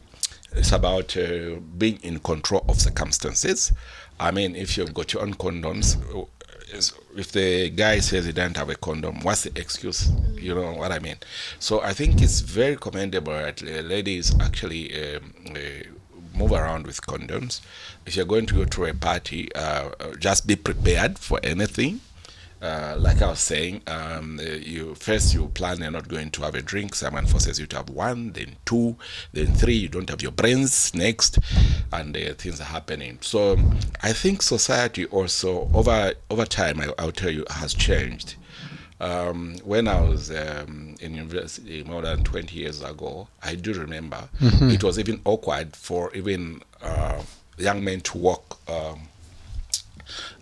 It's 0.56 0.72
about 0.72 1.16
uh, 1.16 1.60
being 1.78 2.00
in 2.02 2.20
control 2.20 2.66
of 2.68 2.80
circumstances. 2.80 3.72
I 4.20 4.32
mean, 4.32 4.56
if 4.56 4.78
you've 4.78 4.94
got 4.94 5.14
your 5.14 5.24
own 5.24 5.34
condoms, 5.36 5.98
if 7.16 7.32
the 7.32 7.70
guy 7.70 8.00
says 8.00 8.26
he 8.26 8.32
doesn't 8.32 8.58
have 8.58 8.70
a 8.70 8.76
condom, 8.76 9.20
what's 9.22 9.44
the 9.44 9.60
excuse? 9.60 10.10
You 10.36 10.56
know 10.56 10.74
what 10.74 10.92
I 10.92 11.00
mean? 11.00 11.18
So 11.60 11.82
I 11.82 11.94
think 11.94 12.22
it's 12.22 12.42
very 12.42 12.76
commendable 12.76 13.34
that 13.34 13.62
uh, 13.64 13.82
ladies 13.82 14.34
actually 14.40 15.16
um, 15.16 15.34
uh, 15.56 15.58
move 16.38 16.52
around 16.52 16.86
with 16.86 17.02
condoms. 17.02 17.62
If 18.06 18.16
you're 18.16 18.26
going 18.26 18.46
to 18.48 18.56
go 18.56 18.66
to 18.66 18.86
a 18.86 18.94
party, 18.94 19.54
uh, 19.56 19.92
uh, 20.00 20.16
just 20.20 20.48
be 20.48 20.56
prepared 20.56 21.20
for 21.20 21.40
anything. 21.44 22.02
Uh, 22.64 22.96
like 22.98 23.22
I 23.22 23.28
was 23.28 23.42
saying, 23.42 23.82
um, 23.88 24.40
uh, 24.40 24.44
you 24.44 24.96
first 24.96 25.34
you 25.34 25.48
plan 25.50 25.80
you're 25.80 25.92
not 25.92 26.08
going 26.08 26.32
to 26.32 26.44
have 26.44 26.56
a 26.56 26.62
drink. 26.62 26.96
Someone 26.96 27.26
forces 27.26 27.60
you 27.60 27.66
to 27.66 27.76
have 27.76 27.90
one, 27.90 28.32
then 28.32 28.56
two, 28.64 28.96
then 29.34 29.48
three. 29.48 29.74
You 29.74 29.90
don't 29.90 30.10
have 30.10 30.22
your 30.22 30.32
brains 30.32 30.94
next, 30.96 31.40
and 31.92 32.16
uh, 32.16 32.34
things 32.36 32.62
are 32.62 32.66
happening. 32.66 33.18
So 33.20 33.58
I 34.02 34.14
think 34.14 34.42
society 34.42 35.06
also 35.08 35.70
over 35.74 36.14
over 36.30 36.46
time, 36.46 36.80
I, 36.80 36.94
I'll 36.98 37.12
tell 37.12 37.32
you, 37.32 37.44
has 37.50 37.74
changed. 37.74 38.36
Um, 39.02 39.58
when 39.66 39.90
I 39.90 40.00
was 40.00 40.32
um, 40.32 40.96
in 41.02 41.16
university 41.16 41.84
more 41.84 42.02
than 42.02 42.24
20 42.24 42.56
years 42.58 42.82
ago, 42.82 43.28
I 43.44 43.56
do 43.56 43.74
remember 43.74 44.30
it 44.72 44.82
was 44.82 44.98
even 44.98 45.20
awkward 45.26 45.76
for 45.76 46.14
even 46.16 46.62
uh, 46.82 47.22
young 47.58 47.84
men 47.84 48.00
to 48.02 48.18
walk 48.18 48.58
um, 48.70 49.02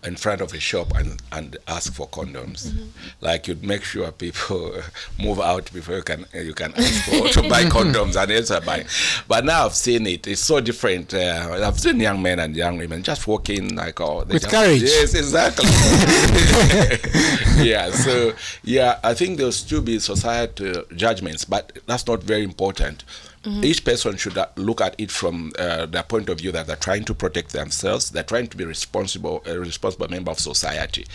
in 0.04 0.16
front 0.16 0.42
of 0.42 0.54
a 0.54 0.60
shop 0.60 0.92
and, 0.96 1.22
and 1.32 1.58
ask 1.68 1.94
for 1.94 2.08
condoms. 2.08 2.74
Like 3.22 3.48
you'd 3.48 3.64
make 3.64 3.84
sure 3.84 4.12
people 4.12 4.82
move 5.20 5.40
out 5.40 5.72
before 5.74 5.98
you 5.98 6.04
can 6.04 6.26
you 6.34 6.54
can 6.54 6.74
ask 6.76 7.04
for 7.06 7.28
to 7.42 7.50
buy 7.50 7.64
condoms 7.66 8.22
and 8.22 8.32
else 8.32 8.52
are 8.52 8.62
buying. 8.62 8.86
But 9.28 9.46
now 9.46 9.66
I've 9.66 9.76
seen 9.76 10.08
it. 10.08 10.28
It's 10.28 10.42
so 10.42 10.60
different. 10.60 11.14
Uh, 11.14 11.60
I've 11.64 11.80
seen 11.80 12.00
young 12.00 12.22
men 12.22 12.40
and 12.40 12.56
young 12.56 12.78
women 12.78 13.04
just 13.04 13.28
walking 13.28 13.76
like 13.76 14.00
oh 14.02 14.24
they 14.24 14.34
With 14.34 14.44
just- 14.44 14.54
courage. 14.54 14.82
Yes, 14.82 15.14
exactly. 15.14 15.70
yeah. 17.64 17.92
So 17.92 18.34
yeah, 18.64 19.00
I 19.04 19.14
think 19.14 19.38
there'll 19.38 19.52
still 19.52 19.82
be 19.82 20.00
societal 20.00 20.84
judgments, 20.96 21.46
but 21.46 21.78
that's 21.86 22.08
not 22.08 22.24
very 22.24 22.44
important. 22.44 23.04
Each 23.44 23.84
person 23.84 24.18
should 24.18 24.38
uh, 24.38 24.48
look 24.56 24.82
at 24.82 24.94
it 25.00 25.10
from 25.10 25.52
uh, 25.58 25.88
their 25.88 26.04
point 26.04 26.30
of 26.30 26.38
view 26.38 26.52
that 26.52 26.68
they're 26.68 26.76
trying 26.76 27.06
to 27.06 27.16
protect 27.16 27.54
themselves. 27.54 28.12
They're 28.12 28.22
trying 28.22 28.48
to 28.48 28.58
be 28.58 28.66
responsible, 28.66 29.42
a 29.48 29.58
responsible 29.58 30.08
member 30.10 30.30
of 30.30 30.40
society, 30.40 31.08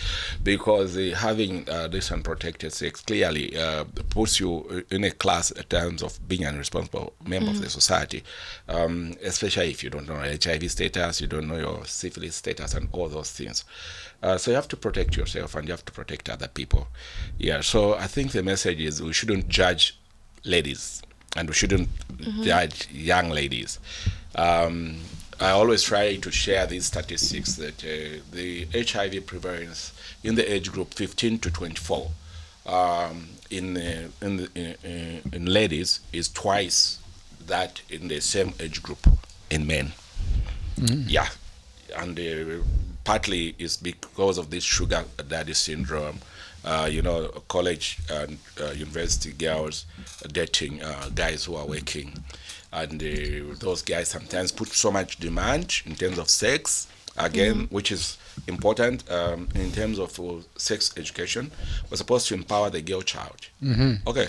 because 0.43 0.97
uh, 0.97 1.15
having 1.17 1.69
uh, 1.69 1.87
this 1.87 2.11
unprotected 2.11 2.73
sex 2.73 2.99
clearly 2.99 3.55
uh, 3.57 3.85
puts 4.09 4.41
you 4.41 4.85
in 4.91 5.05
a 5.05 5.11
class 5.11 5.51
in 5.51 5.63
terms 5.63 6.03
of 6.03 6.19
being 6.27 6.43
a 6.43 6.51
responsible 6.51 7.13
member 7.25 7.49
of 7.49 7.61
the 7.61 7.69
society. 7.69 8.23
Um, 8.67 9.13
especially 9.23 9.69
if 9.69 9.81
you 9.81 9.89
don't 9.89 10.07
know 10.07 10.17
HIV 10.17 10.69
status, 10.69 11.21
you 11.21 11.27
don't 11.27 11.47
know 11.47 11.57
your 11.57 11.85
syphilis 11.85 12.35
status, 12.35 12.73
and 12.73 12.89
all 12.91 13.07
those 13.07 13.31
things. 13.31 13.63
Uh, 14.21 14.37
so 14.37 14.51
you 14.51 14.55
have 14.55 14.67
to 14.67 14.75
protect 14.77 15.15
yourself 15.15 15.55
and 15.55 15.65
you 15.65 15.71
have 15.71 15.85
to 15.85 15.93
protect 15.93 16.29
other 16.29 16.49
people. 16.49 16.89
Yeah. 17.37 17.61
So 17.61 17.93
I 17.93 18.07
think 18.07 18.33
the 18.33 18.43
message 18.43 18.81
is 18.81 19.01
we 19.01 19.13
shouldn't 19.13 19.47
judge 19.47 19.97
ladies 20.43 21.03
and 21.37 21.47
we 21.47 21.53
shouldn't 21.53 21.89
judge 22.41 22.89
young 22.91 23.29
ladies. 23.29 23.79
Um, 24.35 24.97
I 25.39 25.51
always 25.51 25.83
try 25.83 26.15
to 26.15 26.31
share 26.31 26.65
these 26.65 26.87
statistics 26.87 27.55
that 27.55 27.83
uh, 27.83 28.21
the 28.31 28.67
HIV 28.73 29.27
prevalence 29.27 29.93
in 30.23 30.35
the 30.35 30.51
age 30.51 30.71
group 30.71 30.93
15 30.95 31.39
to 31.39 31.51
24 31.51 32.09
um, 32.65 33.29
in, 33.51 33.77
uh, 33.77 34.07
in, 34.21 34.37
the, 34.37 34.75
in, 34.83 35.21
in 35.31 35.45
ladies 35.45 35.99
is 36.11 36.27
twice 36.27 36.99
that 37.45 37.81
in 37.89 38.07
the 38.07 38.19
same 38.19 38.53
age 38.59 38.81
group 38.81 39.07
in 39.49 39.67
men. 39.67 39.93
Yeah, 41.07 41.29
and 41.95 42.19
uh, 42.19 42.63
partly 43.03 43.55
is 43.57 43.77
because 43.77 44.37
of 44.37 44.49
this 44.49 44.63
sugar 44.63 45.05
daddy 45.27 45.53
syndrome. 45.53 46.19
Uh, 46.67 46.85
you 46.85 47.01
know, 47.01 47.29
college 47.47 47.97
and 48.11 48.37
uh, 48.59 48.71
university 48.71 49.31
girls 49.31 49.85
dating 50.33 50.83
uh, 50.83 51.09
guys 51.15 51.45
who 51.45 51.55
are 51.55 51.65
working, 51.65 52.11
and 52.73 53.01
uh, 53.01 53.55
those 53.59 53.81
guys 53.81 54.09
sometimes 54.09 54.51
put 54.51 54.67
so 54.73 54.91
much 54.91 55.17
demand 55.17 55.81
in 55.85 55.95
terms 55.95 56.17
of 56.17 56.29
sex. 56.29 56.87
Again, 57.19 57.67
which 57.71 57.89
is 57.91 58.17
important 58.47 59.09
um, 59.09 59.47
in 59.55 59.71
terms 59.71 59.97
of 59.97 60.19
uh, 60.19 60.41
sex 60.57 60.91
education. 60.97 61.51
We're 61.89 61.97
supposed 61.97 62.27
to 62.27 62.33
empower 62.35 62.69
the 62.69 62.81
girl 62.81 63.01
child. 63.01 63.39
Okay, 64.05 64.27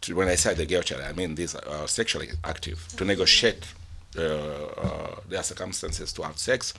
to, 0.00 0.14
when 0.14 0.28
I 0.28 0.34
say 0.34 0.54
the 0.54 0.66
girl 0.66 0.82
child, 0.82 1.02
I 1.02 1.12
mean 1.12 1.34
these 1.36 1.54
are 1.54 1.86
sexually 1.88 2.30
active 2.44 2.78
to 2.96 3.04
negotiate 3.04 3.64
uh, 4.18 4.22
uh, 4.22 5.14
their 5.28 5.42
circumstances 5.44 6.12
to 6.14 6.22
have 6.22 6.36
sex 6.36 6.74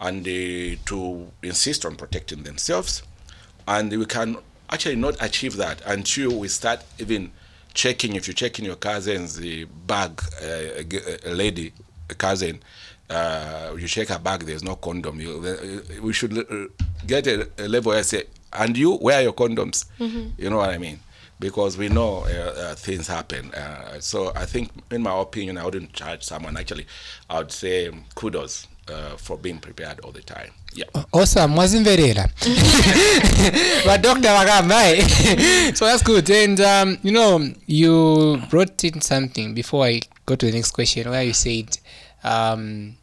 and 0.00 0.26
uh, 0.26 0.76
to 0.86 1.30
insist 1.42 1.86
on 1.86 1.94
protecting 1.96 2.42
themselves. 2.42 3.02
And 3.68 3.90
we 3.90 4.06
can 4.06 4.36
actually 4.70 4.96
not 4.96 5.16
achieve 5.20 5.56
that 5.56 5.80
until 5.86 6.38
we 6.38 6.48
start 6.48 6.80
even 6.98 7.30
checking. 7.74 8.14
If 8.16 8.28
you 8.28 8.34
check 8.34 8.58
in 8.58 8.64
your 8.64 8.76
cousin's 8.76 9.38
uh, 9.40 9.64
bag, 9.86 10.22
uh, 10.42 10.82
a 11.30 11.34
lady, 11.34 11.72
a 12.10 12.14
cousin, 12.14 12.60
uh, 13.10 13.74
you 13.78 13.86
check 13.86 14.08
her 14.08 14.18
bag, 14.18 14.40
there's 14.44 14.62
no 14.64 14.76
condom. 14.76 15.20
You, 15.20 15.42
uh, 15.44 16.02
we 16.02 16.12
should 16.12 16.38
uh, 16.38 16.66
get 17.06 17.26
a, 17.26 17.48
a 17.58 17.68
level 17.68 17.90
where 17.90 17.98
I 17.98 18.02
say, 18.02 18.24
and 18.52 18.76
you, 18.76 18.94
where 18.96 19.18
are 19.18 19.22
your 19.22 19.32
condoms? 19.32 19.84
You 20.38 20.50
know 20.50 20.58
what 20.58 20.70
I 20.70 20.78
mean? 20.78 21.00
Because 21.38 21.76
we 21.76 21.88
know 21.88 22.20
uh, 22.24 22.54
uh, 22.70 22.74
things 22.76 23.06
happen. 23.08 23.52
Uh, 23.52 24.00
so 24.00 24.32
I 24.34 24.46
think, 24.46 24.70
in 24.90 25.02
my 25.02 25.20
opinion, 25.20 25.58
I 25.58 25.64
wouldn't 25.64 25.92
charge 25.92 26.22
someone. 26.22 26.56
Actually, 26.56 26.86
I 27.28 27.38
would 27.38 27.52
say 27.52 27.90
kudos 28.14 28.66
uh, 28.88 29.16
for 29.16 29.36
being 29.38 29.58
prepared 29.58 30.00
all 30.00 30.12
the 30.12 30.22
time. 30.22 30.50
Yeah. 30.74 31.04
awesome 31.12 31.52
mwazimverera 31.54 32.28
vadokta 33.86 34.34
vakamba 34.34 34.82
so 35.74 35.86
that's 35.86 36.04
good 36.04 36.30
and 36.30 36.60
um, 36.60 36.98
you 37.02 37.12
know 37.12 37.40
you 37.66 38.36
brought 38.50 38.84
in 38.84 39.00
something 39.00 39.48
before 39.54 39.86
i 39.88 40.00
go 40.26 40.36
to 40.36 40.46
the 40.46 40.52
next 40.52 40.72
question 40.72 41.08
where 41.10 41.22
you 41.26 41.32
said 41.34 41.78
um, 42.24 42.94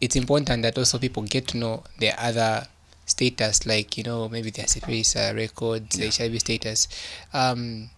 it's 0.00 0.16
important 0.16 0.62
that 0.62 0.78
also 0.78 0.98
people 0.98 1.22
get 1.22 1.46
to 1.46 1.58
know 1.58 1.82
their 1.98 2.14
other 2.18 2.66
status 3.06 3.66
like 3.66 3.96
you 3.98 4.04
know 4.04 4.28
maybe 4.28 4.50
their 4.50 4.68
syphilis 4.68 5.16
uh, 5.16 5.32
records 5.34 5.98
hiv 6.18 6.38
status 6.40 6.88
um, 7.32 7.90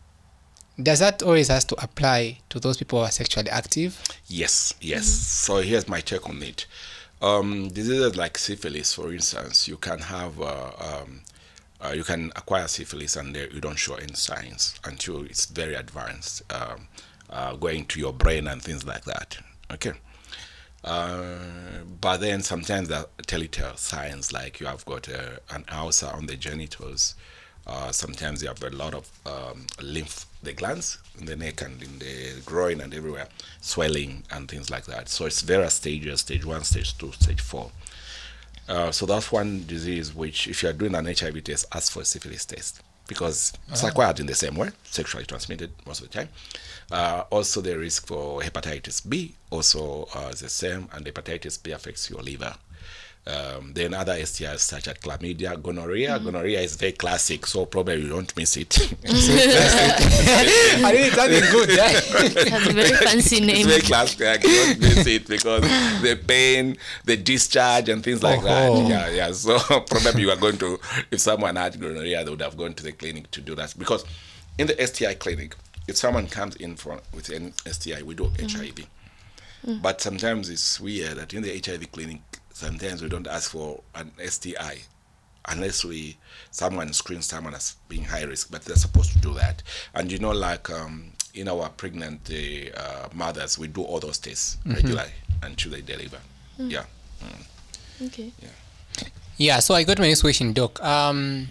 does 0.83 0.99
that 1.01 1.23
always 1.23 1.49
has 1.49 1.65
to 1.67 1.75
apply 1.83 2.39
to 2.49 2.59
those 2.61 2.79
people 2.79 2.99
who 2.99 3.05
are 3.05 3.11
sexually 3.13 3.51
active 3.51 4.01
Yes, 4.29 4.73
yes. 4.81 5.05
So 5.07 5.59
here's 5.61 5.87
my 5.89 6.01
take 6.01 6.27
on 6.29 6.43
it. 6.43 6.67
Um, 7.23 7.69
diseases 7.69 8.17
like 8.17 8.37
syphilis, 8.37 8.95
for 8.95 9.13
instance, 9.13 9.69
you 9.69 9.77
can 9.77 10.01
have, 10.01 10.41
uh, 10.41 10.73
um, 10.81 11.21
uh, 11.81 11.93
you 11.95 12.03
can 12.03 12.33
acquire 12.35 12.67
syphilis 12.67 13.15
and 13.15 13.37
you 13.37 13.61
don't 13.61 13.79
show 13.79 13.95
any 13.95 14.15
signs 14.15 14.75
until 14.85 15.23
it's 15.23 15.47
very 15.47 15.75
advanced, 15.77 16.43
um, 16.53 16.89
uh, 17.31 17.55
going 17.55 17.87
to 17.87 18.01
your 18.01 18.13
brain 18.13 18.49
and 18.49 18.61
things 18.61 18.85
like 18.85 19.05
that. 19.05 19.39
Okay. 19.73 19.93
Uh, 20.83 21.39
but 22.01 22.17
then 22.17 22.43
sometimes 22.43 22.91
are 22.91 23.07
telltale 23.25 23.77
signs 23.77 24.33
like 24.33 24.59
you 24.59 24.67
have 24.67 24.85
got 24.85 25.09
uh, 25.09 25.37
an 25.51 25.65
ulcer 25.71 26.09
on 26.09 26.27
the 26.27 26.35
genitals. 26.35 27.15
Uh, 27.67 27.93
sometimes 27.93 28.43
you 28.43 28.49
have 28.49 28.63
a 28.63 28.71
lot 28.71 28.95
of 28.95 29.09
um, 29.27 29.67
lymph, 29.81 30.27
the 30.43 30.53
glands 30.53 30.99
in 31.19 31.27
the 31.27 31.37
neck 31.37 31.63
and 31.63 31.83
in 31.83 31.99
the 31.99 32.43
groin 32.45 32.81
and 32.81 32.93
everywhere, 32.93 33.29
swelling 33.61 34.25
and 34.33 34.49
things 34.49 34.71
like 34.71 34.85
that. 34.87 35.09
So 35.09 35.27
it's 35.27 35.43
various 35.43 35.75
stages: 35.75 36.21
stage 36.21 36.45
one, 36.45 36.65
stage 36.65 36.97
two, 36.99 37.13
stage 37.13 37.41
four. 37.41 37.71
Uh, 38.69 38.91
so 38.91 39.07
that's 39.07 39.31
one 39.33 39.65
disease 39.67 40.15
which, 40.15 40.49
if 40.49 40.63
you 40.63 40.69
are 40.69 40.73
doing 40.73 40.95
an 40.95 41.07
HIV 41.07 41.45
test, 41.45 41.67
ask 41.75 41.93
for 41.93 42.03
a 42.03 42.05
syphilis 42.05 42.45
test. 42.45 42.81
because 43.09 43.53
it's 43.69 43.83
acquired 43.83 44.21
in 44.21 44.27
the 44.27 44.35
same 44.35 44.55
way, 44.55 44.71
sexually 44.85 45.27
transmitted 45.27 45.71
most 45.87 46.01
of 46.01 46.11
the 46.11 46.15
time. 46.15 46.29
Uh, 46.91 47.25
also, 47.31 47.61
the 47.61 47.77
risk 47.79 48.07
for 48.07 48.41
hepatitis 48.41 49.07
B 49.07 49.35
also 49.51 50.09
uh, 50.15 50.31
is 50.33 50.41
the 50.41 50.49
same, 50.49 50.89
and 50.93 51.05
hepatitis 51.05 51.63
B 51.63 51.73
affects 51.73 52.09
your 52.09 52.23
liver. 52.23 52.55
Um, 53.25 53.73
then 53.73 53.95
other 53.95 54.15
STIs 54.15 54.59
such 54.59 54.89
as 54.89 54.95
chlamydia, 54.95 55.61
gonorrhea. 55.63 56.19
Gonorrhea 56.19 56.61
is 56.61 56.75
very 56.75 56.91
classic, 56.91 57.47
so 57.47 57.67
probably 57.67 58.03
you 58.03 58.09
don't 58.09 58.37
miss 58.37 58.57
it. 58.57 58.77
I 59.05 60.91
think 60.93 61.07
it's 61.07 61.15
something 61.15 61.51
good. 61.53 61.71
eh? 61.71 62.01
It 62.43 62.49
has 62.51 62.67
a 62.67 62.73
very 62.73 62.89
fancy 62.97 63.37
it's 63.37 63.47
name. 63.47 63.67
very 63.69 63.81
classic. 63.83 64.43
You 64.43 64.49
don't 64.67 64.81
miss 64.81 65.07
it 65.07 65.27
because 65.29 65.63
the 66.03 66.19
pain, 66.27 66.77
the 67.05 67.17
discharge, 67.17 67.89
and 67.89 68.03
things 68.03 68.23
like 68.23 68.41
Oh. 68.43 68.83
that. 68.83 68.89
Yeah, 68.89 69.09
yeah. 69.11 69.33
So 69.33 69.59
probably 69.83 70.23
you 70.23 70.31
are 70.31 70.37
going 70.37 70.59
to, 70.59 70.81
if 71.11 71.21
someone 71.21 71.57
had 71.57 71.79
gonorrhea, 71.81 72.25
they 72.25 72.31
would 72.31 72.43
have 72.43 72.57
gone 72.57 72.75
to 72.75 72.83
the 72.83 72.93
clinic 72.93 73.31
to 73.33 73.41
do 73.41 73.55
that. 73.55 73.75
Because 73.79 74.05
in 74.59 74.67
the 74.67 74.87
STI 74.87 75.15
clinic, 75.15 75.55
if 75.87 75.97
someone 75.97 76.27
comes 76.27 76.57
in 76.57 76.77
for 76.77 77.01
with 77.15 77.29
an 77.31 77.53
STI, 77.71 78.03
we 78.03 78.15
do 78.15 78.31
HIV. 78.39 78.87
But 79.81 80.01
sometimes 80.01 80.51
it's 80.51 80.81
weird 80.81 81.19
that 81.19 81.33
in 81.35 81.43
the 81.43 81.51
HIV 81.65 81.93
clinic, 81.93 82.21
sometimes 82.53 83.03
we 83.03 83.09
don't 83.09 83.27
ask 83.27 83.51
for 83.51 83.83
an 83.95 84.13
STI 84.27 84.79
unless 85.49 85.85
we 85.85 86.17
someone 86.51 86.93
screens 86.93 87.27
someone 87.27 87.55
as 87.55 87.77
being 87.89 88.05
high 88.05 88.23
risk, 88.23 88.51
but 88.51 88.65
they're 88.65 88.77
supposed 88.77 89.13
to 89.13 89.19
do 89.19 89.35
that. 89.35 89.63
And 89.95 90.11
you 90.11 90.19
know, 90.19 90.31
like 90.31 90.71
um, 90.71 91.13
in 91.35 91.49
our 91.49 91.69
pregnant 91.71 92.31
uh, 92.31 92.79
uh, 92.79 93.09
mothers, 93.15 93.59
we 93.59 93.67
do 93.69 93.83
all 93.83 94.01
those 94.01 94.19
tests 94.19 94.59
regularly 94.65 95.11
until 95.43 95.73
they 95.73 95.81
deliver. 95.81 96.19
Yeah. 96.59 96.85
Okay. 98.03 98.33
Yeah, 99.37 99.59
so 99.61 99.75
I 99.75 99.83
got 99.85 99.99
my 99.99 100.07
next 100.07 100.21
question, 100.21 100.53
Doc. 100.53 100.83
Um, 100.83 101.49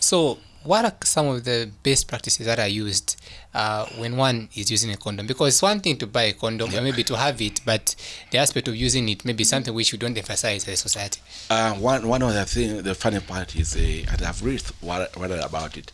so 0.00 0.38
what 0.62 0.84
are 0.84 0.92
some 1.04 1.26
of 1.28 1.44
the 1.44 1.70
best 1.82 2.06
practices 2.06 2.46
that 2.46 2.58
are 2.58 2.68
used 2.68 3.20
uh, 3.54 3.86
when 3.96 4.16
one 4.16 4.48
is 4.54 4.70
using 4.70 4.90
a 4.90 4.96
condom? 4.96 5.26
Because 5.26 5.54
it's 5.54 5.62
one 5.62 5.80
thing 5.80 5.96
to 5.98 6.06
buy 6.06 6.24
a 6.24 6.32
condom 6.32 6.74
or 6.74 6.82
maybe 6.82 7.02
to 7.04 7.16
have 7.16 7.40
it, 7.40 7.60
but 7.64 7.94
the 8.30 8.38
aspect 8.38 8.68
of 8.68 8.76
using 8.76 9.08
it 9.08 9.24
may 9.24 9.32
be 9.32 9.44
something 9.44 9.72
which 9.72 9.92
we 9.92 9.98
don't 9.98 10.16
emphasize 10.16 10.68
as 10.68 10.74
a 10.74 10.76
society. 10.76 11.20
Uh, 11.48 11.74
one 11.74 12.06
one 12.06 12.22
of 12.22 12.34
the 12.34 12.44
thing, 12.44 12.82
the 12.82 12.94
funny 12.94 13.20
part 13.20 13.56
is, 13.56 13.76
uh, 13.76 14.12
and 14.12 14.22
I've 14.22 14.42
read 14.44 14.62
what 14.80 15.10
about 15.16 15.76
it, 15.76 15.92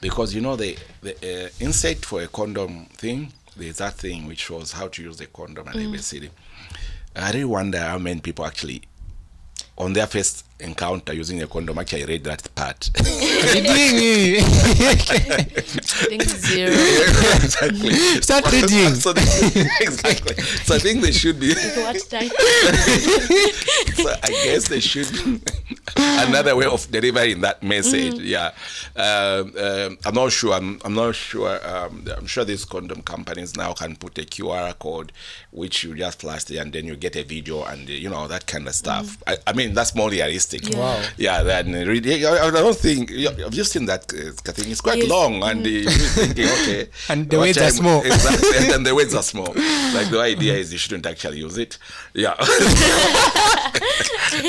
because 0.00 0.34
you 0.34 0.40
know 0.40 0.56
the 0.56 0.76
the 1.00 1.46
uh, 1.46 1.48
insert 1.60 2.04
for 2.04 2.22
a 2.22 2.28
condom 2.28 2.86
thing. 2.86 3.32
There's 3.56 3.78
that 3.78 3.94
thing 3.94 4.26
which 4.26 4.38
shows 4.40 4.72
how 4.72 4.86
to 4.88 5.02
use 5.02 5.16
the 5.16 5.26
condom 5.26 5.66
and 5.66 5.76
ABCD. 5.76 6.30
I 7.16 7.32
really 7.32 7.44
wonder 7.44 7.78
how 7.78 7.98
many 7.98 8.20
people 8.20 8.46
actually, 8.46 8.82
on 9.76 9.94
their 9.94 10.06
first 10.06 10.44
encounter 10.60 11.12
using 11.12 11.42
a 11.42 11.46
condom, 11.46 11.78
actually 11.78 12.04
read 12.04 12.24
that 12.24 12.54
part. 12.54 12.90
I 12.96 13.02
think 16.08 16.22
zero. 16.28 16.72
exactly. 16.72 17.92
Start 18.20 18.44
So- 18.44 18.50
reading. 18.50 18.94
So 18.94 19.12
they- 19.12 19.66
exactly. 19.80 20.34
So 20.42 20.74
I 20.74 20.78
think 20.78 21.02
they 21.02 21.12
should 21.12 21.38
be. 21.40 21.54
what 21.54 21.96
type? 22.10 22.30
so 23.94 24.10
I 24.22 24.28
guess 24.44 24.68
they 24.68 24.80
should 24.80 25.40
another 25.96 26.54
way 26.56 26.66
of 26.66 26.90
delivering 26.90 27.40
that 27.42 27.62
message. 27.62 28.14
Yeah, 28.18 28.52
um, 28.96 29.54
um, 29.58 29.98
I'm 30.04 30.14
not 30.14 30.32
sure. 30.32 30.54
I'm, 30.54 30.80
I'm 30.84 30.94
not 30.94 31.14
sure. 31.14 31.58
Um, 31.66 32.04
I'm 32.16 32.26
sure 32.26 32.44
these 32.44 32.64
condom 32.64 33.02
companies 33.02 33.56
now 33.56 33.72
can 33.72 33.96
put 33.96 34.18
a 34.18 34.22
QR 34.22 34.78
code, 34.78 35.12
which 35.50 35.84
you 35.84 35.94
just 35.94 36.20
flash 36.20 36.50
it 36.50 36.56
and 36.56 36.72
then 36.72 36.86
you 36.86 36.96
get 36.96 37.16
a 37.16 37.22
video 37.22 37.64
and 37.64 37.88
you 37.88 38.08
know 38.10 38.26
that 38.28 38.46
kind 38.46 38.66
of 38.68 38.74
stuff. 38.74 39.22
I, 39.26 39.36
I 39.46 39.52
mean 39.52 39.74
that's 39.74 39.94
more 39.94 40.10
realistic. 40.10 40.47
Wow. 40.74 41.02
Yeah. 41.16 41.42
Then 41.42 41.72
really, 41.72 42.24
I, 42.26 42.46
I 42.46 42.50
don't 42.50 42.76
think 42.76 43.10
you- 43.10 43.28
I've 43.28 43.50
just 43.52 43.72
seen 43.72 43.86
that 43.86 44.04
uh, 44.12 44.32
thing. 44.52 44.70
It's 44.70 44.80
quite 44.80 44.98
Yes. 44.98 45.08
long 45.08 45.42
and 45.42 45.64
you're 45.66 45.90
thinking, 45.90 46.44
okay, 46.46 46.88
And 47.08 47.28
the 47.30 47.36
what 47.38 47.46
words 47.48 47.58
are 47.58 47.70
small. 47.70 48.02
Exactly, 48.04 48.72
and 48.74 48.84
the 48.86 48.94
words 48.94 49.14
are 49.14 49.22
small. 49.32 49.46
Like 49.94 50.08
the 50.10 50.20
idea 50.20 50.54
is 50.54 50.72
you 50.72 50.78
shouldn't 50.78 51.06
actually 51.06 51.38
use 51.38 51.58
it. 51.58 51.78
Yeah. 52.14 52.34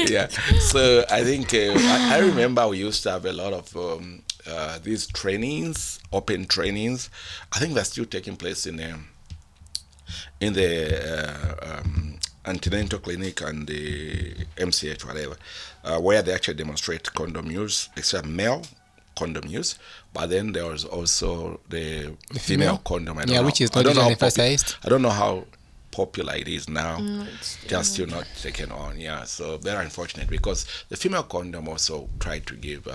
yeah. 0.08 0.28
So 0.60 1.06
I 1.10 1.24
think 1.24 1.54
uh, 1.54 1.74
I, 1.76 2.16
I 2.16 2.18
remember 2.20 2.68
we 2.68 2.78
used 2.80 3.04
to 3.04 3.12
have 3.12 3.26
a 3.26 3.34
lot 3.34 3.54
of 3.54 3.76
um, 3.76 4.24
uh, 4.48 4.80
these 4.84 5.08
trainings, 5.08 6.00
open 6.12 6.46
trainings. 6.46 7.10
I 7.54 7.60
think 7.60 7.74
they're 7.74 7.84
still 7.84 8.06
taking 8.06 8.36
place 8.36 8.66
in 8.66 8.80
um, 8.82 9.08
in 10.42 10.54
the 10.54 10.72
uh, 11.62 11.80
um, 11.80 12.20
antenatal 12.46 13.00
clinic 13.00 13.42
and 13.42 13.68
the 13.68 14.34
MCH, 14.58 15.06
whatever, 15.06 15.36
uh, 15.84 16.00
where 16.00 16.22
they 16.22 16.34
actually 16.34 16.56
demonstrate 16.56 17.14
condom 17.14 17.50
use, 17.52 17.90
except 17.98 18.28
male 18.28 18.64
condom 19.18 19.48
use. 19.50 19.78
But 20.14 20.28
then 20.30 20.52
there 20.54 20.66
was 20.66 20.86
also 20.86 21.60
the, 21.70 22.16
female, 22.34 22.40
female? 22.40 22.78
condom. 22.86 23.18
I 23.18 23.22
don't 23.26 23.34
Yeah, 23.34 23.40
know- 23.42 23.46
which 23.48 23.62
is 23.62 23.70
I 23.74 23.80
not 23.80 23.86
don't 23.86 23.96
know 23.96 24.02
usually 24.02 24.04
how 24.04 24.10
popu- 24.10 24.24
emphasized. 24.24 24.76
I 24.86 24.90
don't 24.90 25.02
know 25.02 25.10
how 25.10 25.46
popular 25.92 26.36
it 26.36 26.48
is 26.48 26.70
now. 26.70 27.00
just 27.68 27.94
still 27.94 28.08
not 28.08 28.26
taken 28.42 28.72
on. 28.72 29.00
Yeah, 29.00 29.24
so 29.26 29.58
very 29.58 29.84
unfortunate 29.84 30.30
because 30.30 30.66
the 30.90 30.96
female 30.96 31.24
condom 31.24 31.68
also 31.68 32.08
tried 32.20 32.46
to 32.48 32.56
give 32.56 32.88
uh, 32.88 32.94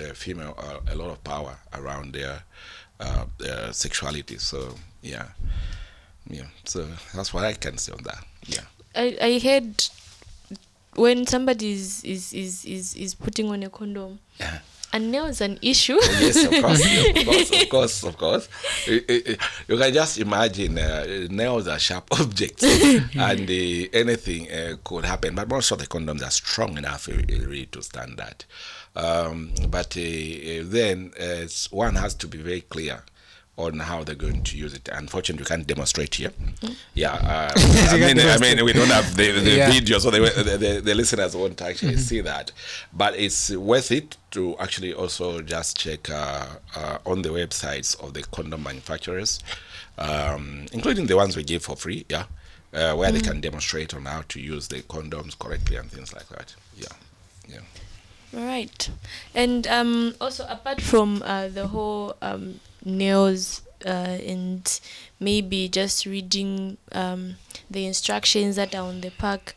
uh, 0.00 0.12
female 0.14 0.54
uh, 0.56 0.78
a 0.92 0.94
lot 0.94 1.10
of 1.10 1.22
power 1.24 1.56
around 1.74 2.12
their, 2.14 2.42
uh, 3.00 3.24
their 3.38 3.72
sexuality. 3.72 4.38
So 4.38 4.74
yeah, 5.02 5.26
yeah. 6.30 6.46
So 6.64 6.86
that's 7.14 7.34
what 7.34 7.44
I 7.44 7.52
can 7.54 7.78
say 7.78 7.92
on 7.92 8.02
that. 8.04 8.24
Yeah. 8.46 8.60
I, 8.94 9.16
I 9.20 9.38
heard 9.38 9.84
when 10.96 11.26
somebody 11.26 11.72
is, 11.72 12.02
is, 12.04 12.32
is, 12.32 12.64
is, 12.64 12.94
is 12.94 13.14
putting 13.14 13.48
on 13.50 13.62
a 13.62 13.70
condom, 13.70 14.18
Yeah. 14.40 14.58
and 14.92 15.10
nails 15.12 15.40
an 15.40 15.58
issue. 15.62 15.98
yes, 16.02 16.44
of 16.44 16.50
course, 16.62 16.84
of 17.16 17.24
course, 17.26 17.50
of 17.62 17.68
course, 17.68 18.02
of 18.04 18.16
course. 18.16 18.48
Eh, 18.88 19.00
eh, 19.08 19.20
eh, 19.26 19.36
You 19.68 19.76
can 19.76 19.92
just 19.92 20.18
imagine 20.18 20.78
uh, 20.78 21.26
nails 21.30 21.68
are 21.68 21.78
sharp 21.78 22.08
objects, 22.20 22.62
and 23.14 23.48
uh, 23.50 23.88
anything 23.92 24.50
uh, 24.50 24.76
could 24.84 25.04
happen. 25.04 25.34
But 25.34 25.48
most 25.48 25.70
of 25.70 25.78
the 25.78 25.86
condoms 25.86 26.22
are 26.26 26.30
strong 26.30 26.78
enough 26.78 27.08
really 27.08 27.66
to 27.66 27.82
stand 27.82 28.16
that. 28.18 28.44
Um, 28.94 29.52
but 29.68 29.90
then 29.90 31.12
uh, 31.20 31.46
one 31.70 31.96
has 31.96 32.14
to 32.14 32.26
be 32.26 32.38
very 32.38 32.62
clear 32.62 33.02
on 33.56 33.78
how 33.78 34.04
they're 34.04 34.14
going 34.14 34.42
to 34.42 34.56
use 34.56 34.74
it. 34.74 34.88
Unfortunately, 34.92 35.42
we 35.42 35.46
can't 35.46 35.66
demonstrate 35.66 36.14
here. 36.16 36.30
Yeah, 36.94 37.14
uh, 37.14 37.52
I 37.56 37.96
mean, 37.98 38.18
I 38.20 38.38
mean, 38.38 38.64
we 38.64 38.72
don't 38.72 38.88
have 38.88 39.16
the, 39.16 39.32
the 39.32 39.50
Yeah. 39.50 39.70
video, 39.70 39.98
so 39.98 40.10
the, 40.10 40.20
the, 40.20 40.80
the, 40.82 40.94
listeners 40.94 41.34
won't 41.34 41.62
actually 41.62 41.96
see 41.96 42.20
that. 42.20 42.52
But 42.92 43.18
it's 43.18 43.50
worth 43.50 43.90
it 43.90 44.18
to 44.32 44.56
actually 44.58 44.92
also 44.92 45.40
just 45.40 45.78
check 45.78 46.10
uh, 46.10 46.46
uh, 46.74 46.98
on 47.06 47.22
the 47.22 47.30
websites 47.30 47.98
of 48.02 48.12
the 48.12 48.22
condom 48.24 48.62
manufacturers, 48.62 49.40
um, 49.96 50.66
including 50.72 51.06
the 51.06 51.16
ones 51.16 51.34
we 51.36 51.42
give 51.42 51.62
for 51.62 51.76
free. 51.76 52.04
Yeah, 52.10 52.24
uh, 52.74 52.94
where 52.94 53.10
they 53.10 53.20
can 53.20 53.40
demonstrate 53.40 53.94
on 53.94 54.04
how 54.04 54.22
to 54.28 54.40
use 54.40 54.68
the 54.68 54.82
condoms 54.82 55.38
correctly 55.38 55.76
and 55.76 55.90
things 55.90 56.12
like 56.12 56.28
that. 56.28 56.54
Yeah, 56.76 56.88
yeah. 57.48 57.60
Right. 58.32 58.90
And 59.34 59.66
um, 59.66 60.14
also, 60.20 60.46
apart 60.46 60.82
from 60.82 61.22
uh, 61.24 61.48
the 61.48 61.68
whole 61.68 62.16
um, 62.20 62.60
nails 62.86 63.62
uh, 63.84 63.88
and 63.88 64.80
maybe 65.20 65.68
just 65.68 66.06
reading 66.06 66.78
um, 66.92 67.36
the 67.70 67.84
instructions 67.86 68.56
that 68.56 68.74
are 68.74 68.86
on 68.86 69.00
the 69.02 69.10
pack, 69.10 69.54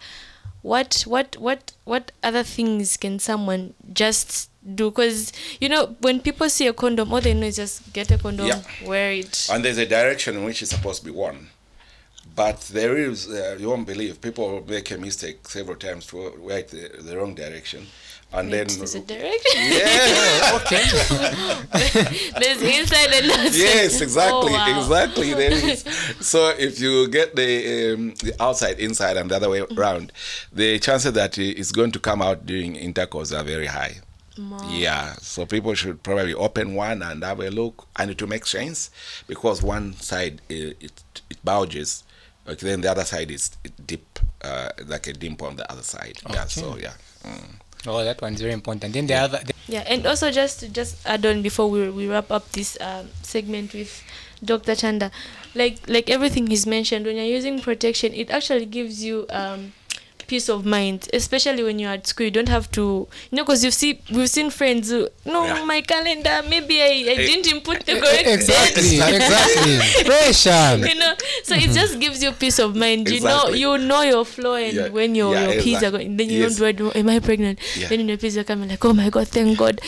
what 0.62 1.04
what 1.08 1.38
what 1.38 1.72
what 1.86 2.12
other 2.22 2.44
things 2.44 2.98
can 2.98 3.20
someone 3.20 3.74
just 3.94 4.50
do? 4.76 4.90
Because 4.90 5.32
you 5.62 5.70
know, 5.70 5.96
when 6.02 6.20
people 6.20 6.50
see 6.50 6.68
a 6.68 6.74
condom, 6.74 7.14
all 7.14 7.22
they 7.22 7.34
know 7.34 7.48
is 7.48 7.56
just 7.56 7.94
get 7.94 8.12
a 8.12 8.18
condom, 8.18 8.48
Yeah. 8.48 8.62
wear 8.86 9.14
it. 9.14 9.48
And 9.50 9.64
there's 9.64 9.78
a 9.78 9.86
direction 9.86 10.36
in 10.36 10.44
which 10.44 10.62
it's 10.62 10.72
supposed 10.72 11.00
to 11.00 11.06
be 11.06 11.12
worn. 11.12 11.48
But 12.36 12.62
there 12.72 12.96
is, 12.98 13.28
uh, 13.30 13.58
you 13.60 13.70
won't 13.70 13.86
believe, 13.88 14.22
people 14.22 14.64
make 14.68 14.92
a 14.92 14.98
mistake 14.98 15.48
several 15.48 15.76
times 15.76 16.06
to 16.08 16.34
wear 16.40 16.62
the, 16.62 16.90
the 17.02 17.18
wrong 17.18 17.36
direction. 17.36 17.88
And 18.32 18.52
Wait, 18.52 18.68
then. 18.68 18.84
is 18.84 18.94
it 18.96 19.08
direction? 19.16 19.58
Yeah, 19.58 20.52
okay. 20.62 20.84
There's 22.40 22.62
inside 22.62 23.12
and 23.14 23.32
outside. 23.32 23.56
yes, 23.56 24.02
exactly, 24.02 24.52
Oh, 24.52 24.54
wow. 24.54 24.80
exactly. 24.80 25.34
There 25.34 25.52
is. 25.52 25.82
So 26.22 26.50
if 26.50 26.80
you 26.80 27.08
get 27.08 27.36
the 27.36 27.94
um, 27.96 28.14
the 28.24 28.34
outside 28.40 28.80
inside 28.80 29.18
and 29.18 29.32
the 29.32 29.36
other 29.36 29.50
way 29.50 29.62
around, 29.76 30.12
the 30.54 30.78
chances 30.80 31.14
that 31.14 31.38
it's 31.40 31.72
going 31.72 31.92
to 31.94 32.00
come 32.00 32.22
out 32.22 32.46
during 32.46 32.76
intercourse 32.76 33.32
are 33.34 33.44
very 33.44 33.66
high. 33.68 33.96
Yeah, 34.70 35.14
so 35.16 35.46
people 35.46 35.74
should 35.74 36.02
probably 36.02 36.34
open 36.34 36.74
one 36.74 37.02
and 37.02 37.24
have 37.26 37.42
a 37.42 37.50
look, 37.50 37.88
and 37.98 38.10
it 38.10 38.22
will 38.22 38.30
make 38.30 38.46
sense 38.46 38.90
because 39.28 39.62
one 39.62 39.94
side 39.96 40.40
uh, 40.50 40.72
it 40.80 41.04
it 41.30 41.44
bulges, 41.44 42.04
okay, 42.48 42.68
then 42.68 42.80
the 42.82 42.90
other 42.90 43.04
side 43.04 43.32
is 43.32 43.50
deep, 43.86 44.18
uh, 44.42 44.70
like 44.88 45.08
a 45.08 45.14
dimple 45.14 45.48
on 45.48 45.58
the 45.58 45.70
other 45.70 45.82
side. 45.84 46.20
Yeah, 46.30 46.46
so 46.46 46.78
yeah. 46.78 46.94
Mm. 47.26 47.56
Oh, 47.88 48.04
that 48.04 48.22
one's 48.22 48.42
very 48.42 48.54
important. 48.54 48.94
Then 48.94 49.08
the 49.08 49.16
other, 49.16 49.40
the, 49.46 49.54
Yeah, 49.68 49.84
and 49.88 50.06
also 50.06 50.32
just 50.32 50.60
to 50.60 50.68
just 50.70 50.98
add 51.06 51.26
on 51.26 51.42
before 51.42 51.70
we 51.70 51.90
we 51.90 52.08
wrap 52.08 52.32
up 52.32 52.52
this 52.52 52.76
uh, 52.82 53.06
segment 53.24 53.74
with 53.74 54.04
Dr. 54.44 54.76
Chanda, 54.76 55.12
like 55.56 55.80
like 55.88 56.10
everything 56.10 56.48
he's 56.48 56.66
mentioned, 56.68 57.06
when 57.06 57.16
you're 57.16 57.26
using 57.40 57.60
protection, 57.62 58.14
it 58.14 58.30
actually 58.32 58.66
gives 58.66 59.04
you 59.04 59.26
um, 59.30 59.72
peace 60.32 60.48
of 60.56 60.66
mind, 60.66 61.10
especially 61.20 61.64
when 61.68 61.80
you're 61.80 61.92
at 61.98 62.06
school. 62.12 62.26
You 62.30 62.32
don't 62.40 62.50
have 62.58 62.70
to, 62.78 62.84
you 63.32 63.36
know, 63.38 63.44
because 63.44 63.64
you 63.66 63.72
see, 63.72 64.02
we've 64.12 64.30
seen 64.30 64.50
friends 64.60 64.90
who, 64.94 65.08
no, 65.26 65.40
Yeah. 65.46 65.66
my 65.66 65.82
calendar, 65.82 66.38
maybe 66.54 66.76
I, 66.82 66.92
I 67.14 67.16
didn't 67.28 67.48
input 67.54 67.86
the 67.86 67.96
correct 68.04 68.28
Exactly, 68.38 68.90
date. 68.98 69.16
exactly. 69.16 69.76
Pressure. 70.10 70.78
you 70.90 70.96
know 71.02 71.14
so 71.44 71.56
it 71.56 71.62
mm-hmm. 71.64 71.74
just 71.74 72.00
gives 72.00 72.22
you 72.24 72.32
peace 72.44 72.60
of 72.60 72.76
mind 72.76 73.10
you 73.10 73.20
know 73.22 73.50
you 73.64 73.78
know 73.78 74.02
your 74.02 74.24
flow 74.26 74.56
and 74.56 74.76
Yeah, 74.76 74.90
when 74.90 75.16
your, 75.16 75.34
yeah, 75.34 75.50
your 75.52 75.62
kids 75.62 75.84
are 75.84 75.92
going 75.92 76.16
then 76.18 76.30
you 76.30 76.40
Yes. 76.44 76.58
don't 76.58 76.80
worry 76.80 76.92
oh, 76.96 77.00
am 77.00 77.10
i 77.10 77.20
pregnant 77.20 77.60
then 77.90 78.08
your 78.08 78.18
kids 78.18 78.38
are 78.38 78.44
coming 78.44 78.70
like 78.70 78.84
oh 78.86 78.94
my 78.94 79.10
god 79.10 79.28
thank 79.28 79.58
god 79.58 79.82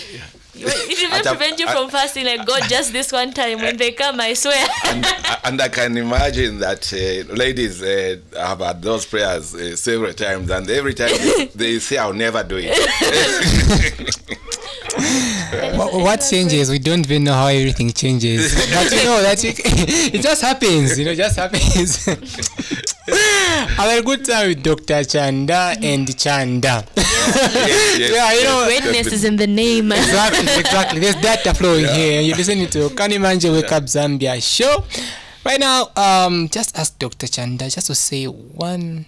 it 0.66 1.00
even 1.00 1.12
At 1.12 1.26
prevent 1.26 1.60
you 1.60 1.68
from 1.68 1.90
fasting 1.90 2.26
like 2.26 2.46
god 2.46 2.64
just 2.70 2.94
this 2.94 3.12
one 3.12 3.32
time 3.32 3.60
when 3.60 3.78
they 3.78 3.92
come 3.92 4.20
i 4.20 4.34
swear 4.34 4.68
and, 4.86 5.06
and 5.44 5.62
I 5.62 5.70
can 5.70 5.98
imagine 5.98 6.60
that 6.60 6.92
uh, 6.94 7.34
ladies 7.34 7.82
uh, 7.82 8.18
have 8.36 8.60
had 8.60 8.82
those 8.82 9.06
prayers 9.06 9.54
uh, 9.56 9.76
several 9.76 10.14
times, 10.14 10.50
and 10.50 10.70
every 10.70 10.94
time 10.94 11.10
they, 11.10 11.46
they 11.54 11.80
say, 11.80 11.98
"I'll 11.98 12.14
never 12.14 12.44
do 12.44 12.58
it." 12.60 12.72
What, 15.78 15.94
what 15.94 16.18
changes? 16.30 16.70
We 16.70 16.80
don't 16.80 17.06
even 17.06 17.24
know 17.24 17.34
how 17.34 17.48
everything 17.48 17.92
changes. 17.92 18.54
but 18.74 18.92
you 18.92 19.04
know 19.04 19.22
that 19.22 19.44
it, 19.44 19.60
it 20.14 20.22
just 20.22 20.42
happens. 20.42 20.98
You 21.00 21.06
know, 21.06 21.16
just 21.16 21.36
happens. 21.38 22.06
Have 23.16 24.00
a 24.00 24.02
good 24.04 24.26
time 24.26 24.50
with 24.50 24.64
Dr. 24.64 25.04
Chanda 25.04 25.76
and 25.82 26.18
Chanda. 26.18 26.86
yes, 26.96 27.98
yes, 28.00 28.12
yeah, 28.16 28.34
you 28.34 28.44
know. 28.44 28.66
greatness 28.66 29.08
is 29.14 29.24
in 29.24 29.36
the 29.36 29.48
name 29.48 29.92
Exactly, 29.92 30.60
exactly. 30.60 31.00
There's 31.00 31.16
data 31.16 31.54
flowing 31.54 31.86
here. 31.88 32.22
You're 32.22 32.38
listening 32.38 32.68
to 32.68 32.90
Ukani 32.90 33.18
Manje 33.20 33.52
Wake 33.52 33.72
Up 33.72 33.84
Zambia 33.84 34.42
show. 34.42 34.84
Right 35.46 35.60
now, 35.60 35.90
um, 35.96 36.48
just 36.50 36.78
ask 36.78 36.98
Dr. 37.00 37.28
Chanda 37.28 37.70
just 37.70 37.88
to 37.88 37.96
say 37.96 38.26
one 38.26 39.06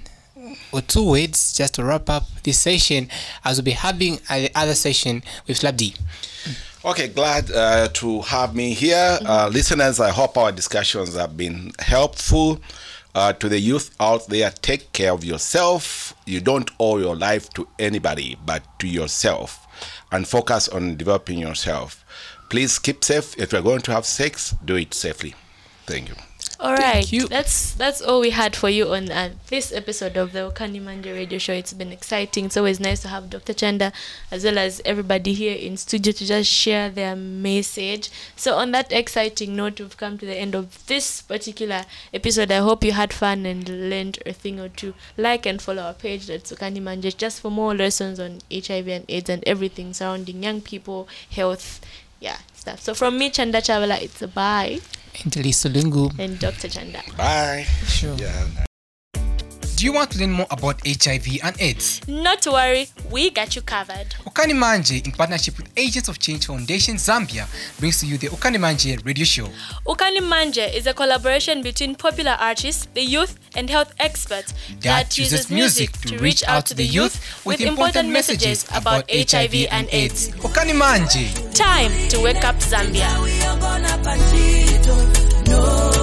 or 0.72 0.82
two 0.82 1.08
words 1.12 1.54
just 1.54 1.76
to 1.76 1.84
wrap 1.84 2.10
up 2.10 2.24
this 2.43 2.60
session 2.60 3.08
as 3.45 3.58
we'll 3.58 3.66
be 3.66 3.72
having 3.72 4.20
a- 4.30 4.47
the 4.47 4.51
other 4.58 4.76
session 4.76 5.24
with 5.47 5.58
Slap 5.58 5.76
D. 5.78 5.95
Okay, 6.86 7.08
glad 7.08 7.49
uh, 7.51 7.88
to 7.93 8.22
have 8.24 8.54
me 8.56 8.74
here. 8.74 9.18
Uh, 9.26 9.49
listeners, 9.51 9.99
I 10.01 10.10
hope 10.10 10.38
our 10.38 10.51
discussions 10.51 11.16
have 11.16 11.38
been 11.38 11.72
helpful. 11.80 12.60
Uh, 13.16 13.32
to 13.34 13.47
the 13.47 13.59
youth 13.59 13.95
out 13.99 14.28
there, 14.28 14.49
take 14.49 14.91
care 14.91 15.11
of 15.11 15.24
yourself. 15.24 16.16
You 16.26 16.41
don't 16.41 16.72
owe 16.80 16.97
your 16.97 17.16
life 17.16 17.49
to 17.51 17.68
anybody 17.78 18.38
but 18.45 18.64
to 18.80 18.88
yourself 18.88 19.68
and 20.11 20.28
focus 20.28 20.68
on 20.68 20.97
developing 20.97 21.38
yourself. 21.38 22.03
Please 22.49 22.80
keep 22.80 23.03
safe. 23.03 23.38
If 23.38 23.51
you're 23.51 23.61
going 23.61 23.82
to 23.82 23.91
have 23.91 24.05
sex, 24.05 24.55
do 24.66 24.76
it 24.76 24.93
safely. 24.93 25.36
Thank 25.86 26.09
you. 26.09 26.16
All 26.60 26.76
right 26.76 27.06
that's 27.30 27.74
that's 27.74 28.00
all 28.02 28.22
we 28.22 28.30
had 28.30 28.56
for 28.56 28.70
you 28.70 28.94
on 28.94 29.12
uh, 29.12 29.32
this 29.48 29.74
episode 29.74 30.16
of 30.16 30.32
the 30.32 30.50
Ukani 30.50 30.82
Manje 30.82 31.14
radio 31.14 31.38
show. 31.38 31.52
It's 31.52 31.74
been 31.74 31.91
exciting. 31.91 32.46
It's 32.46 32.56
always 32.56 32.80
nice 32.80 33.02
to 33.02 33.10
have 33.10 33.30
dr 33.30 33.54
chanda 33.54 33.91
as 34.32 34.46
well 34.46 34.58
as 34.58 34.82
everybody 34.86 35.34
here 35.34 35.56
in 35.56 35.76
studio 35.76 36.14
to 36.14 36.26
just 36.26 36.50
share 36.50 36.89
their 36.89 37.18
message. 37.18 38.10
So 38.38 38.56
on 38.56 38.72
that 38.72 38.94
exciting 38.94 39.58
note 39.58 39.80
we've 39.80 39.98
come 39.98 40.18
to 40.20 40.26
the 40.26 40.38
end 40.38 40.56
of 40.56 40.86
this 40.88 41.22
particular 41.22 41.84
episode. 42.14 42.50
I 42.50 42.60
hope 42.60 42.84
you 42.86 42.94
had 42.94 43.12
fun 43.12 43.46
and 43.46 43.68
learned 43.68 44.20
a 44.26 44.32
thing 44.32 44.60
or 44.60 44.70
two. 44.70 44.94
Like 45.18 45.46
and 45.46 45.62
follow 45.62 45.84
our 45.84 45.94
page 45.94 46.28
that's 46.28 46.54
Ukani 46.54 46.82
Manje 46.82 47.18
just 47.18 47.41
for 47.41 47.52
more 47.52 47.76
lessons 47.76 48.22
on 48.22 48.39
hiv 48.50 48.88
and 48.88 49.06
aids 49.10 49.30
and 49.30 49.44
everything 49.46 49.91
surrounding 49.94 50.41
young 50.44 50.62
people 50.62 51.10
health 51.30 51.82
yeah 52.22 52.38
stuff. 52.54 52.80
So 52.80 52.94
from 52.94 53.18
me 53.18 53.30
chanda 53.30 53.60
chavala 53.60 54.02
it's 54.02 54.22
a 54.22 54.30
bye 54.30 54.80
And 55.24 55.36
Lisa 55.38 55.70
Lungu. 55.70 56.11
and 56.20 56.39
dr 56.39 56.68
chanda 56.70 57.01
Bye. 57.18 57.66
Sure. 57.88 58.16
Yeah. 58.16 58.66
Do 59.76 59.88
you 59.88 59.93
want 59.93 60.11
to 60.11 60.20
learn 60.20 60.32
more 60.32 60.47
about 60.49 60.80
HIV 60.88 61.39
and 61.43 61.59
AIDS? 61.59 62.07
Not 62.07 62.41
to 62.43 62.51
worry, 62.51 62.88
we 63.11 63.30
got 63.30 63.53
you 63.53 63.61
covered. 63.61 64.11
Ukani 64.26 64.53
Manje, 64.53 65.05
in 65.05 65.11
partnership 65.11 65.57
with 65.57 65.68
Agents 65.76 66.07
of 66.07 66.20
Change 66.20 66.45
Foundation 66.47 66.95
Zambia, 66.95 67.47
brings 67.82 67.99
to 67.99 68.05
you 68.05 68.18
the 68.18 68.28
Ukani 68.28 68.55
Manje 68.57 69.03
radio 69.05 69.26
show. 69.26 69.49
Ukani 69.86 70.20
Manje 70.20 70.74
is 70.74 70.88
a 70.88 70.93
collaboration 70.93 71.61
between 71.61 71.95
popular 71.95 72.38
artists, 72.39 72.88
the 72.93 73.01
youth, 73.01 73.38
and 73.57 73.70
health 73.70 73.93
experts 73.99 74.53
That 74.82 75.18
uses 75.18 75.49
music 75.51 75.91
to 76.07 76.18
reach 76.18 76.45
out 76.47 76.66
to 76.68 76.74
the 76.76 76.86
youth 76.86 77.43
with 77.45 77.59
important 77.59 78.07
messages 78.07 78.66
about 78.74 79.09
HIV 79.11 79.68
and 79.70 79.89
AIDS. 79.91 80.30
Ukani 80.47 80.72
Manje. 80.80 81.28
Time 81.53 81.91
to 82.07 82.22
wake 82.22 82.45
up 82.45 82.55
Zambia 82.57 83.09
know. 85.54 86.03